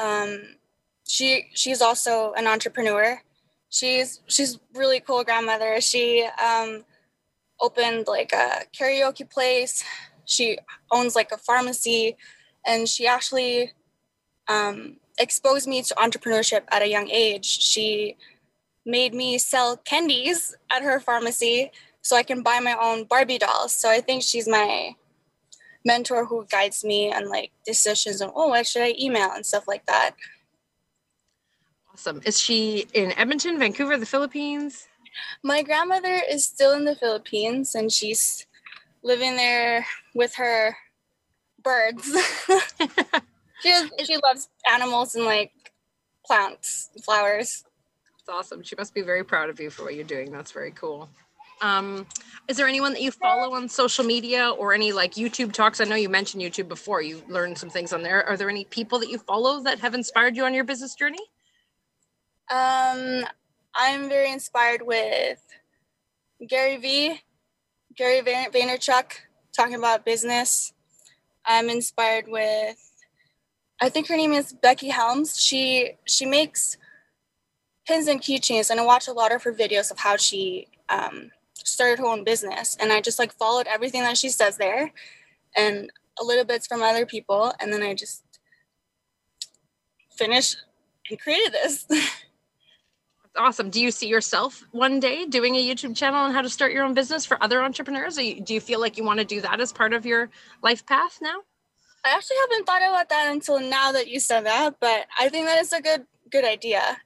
um, 0.00 0.56
she 1.04 1.46
she's 1.54 1.80
also 1.80 2.32
an 2.32 2.46
entrepreneur. 2.46 3.20
She's 3.68 4.20
she's 4.26 4.58
really 4.74 5.00
cool 5.00 5.24
grandmother. 5.24 5.80
She 5.80 6.26
um, 6.42 6.84
opened 7.60 8.06
like 8.06 8.32
a 8.32 8.64
karaoke 8.78 9.28
place. 9.28 9.84
She 10.24 10.58
owns 10.90 11.14
like 11.14 11.32
a 11.32 11.38
pharmacy, 11.38 12.16
and 12.66 12.88
she 12.88 13.06
actually 13.06 13.72
um, 14.48 14.96
exposed 15.18 15.68
me 15.68 15.82
to 15.82 15.94
entrepreneurship 15.94 16.62
at 16.68 16.82
a 16.82 16.88
young 16.88 17.08
age. 17.10 17.46
She 17.46 18.16
made 18.84 19.14
me 19.14 19.38
sell 19.38 19.76
candies 19.76 20.56
at 20.70 20.82
her 20.82 21.00
pharmacy 21.00 21.70
so 22.02 22.16
I 22.16 22.22
can 22.22 22.42
buy 22.42 22.60
my 22.60 22.76
own 22.80 23.04
Barbie 23.04 23.38
dolls. 23.38 23.72
So 23.72 23.90
I 23.90 24.00
think 24.00 24.22
she's 24.22 24.46
my 24.46 24.94
mentor 25.86 26.26
who 26.26 26.44
guides 26.50 26.84
me 26.84 27.12
on 27.12 27.30
like 27.30 27.52
decisions 27.64 28.20
on 28.20 28.32
oh 28.34 28.48
what 28.48 28.66
should 28.66 28.82
I 28.82 28.94
email 29.00 29.30
and 29.32 29.46
stuff 29.46 29.66
like 29.66 29.86
that. 29.86 30.16
Awesome. 31.92 32.20
Is 32.26 32.38
she 32.38 32.86
in 32.92 33.12
Edmonton, 33.12 33.58
Vancouver, 33.58 33.96
the 33.96 34.04
Philippines? 34.04 34.86
My 35.42 35.62
grandmother 35.62 36.20
is 36.30 36.44
still 36.44 36.74
in 36.74 36.84
the 36.84 36.94
Philippines 36.94 37.74
and 37.74 37.90
she's 37.90 38.46
living 39.02 39.36
there 39.36 39.86
with 40.14 40.34
her 40.34 40.76
birds. 41.62 42.04
she 43.60 43.70
has, 43.70 43.90
she 44.04 44.18
loves 44.22 44.48
animals 44.70 45.14
and 45.14 45.24
like 45.24 45.52
plants, 46.26 46.90
flowers. 47.02 47.64
That's 48.18 48.38
awesome. 48.38 48.62
She 48.62 48.74
must 48.76 48.92
be 48.92 49.02
very 49.02 49.24
proud 49.24 49.48
of 49.48 49.58
you 49.58 49.70
for 49.70 49.84
what 49.84 49.94
you're 49.94 50.04
doing. 50.04 50.30
That's 50.30 50.52
very 50.52 50.72
cool. 50.72 51.08
Um, 51.62 52.06
is 52.48 52.56
there 52.56 52.66
anyone 52.66 52.92
that 52.92 53.02
you 53.02 53.10
follow 53.10 53.54
on 53.54 53.68
social 53.68 54.04
media 54.04 54.50
or 54.50 54.72
any 54.72 54.92
like 54.92 55.14
YouTube 55.14 55.52
talks? 55.52 55.80
I 55.80 55.84
know 55.84 55.96
you 55.96 56.08
mentioned 56.08 56.42
YouTube 56.42 56.68
before. 56.68 57.02
You 57.02 57.22
learned 57.28 57.58
some 57.58 57.70
things 57.70 57.92
on 57.92 58.02
there. 58.02 58.24
Are 58.26 58.36
there 58.36 58.50
any 58.50 58.64
people 58.64 58.98
that 59.00 59.08
you 59.08 59.18
follow 59.18 59.62
that 59.62 59.80
have 59.80 59.94
inspired 59.94 60.36
you 60.36 60.44
on 60.44 60.54
your 60.54 60.64
business 60.64 60.94
journey? 60.94 61.18
Um, 62.50 63.24
I'm 63.74 64.08
very 64.08 64.30
inspired 64.30 64.82
with 64.82 65.42
Gary 66.46 66.76
Vee, 66.76 67.20
Gary 67.96 68.20
Vayner- 68.20 68.52
Vaynerchuk 68.52 69.12
talking 69.54 69.74
about 69.74 70.04
business. 70.04 70.72
I'm 71.44 71.70
inspired 71.70 72.26
with, 72.28 72.76
I 73.80 73.88
think 73.88 74.08
her 74.08 74.16
name 74.16 74.32
is 74.32 74.52
Becky 74.52 74.88
Helms. 74.88 75.40
She 75.40 75.92
she 76.04 76.26
makes 76.26 76.76
pins 77.86 78.08
and 78.08 78.20
keychains, 78.20 78.70
and 78.70 78.80
I 78.80 78.84
watch 78.84 79.08
a 79.08 79.12
lot 79.12 79.32
of 79.34 79.42
her 79.44 79.52
videos 79.52 79.90
of 79.90 79.98
how 79.98 80.16
she 80.16 80.68
um, 80.88 81.30
started 81.66 81.98
her 81.98 82.06
own 82.06 82.24
business. 82.24 82.76
And 82.80 82.92
I 82.92 83.00
just 83.00 83.18
like 83.18 83.32
followed 83.32 83.66
everything 83.66 84.02
that 84.02 84.16
she 84.16 84.28
says 84.28 84.56
there, 84.56 84.92
and 85.56 85.90
a 86.20 86.24
little 86.24 86.44
bits 86.44 86.66
from 86.66 86.82
other 86.82 87.06
people, 87.06 87.52
and 87.60 87.72
then 87.72 87.82
I 87.82 87.94
just 87.94 88.22
finished 90.16 90.56
and 91.10 91.20
created 91.20 91.52
this. 91.52 91.86
Awesome. 93.38 93.68
Do 93.68 93.82
you 93.82 93.90
see 93.90 94.08
yourself 94.08 94.64
one 94.72 94.98
day 94.98 95.26
doing 95.26 95.56
a 95.56 95.62
YouTube 95.62 95.94
channel 95.94 96.20
on 96.20 96.32
how 96.32 96.40
to 96.40 96.48
start 96.48 96.72
your 96.72 96.84
own 96.84 96.94
business 96.94 97.26
for 97.26 97.42
other 97.42 97.62
entrepreneurs? 97.62 98.16
You- 98.16 98.40
do 98.40 98.54
you 98.54 98.60
feel 98.60 98.80
like 98.80 98.96
you 98.96 99.04
want 99.04 99.18
to 99.18 99.26
do 99.26 99.42
that 99.42 99.60
as 99.60 99.74
part 99.74 99.92
of 99.92 100.06
your 100.06 100.30
life 100.62 100.86
path 100.86 101.18
now? 101.20 101.42
I 102.02 102.14
actually 102.14 102.36
haven't 102.48 102.64
thought 102.66 102.82
about 102.82 103.08
that 103.10 103.30
until 103.30 103.60
now 103.60 103.92
that 103.92 104.08
you 104.08 104.20
said 104.20 104.46
that, 104.46 104.76
but 104.80 105.06
I 105.18 105.28
think 105.28 105.46
that 105.46 105.58
is 105.58 105.72
a 105.72 105.82
good 105.82 106.06
good 106.30 106.44
idea. 106.44 106.96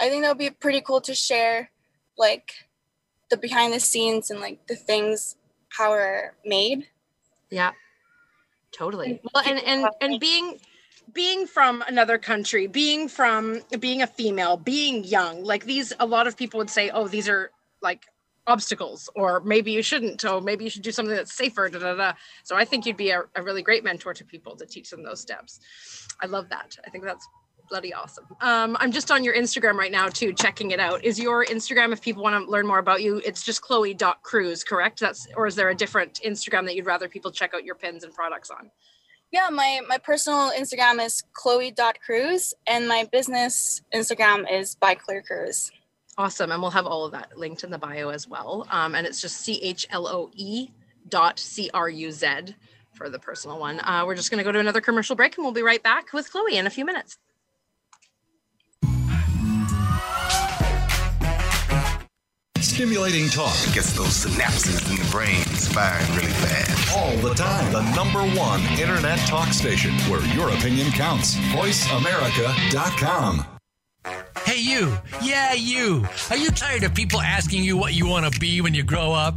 I 0.00 0.08
think 0.08 0.22
that 0.22 0.30
would 0.30 0.38
be 0.38 0.50
pretty 0.50 0.80
cool 0.80 1.00
to 1.02 1.14
share 1.14 1.70
like 2.16 2.52
the 3.30 3.36
behind 3.36 3.72
the 3.72 3.80
scenes 3.80 4.30
and 4.30 4.40
like 4.40 4.66
the 4.66 4.76
things 4.76 5.36
how 5.68 5.92
are 5.92 6.34
made. 6.44 6.88
Yeah, 7.50 7.72
totally. 8.72 9.20
Well, 9.34 9.44
and 9.46 9.60
and 9.64 9.88
and 10.00 10.20
being 10.20 10.58
being 11.12 11.46
from 11.46 11.82
another 11.88 12.18
country, 12.18 12.66
being 12.66 13.08
from 13.08 13.60
being 13.78 14.02
a 14.02 14.06
female, 14.06 14.56
being 14.56 15.04
young, 15.04 15.44
like 15.44 15.64
these, 15.64 15.92
a 16.00 16.06
lot 16.06 16.26
of 16.26 16.36
people 16.36 16.58
would 16.58 16.70
say, 16.70 16.90
"Oh, 16.90 17.08
these 17.08 17.28
are 17.28 17.50
like 17.80 18.06
obstacles," 18.46 19.08
or 19.14 19.40
maybe 19.40 19.72
you 19.72 19.82
shouldn't, 19.82 20.24
or 20.24 20.40
maybe 20.40 20.64
you 20.64 20.70
should 20.70 20.82
do 20.82 20.92
something 20.92 21.14
that's 21.14 21.32
safer. 21.34 21.68
Da 21.68 21.78
da 21.78 21.94
da. 21.94 22.12
So 22.44 22.56
I 22.56 22.64
think 22.64 22.86
you'd 22.86 22.96
be 22.96 23.10
a, 23.10 23.22
a 23.34 23.42
really 23.42 23.62
great 23.62 23.84
mentor 23.84 24.14
to 24.14 24.24
people 24.24 24.56
to 24.56 24.66
teach 24.66 24.90
them 24.90 25.02
those 25.02 25.20
steps. 25.20 25.60
I 26.20 26.26
love 26.26 26.48
that. 26.50 26.76
I 26.86 26.90
think 26.90 27.04
that's 27.04 27.26
bloody 27.68 27.92
awesome. 27.92 28.24
Um, 28.40 28.76
I'm 28.80 28.92
just 28.92 29.10
on 29.10 29.24
your 29.24 29.34
Instagram 29.34 29.74
right 29.74 29.92
now 29.92 30.08
too, 30.08 30.32
checking 30.32 30.70
it 30.70 30.80
out. 30.80 31.04
Is 31.04 31.18
your 31.18 31.44
Instagram, 31.44 31.92
if 31.92 32.00
people 32.00 32.22
want 32.22 32.44
to 32.44 32.50
learn 32.50 32.66
more 32.66 32.78
about 32.78 33.02
you, 33.02 33.20
it's 33.24 33.42
just 33.42 33.62
chloe.cruz, 33.62 34.64
correct? 34.64 35.00
That's 35.00 35.26
or 35.36 35.46
is 35.46 35.54
there 35.54 35.68
a 35.70 35.74
different 35.74 36.20
Instagram 36.24 36.64
that 36.66 36.76
you'd 36.76 36.86
rather 36.86 37.08
people 37.08 37.30
check 37.30 37.54
out 37.54 37.64
your 37.64 37.74
pins 37.74 38.04
and 38.04 38.12
products 38.12 38.50
on? 38.50 38.70
Yeah, 39.32 39.48
my 39.50 39.80
my 39.88 39.98
personal 39.98 40.52
Instagram 40.52 41.04
is 41.04 41.24
chloe.cruz 41.32 42.54
and 42.66 42.86
my 42.86 43.08
business 43.10 43.82
Instagram 43.94 44.50
is 44.50 44.74
by 44.76 44.94
Chloe 44.94 45.22
Cruz. 45.26 45.70
Awesome. 46.18 46.50
And 46.50 46.62
we'll 46.62 46.70
have 46.70 46.86
all 46.86 47.04
of 47.04 47.12
that 47.12 47.36
linked 47.36 47.62
in 47.62 47.70
the 47.70 47.78
bio 47.78 48.08
as 48.08 48.26
well. 48.26 48.66
Um, 48.70 48.94
and 48.94 49.06
it's 49.06 49.20
just 49.20 49.36
C 49.36 49.60
H 49.62 49.86
L 49.90 50.06
O 50.06 50.30
E 50.34 50.70
dot 51.08 51.38
C 51.38 51.70
R 51.74 51.88
U 51.88 52.10
Z 52.10 52.54
for 52.94 53.10
the 53.10 53.18
personal 53.18 53.58
one. 53.58 53.80
Uh, 53.80 54.04
we're 54.06 54.14
just 54.14 54.30
going 54.30 54.38
to 54.38 54.44
go 54.44 54.50
to 54.50 54.58
another 54.58 54.80
commercial 54.80 55.14
break 55.14 55.36
and 55.36 55.44
we'll 55.44 55.52
be 55.52 55.62
right 55.62 55.82
back 55.82 56.12
with 56.12 56.30
Chloe 56.30 56.56
in 56.56 56.66
a 56.66 56.70
few 56.70 56.84
minutes. 56.84 57.18
Stimulating 62.76 63.30
talk 63.30 63.56
Gets 63.72 63.94
those 63.94 64.26
synapses 64.26 64.90
in 64.90 64.96
the 65.02 65.10
brain 65.10 65.42
firing 65.72 66.14
really 66.14 66.30
fast. 66.30 66.94
all 66.94 67.16
the 67.26 67.32
time. 67.32 67.72
The 67.72 67.80
number 67.96 68.20
one 68.38 68.60
internet 68.78 69.18
talk 69.20 69.48
station 69.54 69.94
where 70.10 70.22
your 70.34 70.50
opinion 70.50 70.90
counts. 70.90 71.36
VoiceAmerica.com. 71.54 73.46
Hey, 74.44 74.60
you. 74.60 74.94
Yeah, 75.22 75.54
you. 75.54 76.06
Are 76.28 76.36
you 76.36 76.50
tired 76.50 76.82
of 76.84 76.92
people 76.94 77.18
asking 77.18 77.64
you 77.64 77.78
what 77.78 77.94
you 77.94 78.06
want 78.06 78.30
to 78.30 78.38
be 78.38 78.60
when 78.60 78.74
you 78.74 78.82
grow 78.82 79.10
up? 79.10 79.34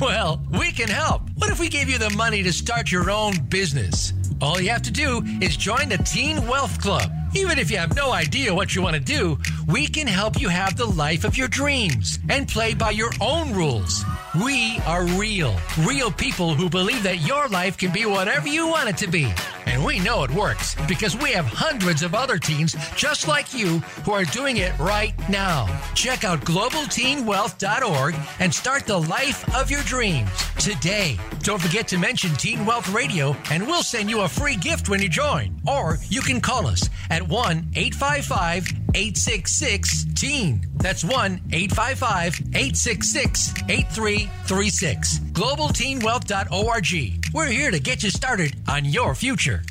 Well, 0.00 0.46
we 0.56 0.70
can 0.70 0.86
help. 0.88 1.22
What 1.34 1.50
if 1.50 1.58
we 1.58 1.68
gave 1.68 1.88
you 1.88 1.98
the 1.98 2.10
money 2.10 2.44
to 2.44 2.52
start 2.52 2.92
your 2.92 3.10
own 3.10 3.34
business? 3.48 4.12
All 4.40 4.60
you 4.60 4.70
have 4.70 4.82
to 4.82 4.92
do 4.92 5.24
is 5.42 5.56
join 5.56 5.88
the 5.88 5.98
Teen 5.98 6.46
Wealth 6.46 6.80
Club. 6.80 7.10
Even 7.36 7.58
if 7.58 7.70
you 7.70 7.76
have 7.76 7.94
no 7.94 8.12
idea 8.12 8.54
what 8.54 8.74
you 8.74 8.80
want 8.80 8.94
to 8.94 9.00
do, 9.00 9.38
we 9.68 9.86
can 9.86 10.06
help 10.06 10.40
you 10.40 10.48
have 10.48 10.74
the 10.74 10.86
life 10.86 11.22
of 11.22 11.36
your 11.36 11.48
dreams 11.48 12.18
and 12.30 12.48
play 12.48 12.72
by 12.72 12.92
your 12.92 13.10
own 13.20 13.52
rules. 13.52 14.06
We 14.42 14.78
are 14.86 15.04
real, 15.04 15.54
real 15.80 16.10
people 16.10 16.54
who 16.54 16.70
believe 16.70 17.02
that 17.02 17.26
your 17.26 17.46
life 17.48 17.76
can 17.76 17.92
be 17.92 18.06
whatever 18.06 18.48
you 18.48 18.66
want 18.68 18.88
it 18.88 18.96
to 18.98 19.06
be. 19.06 19.30
And 19.66 19.84
we 19.84 19.98
know 19.98 20.22
it 20.22 20.30
works 20.30 20.76
because 20.86 21.16
we 21.16 21.32
have 21.32 21.44
hundreds 21.44 22.02
of 22.02 22.14
other 22.14 22.38
teens 22.38 22.76
just 22.96 23.28
like 23.28 23.52
you 23.52 23.78
who 24.04 24.12
are 24.12 24.24
doing 24.24 24.56
it 24.58 24.76
right 24.78 25.14
now. 25.28 25.66
Check 25.94 26.24
out 26.24 26.40
globalteenwealth.org 26.40 28.14
and 28.38 28.54
start 28.54 28.86
the 28.86 28.98
life 28.98 29.54
of 29.54 29.70
your 29.70 29.82
dreams 29.82 30.30
today. 30.58 31.18
Don't 31.40 31.60
forget 31.60 31.88
to 31.88 31.98
mention 31.98 32.30
Teen 32.34 32.64
Wealth 32.64 32.88
Radio 32.90 33.36
and 33.50 33.66
we'll 33.66 33.82
send 33.82 34.08
you 34.08 34.22
a 34.22 34.28
free 34.28 34.56
gift 34.56 34.88
when 34.88 35.02
you 35.02 35.08
join. 35.08 35.60
Or 35.66 35.98
you 36.08 36.20
can 36.20 36.40
call 36.40 36.66
us 36.66 36.88
at 37.10 37.26
1 37.26 37.70
855 37.74 38.85
866 38.96 40.06
TEEN. 40.14 40.66
That's 40.76 41.04
1 41.04 41.42
855 41.52 42.40
866 42.54 43.52
8336. 43.68 45.18
GlobalTeenWealth.org. 45.18 47.34
We're 47.34 47.46
here 47.46 47.70
to 47.70 47.78
get 47.78 48.02
you 48.02 48.08
started 48.08 48.56
on 48.66 48.86
your 48.86 49.14
future. 49.14 49.62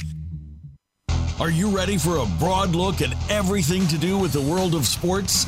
Are 1.39 1.49
you 1.49 1.75
ready 1.75 1.97
for 1.97 2.17
a 2.17 2.27
broad 2.37 2.75
look 2.75 3.01
at 3.01 3.15
everything 3.31 3.87
to 3.87 3.97
do 3.97 4.19
with 4.19 4.31
the 4.31 4.41
world 4.41 4.75
of 4.75 4.85
sports? 4.85 5.47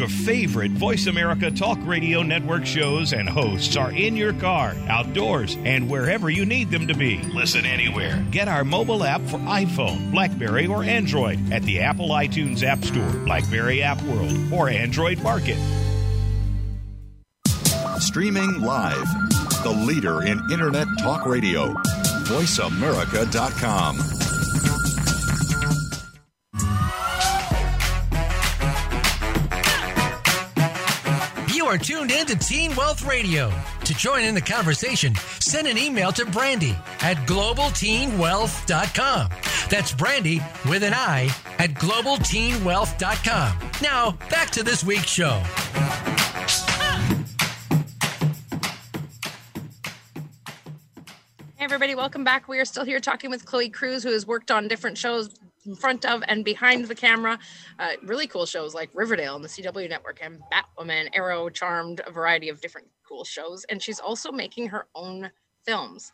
Your 0.00 0.08
favorite 0.08 0.70
Voice 0.70 1.06
America 1.08 1.50
Talk 1.50 1.76
Radio 1.82 2.22
Network 2.22 2.64
shows 2.64 3.12
and 3.12 3.28
hosts 3.28 3.76
are 3.76 3.92
in 3.92 4.16
your 4.16 4.32
car, 4.32 4.74
outdoors, 4.88 5.58
and 5.64 5.90
wherever 5.90 6.30
you 6.30 6.46
need 6.46 6.70
them 6.70 6.88
to 6.88 6.94
be. 6.94 7.18
Listen 7.34 7.66
anywhere. 7.66 8.24
Get 8.30 8.48
our 8.48 8.64
mobile 8.64 9.04
app 9.04 9.20
for 9.20 9.36
iPhone, 9.40 10.10
Blackberry, 10.10 10.66
or 10.66 10.84
Android 10.84 11.52
at 11.52 11.62
the 11.64 11.80
Apple 11.80 12.08
iTunes 12.08 12.62
App 12.62 12.82
Store, 12.82 13.12
Blackberry 13.26 13.82
App 13.82 14.00
World, 14.04 14.34
or 14.50 14.70
Android 14.70 15.22
Market. 15.22 15.58
Streaming 17.98 18.62
live. 18.62 19.06
The 19.62 19.84
leader 19.86 20.22
in 20.22 20.40
Internet 20.50 20.88
talk 21.00 21.26
radio. 21.26 21.74
VoiceAmerica.com. 22.24 24.29
are 31.70 31.78
tuned 31.78 32.10
in 32.10 32.26
to 32.26 32.36
Teen 32.36 32.74
Wealth 32.74 33.02
Radio. 33.02 33.48
To 33.84 33.94
join 33.94 34.24
in 34.24 34.34
the 34.34 34.40
conversation, 34.40 35.14
send 35.38 35.68
an 35.68 35.78
email 35.78 36.10
to 36.10 36.26
Brandy 36.26 36.74
at 37.00 37.16
globalteenwealth.com. 37.28 39.28
That's 39.68 39.92
Brandy 39.92 40.42
with 40.68 40.82
an 40.82 40.92
I 40.92 41.30
at 41.60 41.74
globalteenwealth.com. 41.74 43.70
Now, 43.80 44.10
back 44.30 44.50
to 44.50 44.64
this 44.64 44.82
week's 44.82 45.10
show. 45.10 45.40
Hey 51.54 51.66
everybody, 51.66 51.94
welcome 51.94 52.24
back. 52.24 52.48
We 52.48 52.58
are 52.58 52.64
still 52.64 52.84
here 52.84 52.98
talking 52.98 53.30
with 53.30 53.44
Chloe 53.44 53.68
Cruz, 53.68 54.02
who 54.02 54.10
has 54.10 54.26
worked 54.26 54.50
on 54.50 54.66
different 54.66 54.98
shows 54.98 55.30
in 55.66 55.74
front 55.74 56.04
of 56.04 56.22
and 56.28 56.44
behind 56.44 56.86
the 56.86 56.94
camera. 56.94 57.38
Uh, 57.78 57.92
really 58.02 58.26
cool 58.26 58.46
shows 58.46 58.74
like 58.74 58.90
Riverdale 58.94 59.34
on 59.34 59.42
the 59.42 59.48
CW 59.48 59.88
network 59.88 60.20
and 60.22 60.40
Batwoman, 60.52 61.08
Arrow, 61.12 61.48
Charmed, 61.48 62.00
a 62.06 62.10
variety 62.10 62.48
of 62.48 62.60
different 62.60 62.88
cool 63.06 63.24
shows. 63.24 63.64
And 63.68 63.82
she's 63.82 64.00
also 64.00 64.32
making 64.32 64.68
her 64.68 64.86
own 64.94 65.30
films. 65.64 66.12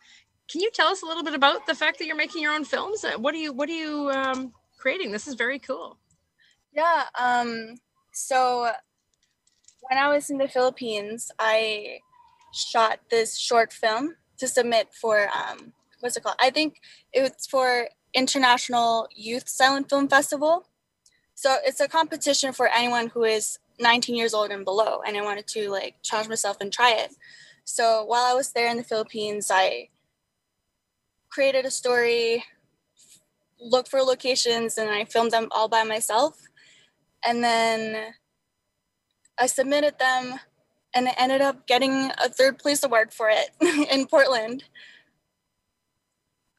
Can 0.49 0.61
you 0.61 0.71
tell 0.71 0.87
us 0.87 1.01
a 1.01 1.05
little 1.05 1.23
bit 1.23 1.33
about 1.33 1.65
the 1.65 1.75
fact 1.75 1.99
that 1.99 2.05
you're 2.05 2.15
making 2.15 2.41
your 2.41 2.53
own 2.53 2.65
films? 2.65 3.03
Uh, 3.03 3.17
What 3.17 3.33
are 3.35 3.37
you 3.37 3.53
What 3.53 3.69
are 3.69 3.73
you 3.73 4.09
um, 4.11 4.53
creating? 4.77 5.11
This 5.11 5.27
is 5.27 5.35
very 5.35 5.59
cool. 5.59 5.97
Yeah. 6.73 7.03
Um, 7.19 7.75
so 8.13 8.71
when 9.89 9.99
I 9.99 10.09
was 10.09 10.29
in 10.29 10.37
the 10.37 10.47
Philippines, 10.47 11.31
I 11.39 11.99
shot 12.53 12.99
this 13.09 13.37
short 13.37 13.73
film 13.73 14.15
to 14.37 14.47
submit 14.47 14.93
for 14.93 15.29
um, 15.29 15.73
what's 15.99 16.17
it 16.17 16.23
called? 16.23 16.35
I 16.39 16.49
think 16.49 16.81
it's 17.11 17.47
for 17.47 17.89
International 18.13 19.07
Youth 19.15 19.47
Silent 19.47 19.89
Film 19.89 20.07
Festival. 20.07 20.67
So 21.35 21.55
it's 21.65 21.79
a 21.79 21.87
competition 21.87 22.53
for 22.53 22.67
anyone 22.67 23.07
who 23.07 23.23
is 23.23 23.59
19 23.79 24.15
years 24.15 24.33
old 24.33 24.49
and 24.49 24.65
below, 24.65 25.01
and 25.05 25.15
I 25.15 25.21
wanted 25.21 25.47
to 25.49 25.69
like 25.69 25.95
challenge 26.01 26.29
myself 26.29 26.57
and 26.61 26.73
try 26.73 26.93
it. 26.93 27.11
So 27.63 28.03
while 28.05 28.23
I 28.23 28.33
was 28.33 28.51
there 28.51 28.69
in 28.69 28.77
the 28.77 28.83
Philippines, 28.83 29.51
I 29.53 29.89
created 31.29 31.65
a 31.65 31.71
story, 31.71 32.43
looked 33.59 33.89
for 33.89 34.01
locations, 34.01 34.77
and 34.77 34.89
I 34.89 35.05
filmed 35.05 35.31
them 35.31 35.49
all 35.51 35.67
by 35.67 35.83
myself. 35.83 36.41
And 37.25 37.43
then 37.43 38.13
I 39.37 39.45
submitted 39.47 39.99
them, 39.99 40.39
and 40.95 41.07
I 41.07 41.15
ended 41.17 41.41
up 41.41 41.67
getting 41.67 42.11
a 42.17 42.29
third 42.29 42.57
place 42.57 42.83
award 42.83 43.13
for 43.13 43.29
it 43.29 43.51
in 43.91 44.07
Portland. 44.07 44.63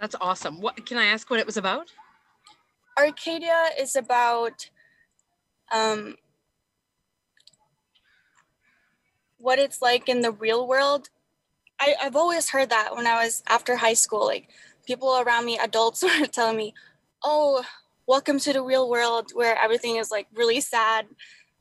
That's 0.01 0.14
awesome. 0.20 0.61
What 0.61 0.86
can 0.86 0.96
I 0.96 1.07
ask? 1.07 1.28
What 1.28 1.40
it 1.40 1.46
was 1.46 1.57
about? 1.57 1.92
Arcadia 2.99 3.70
is 3.78 3.96
about 3.96 4.70
um, 5.72 6.16
what 9.38 9.59
it's 9.59 9.82
like 9.82 10.09
in 10.09 10.22
the 10.22 10.32
real 10.32 10.66
world. 10.66 11.09
I, 11.80 11.94
I've 12.03 12.16
always 12.16 12.51
heard 12.51 12.70
that 12.70 12.94
when 12.94 13.07
I 13.07 13.24
was 13.24 13.42
after 13.49 13.76
high 13.76 13.94
school, 13.94 14.26
like 14.26 14.49
people 14.86 15.20
around 15.20 15.44
me, 15.46 15.59
adults 15.59 16.03
were 16.20 16.26
telling 16.26 16.57
me, 16.57 16.74
oh, 17.22 17.64
welcome 18.07 18.38
to 18.40 18.53
the 18.53 18.62
real 18.62 18.88
world 18.88 19.30
where 19.34 19.57
everything 19.62 19.96
is 19.96 20.11
like 20.11 20.26
really 20.34 20.61
sad 20.61 21.07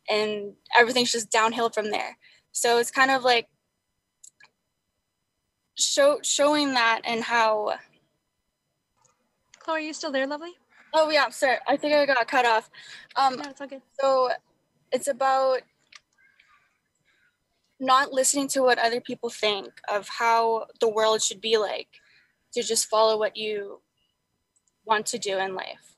and 0.09 0.53
everything's 0.77 1.11
just 1.11 1.31
downhill 1.31 1.69
from 1.69 1.91
there. 1.91 2.17
So 2.51 2.77
it's 2.77 2.91
kind 2.91 3.11
of 3.11 3.23
like 3.23 3.47
show 5.75 6.19
showing 6.23 6.73
that 6.73 7.01
and 7.03 7.23
how 7.23 7.75
Chloe, 9.67 9.79
are 9.79 9.81
you 9.81 9.93
still 9.93 10.13
there, 10.13 10.25
lovely? 10.25 10.53
Oh 10.93 11.09
yeah, 11.09 11.27
sir. 11.27 11.59
I 11.67 11.75
think 11.75 11.93
I 11.93 12.05
got 12.05 12.25
cut 12.25 12.45
off. 12.45 12.69
Um, 13.17 13.35
No, 13.35 13.49
it's 13.49 13.59
all 13.59 13.67
good. 13.67 13.81
so 13.99 14.29
it's 14.93 15.09
about 15.09 15.59
not 17.77 18.13
listening 18.13 18.47
to 18.49 18.61
what 18.61 18.79
other 18.79 19.01
people 19.01 19.29
think 19.29 19.67
of 19.89 20.07
how 20.07 20.67
the 20.79 20.87
world 20.87 21.21
should 21.21 21.41
be 21.41 21.57
like, 21.57 21.89
to 22.53 22.63
just 22.63 22.87
follow 22.87 23.19
what 23.19 23.35
you 23.35 23.81
want 24.85 25.05
to 25.07 25.19
do 25.19 25.37
in 25.37 25.53
life. 25.53 25.97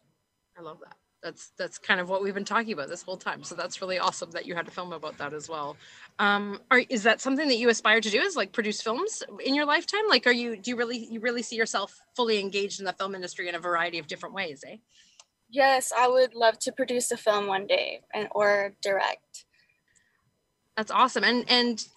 I 0.58 0.62
love 0.64 0.80
that. 0.84 0.96
That's 1.22 1.52
that's 1.56 1.78
kind 1.78 2.00
of 2.00 2.10
what 2.10 2.24
we've 2.24 2.34
been 2.34 2.46
talking 2.46 2.74
about 2.74 2.90
this 2.90 3.04
whole 3.04 3.18
time. 3.18 3.44
So 3.44 3.54
that's 3.54 3.84
really 3.84 4.00
awesome 4.00 4.32
that 4.32 4.48
you 4.48 4.56
had 4.56 4.66
to 4.66 4.72
film 4.72 4.94
about 4.94 5.20
that 5.20 5.34
as 5.34 5.48
well. 5.48 5.78
Um, 6.20 6.60
are 6.70 6.80
is 6.90 7.04
that 7.04 7.22
something 7.22 7.48
that 7.48 7.56
you 7.58 7.70
aspire 7.70 8.02
to 8.02 8.10
do? 8.10 8.20
Is 8.20 8.36
like 8.36 8.52
produce 8.52 8.82
films 8.82 9.24
in 9.44 9.56
your 9.56 9.66
lifetime? 9.66 10.02
Like, 10.10 10.28
are 10.28 10.34
you 10.34 10.58
do 10.58 10.72
you 10.72 10.76
really 10.78 10.98
you 10.98 11.22
really 11.22 11.42
see 11.42 11.56
yourself 11.56 11.98
fully 12.16 12.40
engaged 12.40 12.80
in 12.80 12.86
the 12.86 12.94
film 12.94 13.16
industry 13.16 13.48
in 13.48 13.56
a 13.56 13.60
variety 13.60 14.00
of 14.00 14.08
different 14.08 14.36
ways? 14.36 14.64
Eh? 14.68 14.76
Yes, 15.50 15.92
I 15.98 16.08
would 16.10 16.36
love 16.36 16.60
to 16.60 16.72
produce 16.74 17.10
a 17.12 17.18
film 17.18 17.48
one 17.48 17.66
day 17.68 18.02
and 18.14 18.28
or 18.32 18.74
direct. 18.82 19.46
That's 20.76 20.92
awesome. 20.92 21.24
And 21.24 21.46
and 21.50 21.88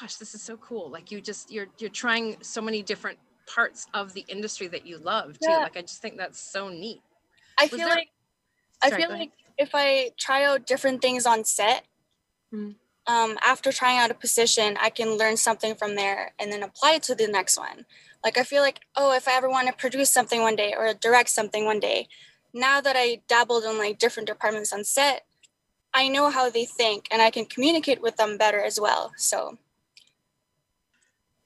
gosh, 0.00 0.16
this 0.16 0.34
is 0.34 0.42
so 0.42 0.56
cool. 0.56 0.90
Like 0.90 1.12
you 1.12 1.20
just 1.20 1.50
you're 1.52 1.68
you're 1.78 1.88
trying 1.90 2.36
so 2.42 2.60
many 2.60 2.82
different 2.82 3.18
parts 3.46 3.86
of 3.94 4.12
the 4.12 4.24
industry 4.26 4.66
that 4.66 4.84
you 4.84 4.98
love 4.98 5.34
too. 5.38 5.48
Yeah. 5.48 5.58
Like 5.58 5.76
I 5.76 5.82
just 5.82 6.02
think 6.02 6.16
that's 6.16 6.40
so 6.40 6.68
neat. 6.68 7.00
I 7.58 7.64
Was 7.64 7.70
feel 7.70 7.78
there- 7.78 7.88
like 7.90 8.08
I 8.82 8.90
feel 8.90 9.08
like 9.08 9.30
if 9.56 9.70
I 9.72 10.10
try 10.18 10.44
out 10.44 10.66
different 10.66 11.00
things 11.00 11.24
on 11.26 11.44
set, 11.44 11.84
Mhm. 12.52 12.74
Um, 13.06 13.38
after 13.44 13.72
trying 13.72 13.98
out 13.98 14.10
a 14.10 14.14
position, 14.14 14.76
I 14.80 14.90
can 14.90 15.16
learn 15.16 15.36
something 15.36 15.74
from 15.74 15.94
there 15.94 16.32
and 16.38 16.50
then 16.50 16.62
apply 16.62 16.94
it 16.94 17.02
to 17.04 17.14
the 17.14 17.28
next 17.28 17.58
one. 17.58 17.86
Like 18.24 18.36
I 18.36 18.42
feel 18.42 18.62
like, 18.62 18.80
oh, 18.96 19.14
if 19.14 19.28
I 19.28 19.36
ever 19.36 19.48
want 19.48 19.68
to 19.68 19.72
produce 19.74 20.10
something 20.10 20.40
one 20.40 20.56
day 20.56 20.74
or 20.76 20.92
direct 20.94 21.28
something 21.30 21.64
one 21.64 21.78
day, 21.78 22.08
now 22.52 22.80
that 22.80 22.96
I 22.98 23.20
dabbled 23.28 23.64
in 23.64 23.78
like 23.78 23.98
different 23.98 24.26
departments 24.28 24.72
on 24.72 24.82
set, 24.82 25.26
I 25.94 26.08
know 26.08 26.30
how 26.30 26.50
they 26.50 26.64
think 26.64 27.06
and 27.10 27.22
I 27.22 27.30
can 27.30 27.44
communicate 27.46 28.02
with 28.02 28.16
them 28.16 28.36
better 28.36 28.60
as 28.60 28.80
well. 28.80 29.12
So 29.16 29.58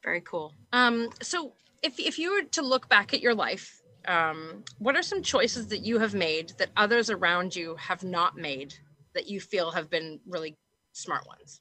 Very 0.03 0.23
cool. 0.23 0.55
Um, 0.73 1.11
so 1.21 1.53
if 1.83 1.99
if 1.99 2.19
you 2.19 2.33
were 2.33 2.43
to 2.43 2.63
look 2.63 2.89
back 2.89 3.13
at 3.13 3.21
your 3.21 3.35
life, 3.35 3.83
um, 4.09 4.65
what 4.79 4.97
are 4.97 5.03
some 5.03 5.23
choices 5.23 5.69
that 5.69 5.85
you 5.85 5.99
have 5.99 6.15
made 6.15 6.55
that 6.59 6.71
others 6.77 7.11
around 7.11 7.55
you 7.55 7.77
have 7.77 8.03
not 8.03 8.37
made 8.37 8.75
that 9.15 9.29
you 9.29 9.41
feel 9.41 9.71
have 9.73 9.91
been 9.91 10.21
really 10.27 10.57
smart 10.93 11.26
ones? 11.26 11.61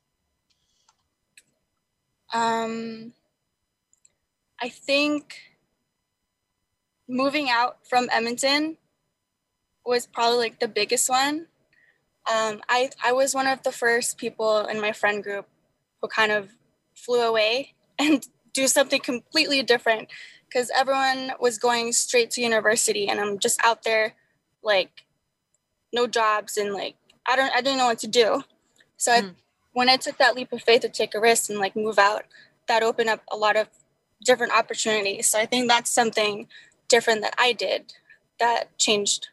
Um, 2.34 3.14
I 4.62 4.70
think 4.70 5.36
moving 7.08 7.50
out 7.50 7.78
from 7.88 8.08
Edmonton 8.12 8.78
was 9.86 10.06
probably 10.06 10.38
like 10.38 10.60
the 10.60 10.68
biggest 10.68 11.10
one. 11.10 11.48
Um, 12.32 12.62
I 12.70 12.92
I 13.04 13.12
was 13.12 13.34
one 13.34 13.48
of 13.48 13.64
the 13.64 13.72
first 13.72 14.18
people 14.18 14.66
in 14.68 14.80
my 14.80 14.92
friend 14.92 15.24
group 15.24 15.48
who 16.02 16.08
kind 16.08 16.32
of 16.32 16.50
flew 16.96 17.22
away 17.22 17.74
and 18.00 18.28
do 18.54 18.68
something 18.68 19.02
completely 19.02 19.64
different 19.64 20.10
because 20.48 20.72
everyone 20.76 21.32
was 21.40 21.58
going 21.58 21.92
straight 21.94 22.32
to 22.32 22.42
university 22.42 23.08
and 23.08 23.20
I'm 23.20 23.40
just 23.40 23.60
out 23.64 23.84
there 23.84 24.16
like 24.64 25.06
no 25.94 26.08
jobs 26.08 26.58
and 26.58 26.74
like 26.74 26.96
I 27.28 27.36
don't 27.36 27.52
I 27.54 27.62
didn't 27.62 27.78
know 27.80 27.88
what 27.88 28.00
to 28.00 28.08
do. 28.08 28.44
So 29.00 29.12
mm. 29.14 29.30
I, 29.30 29.32
when 29.74 29.90
I 29.90 29.98
took 29.98 30.18
that 30.20 30.36
leap 30.36 30.54
of 30.54 30.62
faith 30.62 30.82
to 30.82 30.90
take 30.90 31.16
a 31.16 31.20
risk 31.20 31.50
and 31.50 31.58
like 31.58 31.76
move 31.76 31.98
out, 31.98 32.26
that 32.68 32.84
opened 32.84 33.10
up 33.10 33.24
a 33.32 33.36
lot 33.36 33.56
of 33.56 33.68
different 34.24 34.54
opportunities. 34.54 35.28
So 35.28 35.40
I 35.40 35.48
think 35.48 35.68
that's 35.68 35.90
something 35.90 36.48
different 36.88 37.22
that 37.22 37.34
I 37.40 37.54
did 37.54 37.94
that 38.40 38.78
changed. 38.78 39.30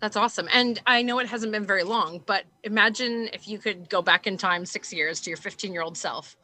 That's 0.00 0.16
awesome. 0.16 0.48
And 0.52 0.80
I 0.86 1.02
know 1.02 1.18
it 1.18 1.28
hasn't 1.28 1.52
been 1.52 1.66
very 1.66 1.82
long, 1.82 2.22
but 2.26 2.44
imagine 2.64 3.28
if 3.32 3.46
you 3.46 3.58
could 3.58 3.88
go 3.88 4.02
back 4.02 4.26
in 4.26 4.36
time 4.36 4.66
six 4.66 4.92
years 4.92 5.20
to 5.20 5.30
your 5.30 5.36
15 5.36 5.72
year 5.72 5.82
old 5.82 5.96
self. 5.96 6.36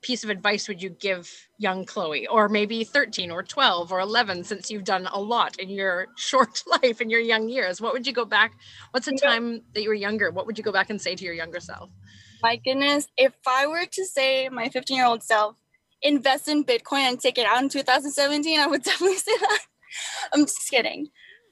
Piece 0.00 0.24
of 0.24 0.30
advice 0.30 0.68
would 0.68 0.82
you 0.82 0.90
give 0.90 1.48
young 1.58 1.84
Chloe, 1.84 2.26
or 2.26 2.48
maybe 2.48 2.84
13 2.84 3.30
or 3.30 3.42
12 3.42 3.92
or 3.92 4.00
11, 4.00 4.44
since 4.44 4.70
you've 4.70 4.84
done 4.84 5.08
a 5.12 5.20
lot 5.20 5.58
in 5.58 5.70
your 5.70 6.08
short 6.16 6.62
life 6.82 7.00
in 7.00 7.10
your 7.10 7.20
young 7.20 7.48
years? 7.48 7.80
What 7.80 7.92
would 7.92 8.06
you 8.06 8.12
go 8.12 8.24
back? 8.24 8.52
What's 8.92 9.08
a 9.08 9.16
time 9.16 9.62
that 9.74 9.82
you 9.82 9.88
were 9.88 9.94
younger? 9.94 10.30
What 10.30 10.46
would 10.46 10.58
you 10.58 10.64
go 10.64 10.72
back 10.72 10.90
and 10.90 11.00
say 11.00 11.14
to 11.14 11.24
your 11.24 11.34
younger 11.34 11.60
self? 11.60 11.90
My 12.42 12.56
goodness, 12.56 13.08
if 13.16 13.34
I 13.46 13.66
were 13.66 13.86
to 13.86 14.04
say 14.04 14.48
my 14.48 14.68
15 14.68 14.96
year 14.96 15.06
old 15.06 15.22
self, 15.22 15.56
invest 16.02 16.48
in 16.48 16.64
Bitcoin 16.64 17.08
and 17.08 17.20
take 17.20 17.38
it 17.38 17.46
out 17.46 17.62
in 17.62 17.68
2017, 17.68 18.60
I 18.60 18.66
would 18.66 18.82
definitely 18.84 19.16
say 19.16 19.36
that. 19.40 19.60
I'm 20.32 20.44
just 20.44 20.70
kidding. 20.70 21.08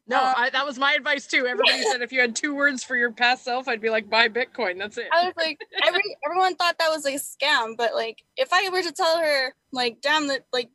No, 0.09 0.19
uh, 0.19 0.35
I, 0.37 0.51
that 0.51 0.65
was 0.65 0.79
my 0.79 0.93
advice 0.93 1.27
too. 1.27 1.47
Everybody 1.47 1.83
said 1.83 2.01
if 2.01 2.13
you 2.13 2.21
had 2.21 2.37
two 2.37 2.55
words 2.55 2.85
for 2.85 2.95
your 2.95 3.11
past 3.11 3.45
self, 3.45 3.67
I'd 3.67 3.81
be 3.81 3.91
like, 3.91 4.09
buy 4.09 4.29
Bitcoin. 4.29 4.79
That's 4.79 4.99
it. 4.99 5.09
I 5.13 5.25
was 5.25 5.35
like, 5.37 5.59
every 5.85 6.03
everyone 6.25 6.55
thought 6.55 6.79
that 6.79 6.91
was 6.91 7.05
a 7.07 7.15
scam, 7.15 7.77
but 7.77 7.95
like, 7.95 8.23
if 8.37 8.53
I 8.53 8.69
were 8.69 8.83
to 8.83 8.93
tell 8.93 9.19
her, 9.19 9.53
like, 9.73 10.01
damn, 10.01 10.29
that 10.29 10.47
like, 10.53 10.71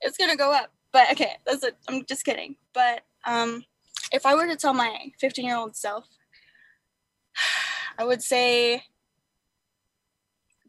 it's 0.00 0.16
gonna 0.16 0.36
go 0.36 0.52
up. 0.52 0.72
But 0.90 1.12
okay, 1.12 1.36
that's 1.44 1.62
it. 1.64 1.76
I'm 1.88 2.04
just 2.06 2.24
kidding. 2.24 2.56
But 2.72 3.02
um, 3.26 3.64
if 4.10 4.24
I 4.24 4.34
were 4.34 4.46
to 4.46 4.56
tell 4.56 4.74
my 4.74 5.12
15 5.18 5.44
year 5.44 5.56
old 5.56 5.76
self, 5.76 6.06
I 7.98 8.04
would 8.04 8.22
say 8.22 8.84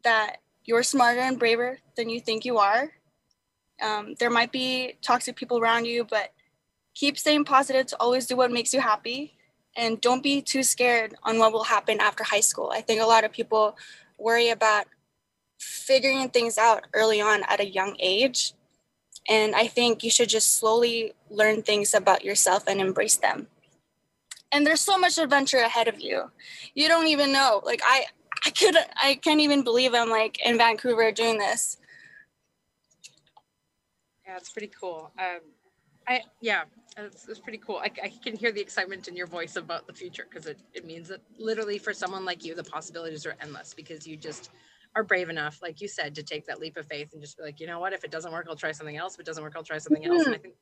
that 0.02 0.38
you're 0.64 0.82
smarter 0.82 1.20
and 1.20 1.38
braver 1.38 1.78
than 1.96 2.10
you 2.10 2.20
think 2.20 2.44
you 2.44 2.58
are. 2.58 2.90
Um, 3.82 4.14
there 4.18 4.30
might 4.30 4.52
be 4.52 4.94
toxic 5.02 5.36
people 5.36 5.58
around 5.58 5.86
you, 5.86 6.04
but 6.04 6.32
keep 6.94 7.18
staying 7.18 7.44
positive 7.44 7.86
to 7.86 7.96
always 8.00 8.26
do 8.26 8.36
what 8.36 8.52
makes 8.52 8.72
you 8.72 8.80
happy. 8.80 9.34
And 9.76 10.00
don't 10.00 10.22
be 10.22 10.40
too 10.40 10.62
scared 10.62 11.14
on 11.24 11.38
what 11.38 11.52
will 11.52 11.64
happen 11.64 12.00
after 12.00 12.22
high 12.22 12.40
school. 12.40 12.70
I 12.72 12.80
think 12.80 13.00
a 13.02 13.06
lot 13.06 13.24
of 13.24 13.32
people 13.32 13.76
worry 14.18 14.50
about 14.50 14.86
figuring 15.58 16.28
things 16.28 16.58
out 16.58 16.84
early 16.94 17.20
on 17.20 17.42
at 17.44 17.60
a 17.60 17.66
young 17.66 17.96
age. 17.98 18.52
And 19.28 19.54
I 19.54 19.66
think 19.66 20.04
you 20.04 20.10
should 20.10 20.28
just 20.28 20.56
slowly 20.56 21.14
learn 21.30 21.62
things 21.62 21.94
about 21.94 22.24
yourself 22.24 22.64
and 22.68 22.80
embrace 22.80 23.16
them. 23.16 23.48
And 24.52 24.64
there's 24.64 24.80
so 24.80 24.96
much 24.96 25.18
adventure 25.18 25.58
ahead 25.58 25.88
of 25.88 26.00
you. 26.00 26.30
You 26.74 26.86
don't 26.86 27.08
even 27.08 27.32
know. 27.32 27.60
Like 27.64 27.80
I 27.84 28.06
I 28.44 28.50
could 28.50 28.76
I 29.02 29.14
can't 29.16 29.40
even 29.40 29.64
believe 29.64 29.94
I'm 29.94 30.10
like 30.10 30.38
in 30.44 30.58
Vancouver 30.58 31.10
doing 31.10 31.38
this. 31.38 31.78
Yeah, 34.26 34.36
it's 34.36 34.50
pretty 34.50 34.70
cool. 34.80 35.10
Um, 35.18 35.40
I 36.06 36.22
yeah, 36.40 36.64
it's, 36.96 37.28
it's 37.28 37.40
pretty 37.40 37.58
cool. 37.58 37.76
I, 37.76 37.90
I 38.02 38.12
can 38.22 38.36
hear 38.36 38.52
the 38.52 38.60
excitement 38.60 39.08
in 39.08 39.16
your 39.16 39.26
voice 39.26 39.56
about 39.56 39.86
the 39.86 39.92
future 39.92 40.26
because 40.28 40.46
it, 40.46 40.58
it 40.72 40.84
means 40.84 41.08
that 41.08 41.20
literally 41.38 41.78
for 41.78 41.92
someone 41.92 42.24
like 42.24 42.44
you, 42.44 42.54
the 42.54 42.64
possibilities 42.64 43.26
are 43.26 43.34
endless 43.40 43.74
because 43.74 44.06
you 44.06 44.16
just 44.16 44.50
are 44.96 45.02
brave 45.02 45.28
enough, 45.28 45.60
like 45.60 45.80
you 45.80 45.88
said, 45.88 46.14
to 46.14 46.22
take 46.22 46.46
that 46.46 46.60
leap 46.60 46.76
of 46.76 46.86
faith 46.86 47.12
and 47.12 47.20
just 47.20 47.36
be 47.36 47.42
like, 47.42 47.58
you 47.58 47.66
know 47.66 47.80
what, 47.80 47.92
if 47.92 48.04
it 48.04 48.10
doesn't 48.10 48.32
work, 48.32 48.46
I'll 48.48 48.56
try 48.56 48.72
something 48.72 48.96
else. 48.96 49.14
If 49.14 49.20
it 49.20 49.26
doesn't 49.26 49.42
work, 49.42 49.54
I'll 49.56 49.64
try 49.64 49.78
something 49.78 50.02
mm-hmm. 50.02 50.12
else. 50.12 50.26
And 50.26 50.34
I 50.36 50.38
think 50.38 50.54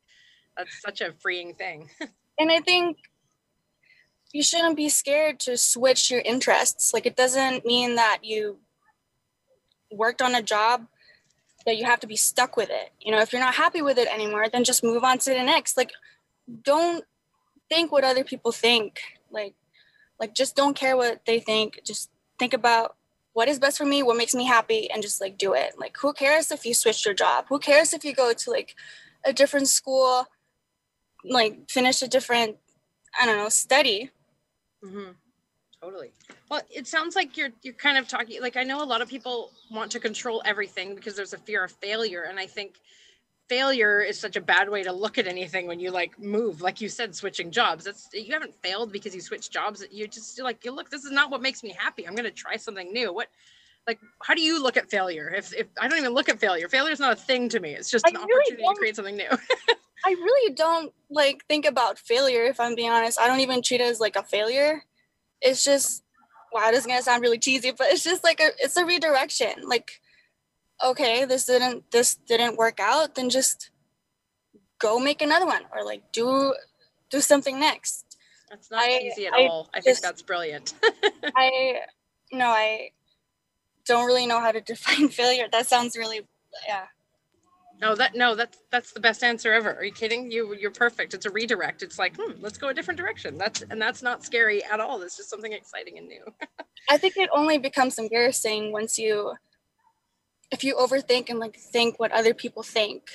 that's 0.56 0.80
such 0.80 1.00
a 1.00 1.12
freeing 1.20 1.54
thing. 1.54 1.90
and 2.38 2.50
I 2.50 2.60
think 2.60 2.96
you 4.32 4.42
shouldn't 4.42 4.76
be 4.76 4.88
scared 4.88 5.38
to 5.40 5.58
switch 5.58 6.10
your 6.10 6.20
interests. 6.20 6.94
Like 6.94 7.04
it 7.04 7.16
doesn't 7.16 7.66
mean 7.66 7.96
that 7.96 8.20
you 8.22 8.58
worked 9.90 10.22
on 10.22 10.34
a 10.34 10.42
job 10.42 10.86
that 11.66 11.76
you 11.76 11.84
have 11.84 12.00
to 12.00 12.06
be 12.06 12.16
stuck 12.16 12.56
with 12.56 12.70
it. 12.70 12.90
You 13.00 13.12
know, 13.12 13.20
if 13.20 13.32
you're 13.32 13.42
not 13.42 13.54
happy 13.54 13.82
with 13.82 13.98
it 13.98 14.08
anymore, 14.12 14.46
then 14.50 14.64
just 14.64 14.82
move 14.82 15.04
on 15.04 15.18
to 15.18 15.30
the 15.30 15.42
next. 15.42 15.76
Like 15.76 15.92
don't 16.62 17.04
think 17.68 17.92
what 17.92 18.04
other 18.04 18.24
people 18.24 18.52
think. 18.52 19.00
Like 19.30 19.54
like 20.20 20.34
just 20.34 20.56
don't 20.56 20.76
care 20.76 20.96
what 20.96 21.24
they 21.26 21.40
think. 21.40 21.80
Just 21.84 22.10
think 22.38 22.54
about 22.54 22.96
what 23.34 23.48
is 23.48 23.58
best 23.58 23.78
for 23.78 23.86
me, 23.86 24.02
what 24.02 24.16
makes 24.16 24.34
me 24.34 24.44
happy 24.44 24.90
and 24.90 25.02
just 25.02 25.20
like 25.20 25.38
do 25.38 25.54
it. 25.54 25.74
Like 25.78 25.96
who 25.98 26.12
cares 26.12 26.50
if 26.50 26.66
you 26.66 26.74
switch 26.74 27.04
your 27.04 27.14
job? 27.14 27.46
Who 27.48 27.58
cares 27.58 27.92
if 27.94 28.04
you 28.04 28.14
go 28.14 28.32
to 28.32 28.50
like 28.50 28.74
a 29.24 29.32
different 29.32 29.68
school, 29.68 30.26
like 31.24 31.70
finish 31.70 32.02
a 32.02 32.08
different 32.08 32.56
I 33.20 33.26
don't 33.26 33.36
know, 33.36 33.48
study 33.48 34.10
Mm-hmm. 34.84 35.12
Totally. 35.80 36.12
Well, 36.48 36.60
it 36.70 36.86
sounds 36.86 37.16
like 37.16 37.36
you're 37.36 37.50
you're 37.62 37.74
kind 37.74 37.98
of 37.98 38.06
talking 38.06 38.40
like 38.40 38.56
I 38.56 38.62
know 38.62 38.82
a 38.82 38.86
lot 38.86 39.00
of 39.02 39.08
people 39.08 39.50
want 39.70 39.90
to 39.92 40.00
control 40.00 40.42
everything 40.44 40.94
because 40.94 41.16
there's 41.16 41.32
a 41.32 41.38
fear 41.38 41.64
of 41.64 41.72
failure, 41.72 42.22
and 42.22 42.38
I 42.38 42.46
think 42.46 42.74
failure 43.52 44.00
is 44.00 44.18
such 44.18 44.36
a 44.36 44.40
bad 44.40 44.70
way 44.70 44.82
to 44.82 44.90
look 44.90 45.18
at 45.18 45.26
anything 45.26 45.66
when 45.66 45.78
you 45.78 45.90
like 45.90 46.18
move. 46.18 46.62
Like 46.62 46.80
you 46.80 46.88
said 46.88 47.14
switching 47.14 47.50
jobs. 47.50 47.84
That's 47.84 48.08
you 48.14 48.32
haven't 48.32 48.54
failed 48.62 48.90
because 48.90 49.14
you 49.14 49.20
switched 49.20 49.52
jobs. 49.52 49.84
You're 49.90 50.08
just 50.08 50.40
like 50.40 50.64
you 50.64 50.72
look 50.72 50.88
this 50.88 51.04
is 51.04 51.10
not 51.10 51.30
what 51.30 51.42
makes 51.42 51.62
me 51.62 51.76
happy. 51.78 52.06
I'm 52.08 52.14
going 52.14 52.24
to 52.24 52.30
try 52.30 52.56
something 52.56 52.90
new. 52.90 53.12
What 53.12 53.28
like 53.86 53.98
how 54.22 54.32
do 54.32 54.40
you 54.40 54.62
look 54.62 54.78
at 54.78 54.88
failure? 54.88 55.28
If, 55.36 55.52
if 55.52 55.66
i 55.78 55.86
don't 55.86 55.98
even 55.98 56.14
look 56.14 56.30
at 56.30 56.40
failure. 56.40 56.66
Failure 56.66 56.92
is 56.92 56.98
not 56.98 57.12
a 57.12 57.16
thing 57.16 57.50
to 57.50 57.60
me. 57.60 57.74
It's 57.74 57.90
just 57.90 58.06
an 58.06 58.16
opportunity 58.16 58.62
to 58.62 58.74
create 58.78 58.96
something 58.96 59.16
new. 59.16 59.28
I 60.06 60.10
really 60.10 60.54
don't 60.54 60.90
like 61.10 61.44
think 61.46 61.66
about 61.66 61.98
failure 61.98 62.44
if 62.44 62.58
I'm 62.58 62.74
being 62.74 62.90
honest. 62.90 63.20
I 63.20 63.26
don't 63.26 63.40
even 63.40 63.60
treat 63.60 63.82
it 63.82 63.84
as 63.84 64.00
like 64.00 64.16
a 64.16 64.22
failure. 64.22 64.82
It's 65.42 65.62
just 65.62 66.04
wow, 66.54 66.70
this 66.70 66.80
is 66.80 66.86
gonna 66.86 67.02
sound 67.02 67.20
really 67.20 67.38
cheesy, 67.38 67.72
but 67.72 67.88
it's 67.88 68.02
just 68.02 68.24
like 68.24 68.40
a 68.40 68.48
it's 68.60 68.78
a 68.78 68.86
redirection. 68.86 69.52
Like, 69.66 70.00
okay, 70.82 71.24
this 71.24 71.46
didn't 71.46 71.90
this 71.90 72.14
didn't 72.14 72.56
work 72.56 72.80
out, 72.80 73.14
then 73.14 73.30
just 73.30 73.70
go 74.78 74.98
make 74.98 75.22
another 75.22 75.46
one 75.46 75.62
or 75.74 75.84
like 75.84 76.12
do 76.12 76.54
do 77.10 77.20
something 77.20 77.58
next. 77.58 78.16
That's 78.50 78.70
not 78.70 78.82
I, 78.82 78.98
cheesy 78.98 79.26
at 79.26 79.34
I 79.34 79.46
all. 79.46 79.70
I 79.74 79.80
think 79.80 80.00
that's 80.00 80.22
brilliant. 80.22 80.74
I 81.36 81.80
no, 82.32 82.46
I 82.46 82.90
don't 83.86 84.06
really 84.06 84.26
know 84.26 84.40
how 84.40 84.52
to 84.52 84.60
define 84.72 85.08
failure. 85.08 85.46
That 85.50 85.66
sounds 85.66 85.96
really 85.96 86.26
yeah. 86.66 86.86
No, 87.80 87.96
that 87.96 88.14
no, 88.14 88.34
that's 88.36 88.58
that's 88.70 88.92
the 88.92 89.00
best 89.00 89.24
answer 89.24 89.52
ever. 89.52 89.74
Are 89.74 89.84
you 89.84 89.92
kidding? 89.92 90.30
You 90.30 90.54
you're 90.54 90.70
perfect. 90.70 91.14
It's 91.14 91.26
a 91.26 91.30
redirect. 91.30 91.82
It's 91.82 91.98
like, 91.98 92.14
hmm, 92.16 92.32
let's 92.40 92.56
go 92.56 92.68
a 92.68 92.74
different 92.74 92.98
direction. 92.98 93.38
That's 93.38 93.62
and 93.62 93.82
that's 93.82 94.02
not 94.02 94.24
scary 94.24 94.62
at 94.64 94.78
all. 94.78 95.02
It's 95.02 95.16
just 95.16 95.30
something 95.30 95.52
exciting 95.52 95.98
and 95.98 96.06
new. 96.06 96.22
I 96.90 96.96
think 96.96 97.16
it 97.16 97.28
only 97.34 97.58
becomes 97.58 97.98
embarrassing 97.98 98.70
once 98.70 98.98
you 98.98 99.32
if 100.52 100.62
you 100.62 100.76
overthink 100.76 101.30
and 101.30 101.40
like 101.40 101.56
think 101.56 101.98
what 101.98 102.12
other 102.12 102.34
people 102.34 102.62
think. 102.62 103.10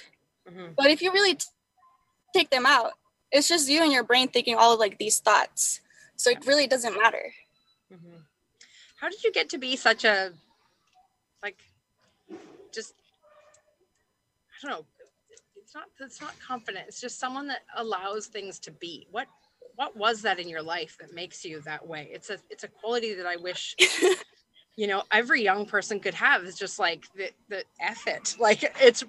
Mm-hmm. 0.49 0.73
But 0.75 0.87
if 0.87 1.01
you 1.01 1.13
really 1.13 1.35
t- 1.35 1.45
take 2.33 2.49
them 2.49 2.65
out, 2.65 2.93
it's 3.31 3.47
just 3.47 3.69
you 3.69 3.83
and 3.83 3.93
your 3.93 4.03
brain 4.03 4.27
thinking 4.27 4.55
all 4.55 4.73
of 4.73 4.79
like 4.79 4.97
these 4.97 5.19
thoughts. 5.19 5.79
So 6.15 6.31
it 6.31 6.45
really 6.47 6.67
doesn't 6.67 6.97
matter. 6.97 7.31
Mm-hmm. 7.93 8.17
How 8.99 9.09
did 9.09 9.23
you 9.23 9.31
get 9.31 9.49
to 9.49 9.59
be 9.59 9.75
such 9.75 10.03
a 10.03 10.31
like 11.43 11.59
just 12.73 12.95
I 14.63 14.67
don't 14.67 14.79
know. 14.79 14.85
It's 15.55 15.75
not 15.75 15.85
it's 15.99 16.21
not 16.21 16.33
confident. 16.39 16.85
It's 16.87 16.99
just 16.99 17.19
someone 17.19 17.47
that 17.47 17.61
allows 17.75 18.27
things 18.27 18.57
to 18.59 18.71
be. 18.71 19.07
What 19.11 19.27
what 19.75 19.95
was 19.95 20.23
that 20.23 20.39
in 20.39 20.49
your 20.49 20.63
life 20.63 20.97
that 20.99 21.13
makes 21.13 21.45
you 21.45 21.61
that 21.61 21.87
way? 21.87 22.09
It's 22.11 22.31
a 22.31 22.39
it's 22.49 22.63
a 22.63 22.67
quality 22.67 23.13
that 23.13 23.27
I 23.27 23.35
wish 23.35 23.75
you 24.77 24.85
know 24.85 25.03
every 25.11 25.43
young 25.43 25.65
person 25.65 25.99
could 25.99 26.13
have 26.13 26.43
is 26.43 26.55
just 26.55 26.79
like 26.79 27.07
the 27.15 27.31
the 27.49 27.63
F 27.81 28.07
it. 28.07 28.35
Like 28.39 28.63
it's 28.79 29.03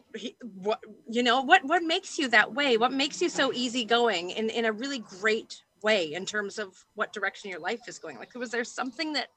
what 0.54 0.80
you 1.08 1.22
know 1.22 1.42
what 1.42 1.62
what 1.64 1.84
makes 1.84 2.18
you 2.18 2.28
that 2.28 2.54
way? 2.54 2.76
What 2.76 2.92
makes 2.92 3.22
you 3.22 3.28
so 3.28 3.52
easygoing 3.52 4.30
in 4.30 4.50
in 4.50 4.64
a 4.64 4.72
really 4.72 5.00
great 5.20 5.62
way 5.82 6.12
in 6.14 6.26
terms 6.26 6.58
of 6.58 6.84
what 6.94 7.12
direction 7.12 7.50
your 7.50 7.60
life 7.60 7.82
is 7.86 7.98
going? 7.98 8.18
Like 8.18 8.34
was 8.34 8.50
there 8.50 8.64
something 8.64 9.12
that 9.12 9.28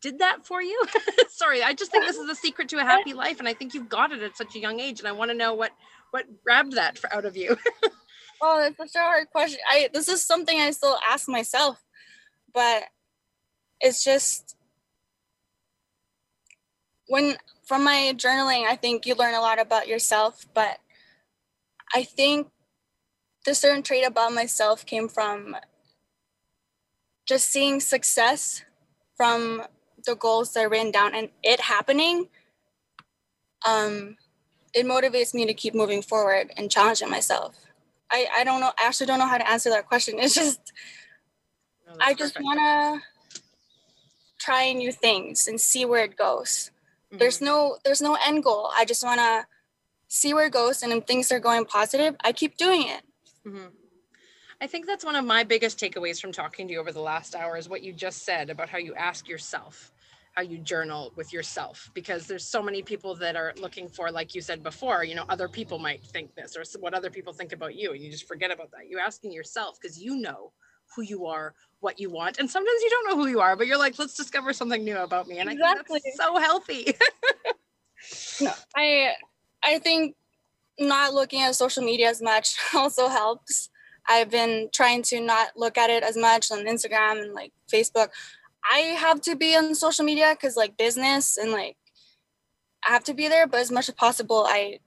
did 0.00 0.18
that 0.20 0.46
for 0.46 0.62
you? 0.62 0.82
Sorry, 1.28 1.62
I 1.62 1.74
just 1.74 1.90
think 1.90 2.06
this 2.06 2.16
is 2.16 2.26
the 2.26 2.34
secret 2.34 2.70
to 2.70 2.78
a 2.78 2.82
happy 2.94 3.12
life, 3.12 3.38
and 3.38 3.46
I 3.46 3.52
think 3.52 3.74
you've 3.74 3.90
got 3.90 4.12
it 4.12 4.22
at 4.22 4.36
such 4.36 4.56
a 4.56 4.58
young 4.58 4.80
age, 4.80 4.98
and 4.98 5.06
I 5.06 5.12
want 5.12 5.30
to 5.30 5.36
know 5.36 5.54
what 5.54 5.72
what 6.10 6.24
grabbed 6.42 6.72
that 6.72 6.98
for, 6.98 7.12
out 7.14 7.26
of 7.26 7.36
you. 7.36 7.56
oh, 8.40 8.58
that's 8.58 8.78
such 8.78 9.00
a 9.00 9.04
hard 9.04 9.30
question. 9.30 9.60
I 9.68 9.90
this 9.92 10.08
is 10.08 10.24
something 10.24 10.58
I 10.58 10.70
still 10.70 10.98
ask 11.06 11.28
myself, 11.28 11.84
but 12.54 12.84
it's 13.80 14.02
just 14.02 14.56
when 17.10 17.36
from 17.64 17.82
my 17.82 18.14
journaling, 18.16 18.66
I 18.66 18.76
think 18.76 19.04
you 19.04 19.16
learn 19.16 19.34
a 19.34 19.40
lot 19.40 19.60
about 19.60 19.88
yourself, 19.88 20.46
but 20.54 20.78
I 21.92 22.04
think 22.04 22.46
the 23.44 23.52
certain 23.52 23.82
trait 23.82 24.06
about 24.06 24.32
myself 24.32 24.86
came 24.86 25.08
from 25.08 25.56
just 27.26 27.50
seeing 27.50 27.80
success 27.80 28.62
from 29.16 29.64
the 30.06 30.14
goals 30.14 30.52
that 30.52 30.64
are 30.64 30.68
written 30.68 30.92
down 30.92 31.14
and 31.14 31.30
it 31.42 31.60
happening 31.60 32.28
um 33.66 34.16
it 34.72 34.86
motivates 34.86 35.34
me 35.34 35.44
to 35.44 35.52
keep 35.52 35.74
moving 35.74 36.02
forward 36.02 36.52
and 36.56 36.70
challenging 36.70 37.10
myself. 37.10 37.66
I 38.10 38.28
i 38.36 38.44
don't 38.44 38.60
know 38.60 38.72
I 38.78 38.86
actually 38.86 39.06
don't 39.06 39.18
know 39.18 39.26
how 39.26 39.38
to 39.38 39.50
answer 39.50 39.68
that 39.70 39.86
question. 39.86 40.18
It's 40.18 40.34
just 40.34 40.72
no, 41.86 41.92
i 42.00 42.14
just 42.14 42.40
want 42.40 42.60
to 42.60 43.02
try 44.38 44.72
new 44.72 44.92
things 44.92 45.48
and 45.48 45.60
see 45.60 45.84
where 45.84 46.04
it 46.04 46.16
goes 46.16 46.70
mm-hmm. 47.10 47.18
there's 47.18 47.40
no 47.40 47.76
there's 47.84 48.00
no 48.00 48.16
end 48.26 48.42
goal 48.42 48.70
i 48.76 48.84
just 48.84 49.04
want 49.04 49.20
to 49.20 49.46
see 50.08 50.34
where 50.34 50.46
it 50.46 50.52
goes 50.52 50.82
and 50.82 50.92
if 50.92 51.04
things 51.04 51.30
are 51.30 51.40
going 51.40 51.64
positive 51.64 52.16
i 52.22 52.32
keep 52.32 52.56
doing 52.56 52.82
it 52.82 53.02
mm-hmm. 53.46 53.66
I 54.62 54.66
think 54.66 54.86
that's 54.86 55.06
one 55.06 55.16
of 55.16 55.24
my 55.24 55.42
biggest 55.42 55.78
takeaways 55.78 56.20
from 56.20 56.32
talking 56.32 56.68
to 56.68 56.74
you 56.74 56.80
over 56.80 56.92
the 56.92 57.00
last 57.00 57.34
hour 57.34 57.56
is 57.56 57.68
what 57.68 57.82
you 57.82 57.94
just 57.94 58.26
said 58.26 58.50
about 58.50 58.68
how 58.68 58.76
you 58.76 58.94
ask 58.94 59.26
yourself, 59.26 59.90
how 60.34 60.42
you 60.42 60.58
journal 60.58 61.14
with 61.16 61.32
yourself, 61.32 61.90
because 61.94 62.26
there's 62.26 62.46
so 62.46 62.62
many 62.62 62.82
people 62.82 63.14
that 63.14 63.36
are 63.36 63.54
looking 63.58 63.88
for, 63.88 64.10
like 64.10 64.34
you 64.34 64.42
said 64.42 64.62
before, 64.62 65.02
you 65.02 65.14
know, 65.14 65.24
other 65.30 65.48
people 65.48 65.78
might 65.78 66.04
think 66.04 66.34
this 66.34 66.58
or 66.58 66.64
what 66.78 66.92
other 66.92 67.08
people 67.08 67.32
think 67.32 67.52
about 67.52 67.74
you. 67.74 67.92
And 67.92 68.02
you 68.02 68.10
just 68.10 68.28
forget 68.28 68.50
about 68.50 68.70
that. 68.72 68.86
You're 68.86 69.00
asking 69.00 69.32
yourself 69.32 69.78
because 69.80 69.98
you 69.98 70.16
know 70.16 70.52
who 70.94 71.02
you 71.02 71.26
are, 71.26 71.54
what 71.80 71.98
you 72.00 72.10
want. 72.10 72.38
And 72.38 72.50
sometimes 72.50 72.82
you 72.82 72.90
don't 72.90 73.08
know 73.08 73.22
who 73.22 73.28
you 73.28 73.40
are, 73.40 73.56
but 73.56 73.66
you're 73.66 73.78
like, 73.78 73.98
let's 73.98 74.16
discover 74.16 74.52
something 74.52 74.84
new 74.84 74.96
about 74.98 75.28
me. 75.28 75.38
And 75.38 75.50
exactly. 75.50 75.98
I 75.98 76.00
think 76.00 76.16
that's 76.16 76.28
so 76.28 76.38
healthy. 76.38 76.94
no, 78.40 78.52
I 78.76 79.12
I 79.62 79.78
think 79.78 80.16
not 80.78 81.12
looking 81.12 81.42
at 81.42 81.54
social 81.54 81.82
media 81.82 82.08
as 82.08 82.22
much 82.22 82.56
also 82.74 83.08
helps 83.08 83.70
I've 84.08 84.30
been 84.30 84.68
trying 84.72 85.02
to 85.04 85.20
not 85.20 85.56
look 85.56 85.78
at 85.78 85.90
it 85.90 86.02
as 86.02 86.16
much 86.16 86.50
on 86.50 86.66
Instagram 86.66 87.22
and 87.22 87.32
like 87.32 87.52
Facebook. 87.72 88.08
I 88.70 88.78
have 88.78 89.20
to 89.22 89.36
be 89.36 89.56
on 89.56 89.74
social 89.74 90.04
media 90.04 90.30
because 90.32 90.56
like 90.56 90.76
business 90.76 91.36
and 91.36 91.52
like 91.52 91.76
I 92.86 92.92
have 92.92 93.04
to 93.04 93.14
be 93.14 93.28
there, 93.28 93.46
but 93.46 93.60
as 93.60 93.70
much 93.70 93.88
as 93.88 93.94
possible, 93.94 94.46
I 94.48 94.80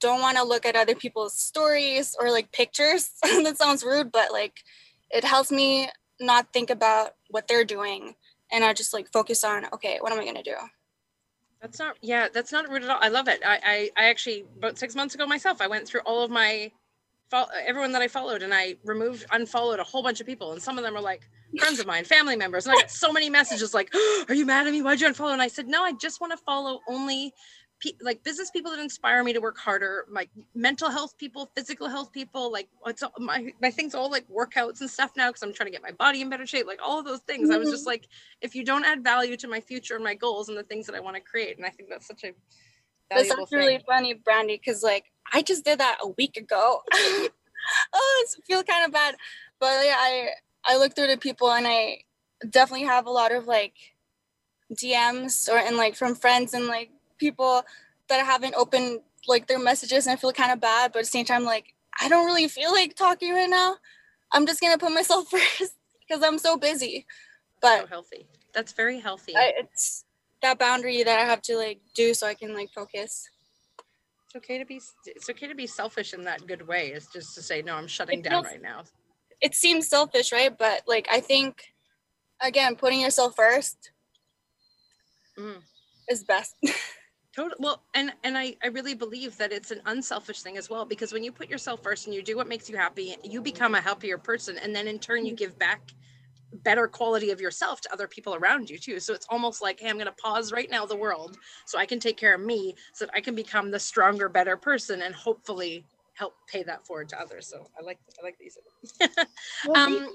don't 0.00 0.20
want 0.20 0.36
to 0.36 0.44
look 0.44 0.66
at 0.66 0.76
other 0.76 0.94
people's 0.94 1.34
stories 1.34 2.16
or 2.18 2.30
like 2.30 2.52
pictures. 2.52 3.10
that 3.22 3.56
sounds 3.56 3.84
rude, 3.84 4.10
but 4.10 4.32
like 4.32 4.64
it 5.10 5.24
helps 5.24 5.50
me 5.50 5.88
not 6.20 6.52
think 6.52 6.70
about 6.70 7.14
what 7.30 7.46
they're 7.48 7.64
doing 7.64 8.14
and 8.52 8.64
I 8.64 8.72
just 8.72 8.92
like 8.92 9.10
focus 9.12 9.44
on 9.44 9.66
okay, 9.72 9.98
what 10.00 10.12
am 10.12 10.20
I 10.20 10.24
gonna 10.24 10.42
do? 10.42 10.54
That's 11.60 11.78
not 11.78 11.96
yeah, 12.02 12.28
that's 12.32 12.52
not 12.52 12.68
rude 12.68 12.84
at 12.84 12.90
all. 12.90 12.98
I 13.00 13.08
love 13.08 13.28
it. 13.28 13.40
I 13.44 13.90
I, 13.96 14.04
I 14.04 14.08
actually 14.08 14.44
about 14.58 14.78
six 14.78 14.94
months 14.94 15.14
ago 15.14 15.26
myself, 15.26 15.60
I 15.60 15.66
went 15.66 15.86
through 15.88 16.00
all 16.06 16.22
of 16.22 16.30
my 16.30 16.70
everyone 17.66 17.92
that 17.92 18.02
I 18.02 18.08
followed 18.08 18.42
and 18.42 18.54
I 18.54 18.76
removed, 18.84 19.26
unfollowed 19.32 19.80
a 19.80 19.84
whole 19.84 20.02
bunch 20.02 20.20
of 20.20 20.26
people. 20.26 20.52
And 20.52 20.62
some 20.62 20.78
of 20.78 20.84
them 20.84 20.96
are 20.96 21.00
like 21.00 21.28
friends 21.58 21.80
of 21.80 21.86
mine, 21.86 22.04
family 22.04 22.36
members. 22.36 22.66
And 22.66 22.76
I 22.76 22.80
got 22.80 22.90
so 22.90 23.12
many 23.12 23.28
messages 23.30 23.74
like, 23.74 23.90
oh, 23.94 24.24
Are 24.28 24.34
you 24.34 24.46
mad 24.46 24.66
at 24.66 24.72
me? 24.72 24.82
Why'd 24.82 25.00
you 25.00 25.08
unfollow? 25.08 25.32
And 25.32 25.42
I 25.42 25.48
said, 25.48 25.66
No, 25.66 25.82
I 25.82 25.92
just 25.92 26.20
want 26.20 26.32
to 26.32 26.36
follow 26.38 26.80
only 26.88 27.32
like 28.00 28.22
business 28.24 28.50
people 28.50 28.70
that 28.70 28.80
inspire 28.80 29.22
me 29.22 29.32
to 29.32 29.40
work 29.40 29.58
harder, 29.58 30.06
like 30.10 30.30
mental 30.54 30.90
health 30.90 31.16
people, 31.18 31.50
physical 31.54 31.88
health 31.88 32.10
people. 32.10 32.50
Like, 32.50 32.68
it's 32.86 33.02
all, 33.02 33.12
my, 33.18 33.52
my 33.60 33.70
things 33.70 33.94
all 33.94 34.10
like 34.10 34.26
workouts 34.28 34.80
and 34.80 34.90
stuff 34.90 35.12
now 35.16 35.28
because 35.28 35.42
I'm 35.42 35.52
trying 35.52 35.66
to 35.66 35.72
get 35.72 35.82
my 35.82 35.92
body 35.92 36.22
in 36.22 36.30
better 36.30 36.46
shape, 36.46 36.66
like 36.66 36.80
all 36.82 36.98
of 36.98 37.04
those 37.04 37.20
things. 37.20 37.48
Mm-hmm. 37.48 37.56
I 37.56 37.58
was 37.58 37.70
just 37.70 37.82
mm-hmm. 37.82 37.90
like, 37.90 38.08
If 38.40 38.54
you 38.54 38.64
don't 38.64 38.84
add 38.84 39.04
value 39.04 39.36
to 39.36 39.48
my 39.48 39.60
future 39.60 39.94
and 39.94 40.04
my 40.04 40.14
goals 40.14 40.48
and 40.48 40.56
the 40.56 40.62
things 40.62 40.86
that 40.86 40.94
I 40.94 41.00
want 41.00 41.16
to 41.16 41.22
create, 41.22 41.56
and 41.58 41.66
I 41.66 41.70
think 41.70 41.90
that's 41.90 42.06
such 42.06 42.24
a 42.24 42.32
that's 43.10 43.52
really 43.52 43.80
funny, 43.86 44.14
Brandy, 44.14 44.56
because 44.56 44.82
like 44.82 45.04
I 45.32 45.42
just 45.42 45.64
did 45.64 45.78
that 45.78 45.98
a 46.02 46.08
week 46.08 46.36
ago. 46.36 46.82
oh, 46.94 47.28
I 47.92 48.24
feel 48.46 48.62
kind 48.62 48.84
of 48.84 48.92
bad. 48.92 49.16
But 49.60 49.84
yeah, 49.84 49.96
I 49.96 50.28
I 50.64 50.76
look 50.76 50.94
through 50.94 51.08
the 51.08 51.16
people 51.16 51.52
and 51.52 51.66
I 51.66 51.98
definitely 52.50 52.86
have 52.86 53.06
a 53.06 53.10
lot 53.10 53.32
of 53.32 53.46
like 53.46 53.74
DMs 54.72 55.48
or 55.48 55.58
and 55.58 55.76
like 55.76 55.94
from 55.94 56.14
friends 56.14 56.54
and 56.54 56.66
like 56.66 56.90
people 57.18 57.62
that 58.08 58.24
haven't 58.24 58.54
opened 58.54 59.00
like 59.26 59.46
their 59.46 59.58
messages 59.58 60.06
and 60.06 60.14
I 60.14 60.16
feel 60.16 60.32
kind 60.32 60.52
of 60.52 60.60
bad, 60.60 60.92
but 60.92 61.00
at 61.00 61.04
the 61.04 61.10
same 61.10 61.24
time, 61.24 61.44
like 61.44 61.74
I 62.00 62.08
don't 62.08 62.26
really 62.26 62.48
feel 62.48 62.72
like 62.72 62.94
talking 62.94 63.32
right 63.34 63.50
now. 63.50 63.76
I'm 64.32 64.46
just 64.46 64.60
gonna 64.60 64.78
put 64.78 64.92
myself 64.92 65.28
first 65.30 65.74
because 66.06 66.22
I'm 66.22 66.38
so 66.38 66.56
busy. 66.56 67.06
But 67.60 67.82
so 67.82 67.86
healthy. 67.86 68.26
That's 68.54 68.72
very 68.72 69.00
healthy. 69.00 69.36
I, 69.36 69.52
it's 69.58 70.04
that 70.42 70.58
boundary 70.58 71.02
that 71.02 71.18
I 71.18 71.24
have 71.24 71.42
to 71.42 71.56
like 71.56 71.80
do 71.94 72.14
so 72.14 72.26
I 72.26 72.34
can 72.34 72.54
like 72.54 72.70
focus. 72.72 73.28
It's 74.26 74.36
okay 74.36 74.58
to 74.58 74.64
be 74.64 74.80
it's 75.06 75.30
okay 75.30 75.46
to 75.46 75.54
be 75.54 75.66
selfish 75.66 76.14
in 76.14 76.24
that 76.24 76.46
good 76.46 76.66
way. 76.66 76.88
It's 76.88 77.12
just 77.12 77.34
to 77.34 77.42
say 77.42 77.62
no, 77.62 77.74
I'm 77.74 77.86
shutting 77.86 78.20
it 78.20 78.24
down 78.24 78.44
feels, 78.44 78.52
right 78.52 78.62
now. 78.62 78.84
It 79.40 79.54
seems 79.54 79.88
selfish, 79.88 80.32
right? 80.32 80.56
But 80.56 80.82
like 80.86 81.08
I 81.10 81.20
think 81.20 81.72
again, 82.40 82.76
putting 82.76 83.00
yourself 83.00 83.34
first 83.36 83.90
mm. 85.38 85.56
is 86.08 86.24
best. 86.24 86.54
Totally. 87.36 87.56
Well, 87.58 87.82
and 87.92 88.12
and 88.24 88.38
I 88.38 88.56
I 88.64 88.68
really 88.68 88.94
believe 88.94 89.36
that 89.36 89.52
it's 89.52 89.70
an 89.70 89.82
unselfish 89.84 90.40
thing 90.40 90.56
as 90.56 90.70
well 90.70 90.86
because 90.86 91.12
when 91.12 91.22
you 91.22 91.30
put 91.30 91.50
yourself 91.50 91.82
first 91.82 92.06
and 92.06 92.14
you 92.14 92.22
do 92.22 92.34
what 92.34 92.48
makes 92.48 92.70
you 92.70 92.78
happy, 92.78 93.14
you 93.22 93.42
become 93.42 93.74
a 93.74 93.80
happier 93.80 94.16
person, 94.16 94.56
and 94.56 94.74
then 94.74 94.88
in 94.88 94.98
turn 94.98 95.26
you 95.26 95.34
mm. 95.34 95.36
give 95.36 95.58
back 95.58 95.92
better 96.62 96.88
quality 96.88 97.30
of 97.30 97.40
yourself 97.40 97.82
to 97.82 97.92
other 97.92 98.08
people 98.08 98.34
around 98.34 98.70
you 98.70 98.78
too. 98.78 98.98
So 98.98 99.12
it's 99.12 99.26
almost 99.28 99.60
like, 99.60 99.78
hey, 99.78 99.90
I'm 99.90 99.96
going 99.96 100.06
to 100.06 100.12
pause 100.12 100.52
right 100.52 100.70
now 100.70 100.86
the 100.86 100.96
world 100.96 101.36
so 101.66 101.78
I 101.78 101.84
can 101.84 102.00
take 102.00 102.16
care 102.16 102.34
of 102.34 102.40
me 102.40 102.74
so 102.94 103.04
that 103.04 103.14
I 103.14 103.20
can 103.20 103.34
become 103.34 103.70
the 103.70 103.78
stronger, 103.78 104.30
better 104.30 104.56
person 104.56 105.02
and 105.02 105.14
hopefully 105.14 105.84
help 106.14 106.34
pay 106.50 106.62
that 106.62 106.86
forward 106.86 107.10
to 107.10 107.20
others. 107.20 107.46
So 107.46 107.66
I 107.78 107.84
like 107.84 107.98
I 108.18 108.24
like 108.24 108.38
these. 108.38 108.56
well, 109.66 109.76
um, 109.76 110.08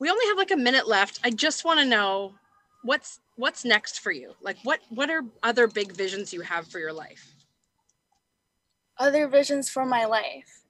we 0.00 0.10
only 0.10 0.26
have 0.26 0.38
like 0.38 0.50
a 0.50 0.56
minute 0.56 0.88
left. 0.88 1.20
I 1.22 1.30
just 1.30 1.64
want 1.64 1.78
to 1.78 1.86
know 1.86 2.34
what's 2.82 3.20
what's 3.36 3.64
next 3.64 4.00
for 4.00 4.12
you. 4.12 4.34
Like 4.40 4.58
what 4.62 4.80
what 4.90 5.10
are 5.10 5.22
other 5.42 5.66
big 5.66 5.92
visions 5.92 6.32
you 6.32 6.42
have 6.42 6.66
for 6.66 6.78
your 6.78 6.92
life? 6.92 7.34
Other 8.98 9.26
visions 9.28 9.68
for 9.68 9.84
my 9.84 10.04
life. 10.04 10.64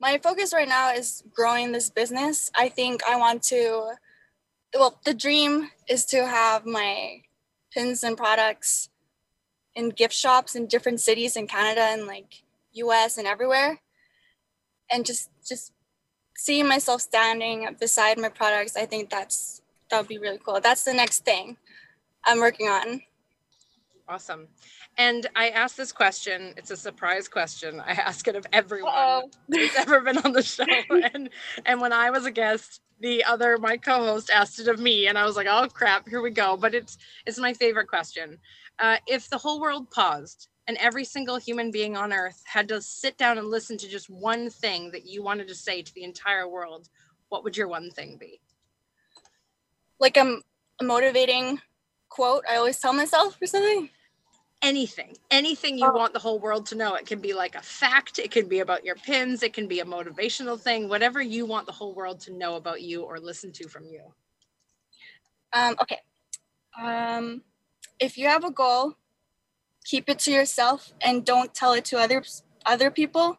My 0.00 0.18
focus 0.18 0.52
right 0.52 0.68
now 0.68 0.92
is 0.92 1.24
growing 1.34 1.72
this 1.72 1.90
business. 1.90 2.50
I 2.54 2.68
think 2.68 3.02
I 3.08 3.16
want 3.16 3.42
to 3.44 3.94
well, 4.74 5.00
the 5.04 5.14
dream 5.14 5.70
is 5.88 6.04
to 6.06 6.26
have 6.26 6.66
my 6.66 7.22
pins 7.72 8.02
and 8.04 8.16
products 8.16 8.90
in 9.74 9.90
gift 9.90 10.14
shops 10.14 10.54
in 10.54 10.66
different 10.66 11.00
cities 11.00 11.36
in 11.36 11.46
Canada 11.46 11.82
and 11.82 12.06
like 12.06 12.42
US 12.72 13.16
and 13.18 13.26
everywhere. 13.26 13.80
And 14.90 15.04
just 15.04 15.30
just 15.46 15.72
seeing 16.36 16.68
myself 16.68 17.00
standing 17.00 17.68
beside 17.80 18.18
my 18.18 18.28
products, 18.28 18.76
I 18.76 18.86
think 18.86 19.10
that's 19.10 19.62
that 19.90 19.98
would 19.98 20.08
be 20.08 20.18
really 20.18 20.38
cool. 20.44 20.60
That's 20.60 20.84
the 20.84 20.94
next 20.94 21.24
thing 21.24 21.56
I'm 22.24 22.38
working 22.38 22.68
on. 22.68 23.00
Awesome. 24.08 24.48
And 24.96 25.26
I 25.36 25.50
asked 25.50 25.76
this 25.76 25.92
question. 25.92 26.54
It's 26.56 26.70
a 26.70 26.76
surprise 26.76 27.28
question. 27.28 27.80
I 27.80 27.92
ask 27.92 28.26
it 28.26 28.36
of 28.36 28.46
everyone 28.52 28.92
Uh-oh. 28.94 29.30
who's 29.48 29.74
ever 29.76 30.00
been 30.00 30.18
on 30.18 30.32
the 30.32 30.42
show. 30.42 30.64
and 31.14 31.30
and 31.66 31.80
when 31.80 31.92
I 31.92 32.10
was 32.10 32.26
a 32.26 32.30
guest, 32.30 32.80
the 33.00 33.24
other 33.24 33.58
my 33.58 33.76
co-host 33.76 34.30
asked 34.30 34.58
it 34.58 34.68
of 34.68 34.80
me 34.80 35.06
and 35.06 35.16
i 35.16 35.24
was 35.24 35.36
like 35.36 35.46
oh 35.48 35.68
crap 35.72 36.08
here 36.08 36.20
we 36.20 36.30
go 36.30 36.56
but 36.56 36.74
it's 36.74 36.98
it's 37.26 37.38
my 37.38 37.52
favorite 37.52 37.88
question 37.88 38.38
uh, 38.80 38.96
if 39.08 39.28
the 39.28 39.38
whole 39.38 39.60
world 39.60 39.90
paused 39.90 40.48
and 40.68 40.76
every 40.76 41.04
single 41.04 41.36
human 41.36 41.70
being 41.70 41.96
on 41.96 42.12
earth 42.12 42.42
had 42.46 42.68
to 42.68 42.80
sit 42.80 43.18
down 43.18 43.38
and 43.38 43.48
listen 43.48 43.76
to 43.76 43.88
just 43.88 44.08
one 44.08 44.48
thing 44.48 44.90
that 44.92 45.04
you 45.04 45.22
wanted 45.22 45.48
to 45.48 45.54
say 45.54 45.82
to 45.82 45.92
the 45.94 46.04
entire 46.04 46.48
world 46.48 46.88
what 47.28 47.42
would 47.42 47.56
your 47.56 47.68
one 47.68 47.90
thing 47.90 48.16
be 48.18 48.40
like 50.00 50.16
a, 50.16 50.38
a 50.80 50.84
motivating 50.84 51.60
quote 52.08 52.44
i 52.48 52.56
always 52.56 52.78
tell 52.78 52.92
myself 52.92 53.36
or 53.40 53.46
something? 53.46 53.90
Anything. 54.60 55.16
Anything 55.30 55.78
you 55.78 55.86
oh. 55.86 55.92
want 55.92 56.12
the 56.12 56.18
whole 56.18 56.40
world 56.40 56.66
to 56.66 56.74
know. 56.74 56.96
It 56.96 57.06
can 57.06 57.20
be 57.20 57.32
like 57.32 57.54
a 57.54 57.62
fact. 57.62 58.18
It 58.18 58.32
can 58.32 58.48
be 58.48 58.58
about 58.58 58.84
your 58.84 58.96
pins. 58.96 59.44
It 59.44 59.52
can 59.52 59.68
be 59.68 59.78
a 59.78 59.84
motivational 59.84 60.58
thing. 60.58 60.88
Whatever 60.88 61.22
you 61.22 61.46
want 61.46 61.66
the 61.66 61.72
whole 61.72 61.94
world 61.94 62.18
to 62.22 62.32
know 62.32 62.56
about 62.56 62.82
you 62.82 63.02
or 63.02 63.20
listen 63.20 63.52
to 63.52 63.68
from 63.68 63.84
you. 63.84 64.00
Um, 65.52 65.76
okay. 65.80 66.00
Um, 66.82 67.42
if 68.00 68.18
you 68.18 68.26
have 68.26 68.44
a 68.44 68.50
goal 68.50 68.96
keep 69.84 70.08
it 70.10 70.18
to 70.18 70.30
yourself 70.30 70.92
and 71.00 71.24
don't 71.24 71.54
tell 71.54 71.72
it 71.72 71.84
to 71.86 71.98
others 71.98 72.42
other 72.66 72.90
people 72.90 73.38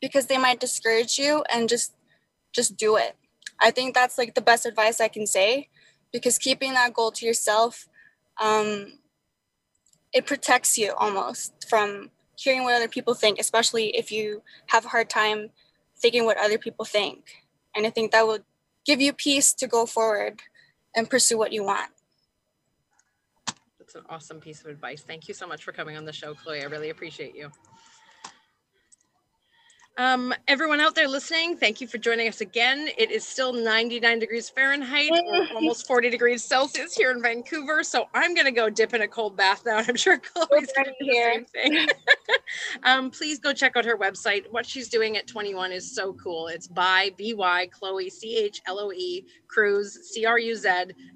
because 0.00 0.26
they 0.26 0.38
might 0.38 0.58
discourage 0.58 1.18
you 1.18 1.44
and 1.52 1.68
just 1.68 1.94
just 2.52 2.76
do 2.76 2.96
it. 2.96 3.16
I 3.60 3.70
think 3.70 3.94
that's 3.94 4.18
like 4.18 4.34
the 4.34 4.40
best 4.40 4.66
advice 4.66 5.00
i 5.00 5.08
can 5.08 5.26
say 5.26 5.68
because 6.14 6.38
keeping 6.38 6.72
that 6.72 6.94
goal 6.94 7.10
to 7.10 7.26
yourself 7.26 7.86
um, 8.42 8.98
it 10.14 10.26
protects 10.26 10.78
you 10.78 10.94
almost 10.96 11.68
from 11.68 12.10
hearing 12.36 12.62
what 12.62 12.74
other 12.74 12.88
people 12.88 13.14
think, 13.14 13.38
especially 13.38 13.96
if 13.96 14.10
you 14.10 14.42
have 14.68 14.86
a 14.86 14.88
hard 14.88 15.10
time 15.10 15.50
thinking 15.98 16.24
what 16.24 16.38
other 16.38 16.56
people 16.56 16.84
think. 16.84 17.44
And 17.76 17.86
I 17.86 17.90
think 17.90 18.12
that 18.12 18.26
will 18.26 18.38
give 18.86 19.00
you 19.00 19.12
peace 19.12 19.52
to 19.54 19.66
go 19.66 19.86
forward 19.86 20.40
and 20.94 21.10
pursue 21.10 21.36
what 21.36 21.52
you 21.52 21.64
want. 21.64 21.90
That's 23.78 23.96
an 23.96 24.04
awesome 24.08 24.40
piece 24.40 24.60
of 24.60 24.68
advice. 24.68 25.02
Thank 25.02 25.28
you 25.28 25.34
so 25.34 25.46
much 25.46 25.64
for 25.64 25.72
coming 25.72 25.96
on 25.96 26.04
the 26.04 26.12
show, 26.12 26.34
Chloe. 26.34 26.62
I 26.62 26.66
really 26.66 26.90
appreciate 26.90 27.34
you. 27.34 27.50
Um, 29.96 30.34
everyone 30.48 30.80
out 30.80 30.96
there 30.96 31.06
listening, 31.06 31.56
thank 31.56 31.80
you 31.80 31.86
for 31.86 31.98
joining 31.98 32.26
us 32.26 32.40
again. 32.40 32.88
It 32.98 33.12
is 33.12 33.24
still 33.24 33.52
99 33.52 34.18
degrees 34.18 34.48
Fahrenheit 34.48 35.12
almost 35.54 35.86
40 35.86 36.10
degrees 36.10 36.42
Celsius 36.42 36.96
here 36.96 37.12
in 37.12 37.22
Vancouver. 37.22 37.84
So 37.84 38.08
I'm 38.12 38.34
going 38.34 38.46
to 38.46 38.50
go 38.50 38.68
dip 38.68 38.92
in 38.92 39.02
a 39.02 39.08
cold 39.08 39.36
bath 39.36 39.62
now. 39.64 39.78
And 39.78 39.88
I'm 39.88 39.94
sure 39.94 40.18
Chloe's 40.34 40.48
going 40.48 40.86
to 40.86 40.94
do 40.98 41.06
the 41.06 41.12
same 41.12 41.44
thing. 41.44 41.86
um, 42.82 43.12
please 43.12 43.38
go 43.38 43.52
check 43.52 43.76
out 43.76 43.84
her 43.84 43.96
website. 43.96 44.50
What 44.50 44.66
she's 44.66 44.88
doing 44.88 45.16
at 45.16 45.28
21 45.28 45.70
is 45.70 45.94
so 45.94 46.14
cool. 46.14 46.48
It's 46.48 46.66
by 46.66 47.12
BY 47.16 47.68
Chloe, 47.68 48.10
C 48.10 48.36
H 48.36 48.62
L 48.66 48.80
O 48.80 48.90
E, 48.90 49.24
Cruz, 49.46 49.96
C 50.10 50.26
R 50.26 50.40
U 50.40 50.56
Z 50.56 50.68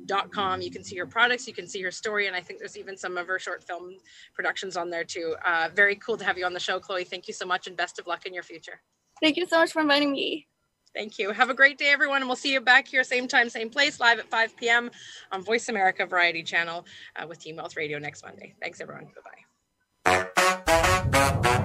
dot 0.06 0.30
com. 0.30 0.60
You 0.62 0.70
can 0.70 0.84
see 0.84 0.96
her 0.98 1.06
products, 1.06 1.48
you 1.48 1.52
can 1.52 1.66
see 1.66 1.82
her 1.82 1.90
story. 1.90 2.28
And 2.28 2.36
I 2.36 2.40
think 2.40 2.60
there's 2.60 2.76
even 2.76 2.96
some 2.96 3.16
of 3.16 3.26
her 3.26 3.40
short 3.40 3.64
film 3.64 3.96
productions 4.34 4.76
on 4.76 4.88
there 4.88 5.02
too. 5.04 5.34
Uh, 5.44 5.68
very 5.74 5.96
cool 5.96 6.16
to 6.16 6.24
have 6.24 6.38
you 6.38 6.46
on 6.46 6.52
the 6.52 6.60
show, 6.60 6.78
Chloe. 6.78 7.02
Thank 7.02 7.26
you 7.26 7.34
so 7.34 7.44
much 7.44 7.66
and 7.66 7.76
best 7.76 7.98
of 7.98 8.06
luck 8.06 8.24
in 8.24 8.32
your 8.32 8.44
future. 8.44 8.67
Thank 9.22 9.36
you 9.36 9.46
so 9.46 9.58
much 9.58 9.72
for 9.72 9.82
inviting 9.82 10.12
me. 10.12 10.46
Thank 10.94 11.18
you. 11.18 11.30
Have 11.32 11.50
a 11.50 11.54
great 11.54 11.78
day, 11.78 11.92
everyone. 11.92 12.22
And 12.22 12.28
we'll 12.28 12.36
see 12.36 12.52
you 12.52 12.60
back 12.60 12.88
here, 12.88 13.04
same 13.04 13.28
time, 13.28 13.48
same 13.50 13.70
place, 13.70 14.00
live 14.00 14.18
at 14.18 14.28
5 14.28 14.56
p.m. 14.56 14.90
on 15.32 15.42
Voice 15.42 15.68
America 15.68 16.06
Variety 16.06 16.42
Channel 16.42 16.84
uh, 17.16 17.26
with 17.26 17.40
Teen 17.40 17.56
Wealth 17.56 17.76
Radio 17.76 17.98
next 17.98 18.24
Monday. 18.24 18.54
Thanks, 18.60 18.80
everyone. 18.80 19.06
Bye 20.04 20.28
bye. 20.32 21.64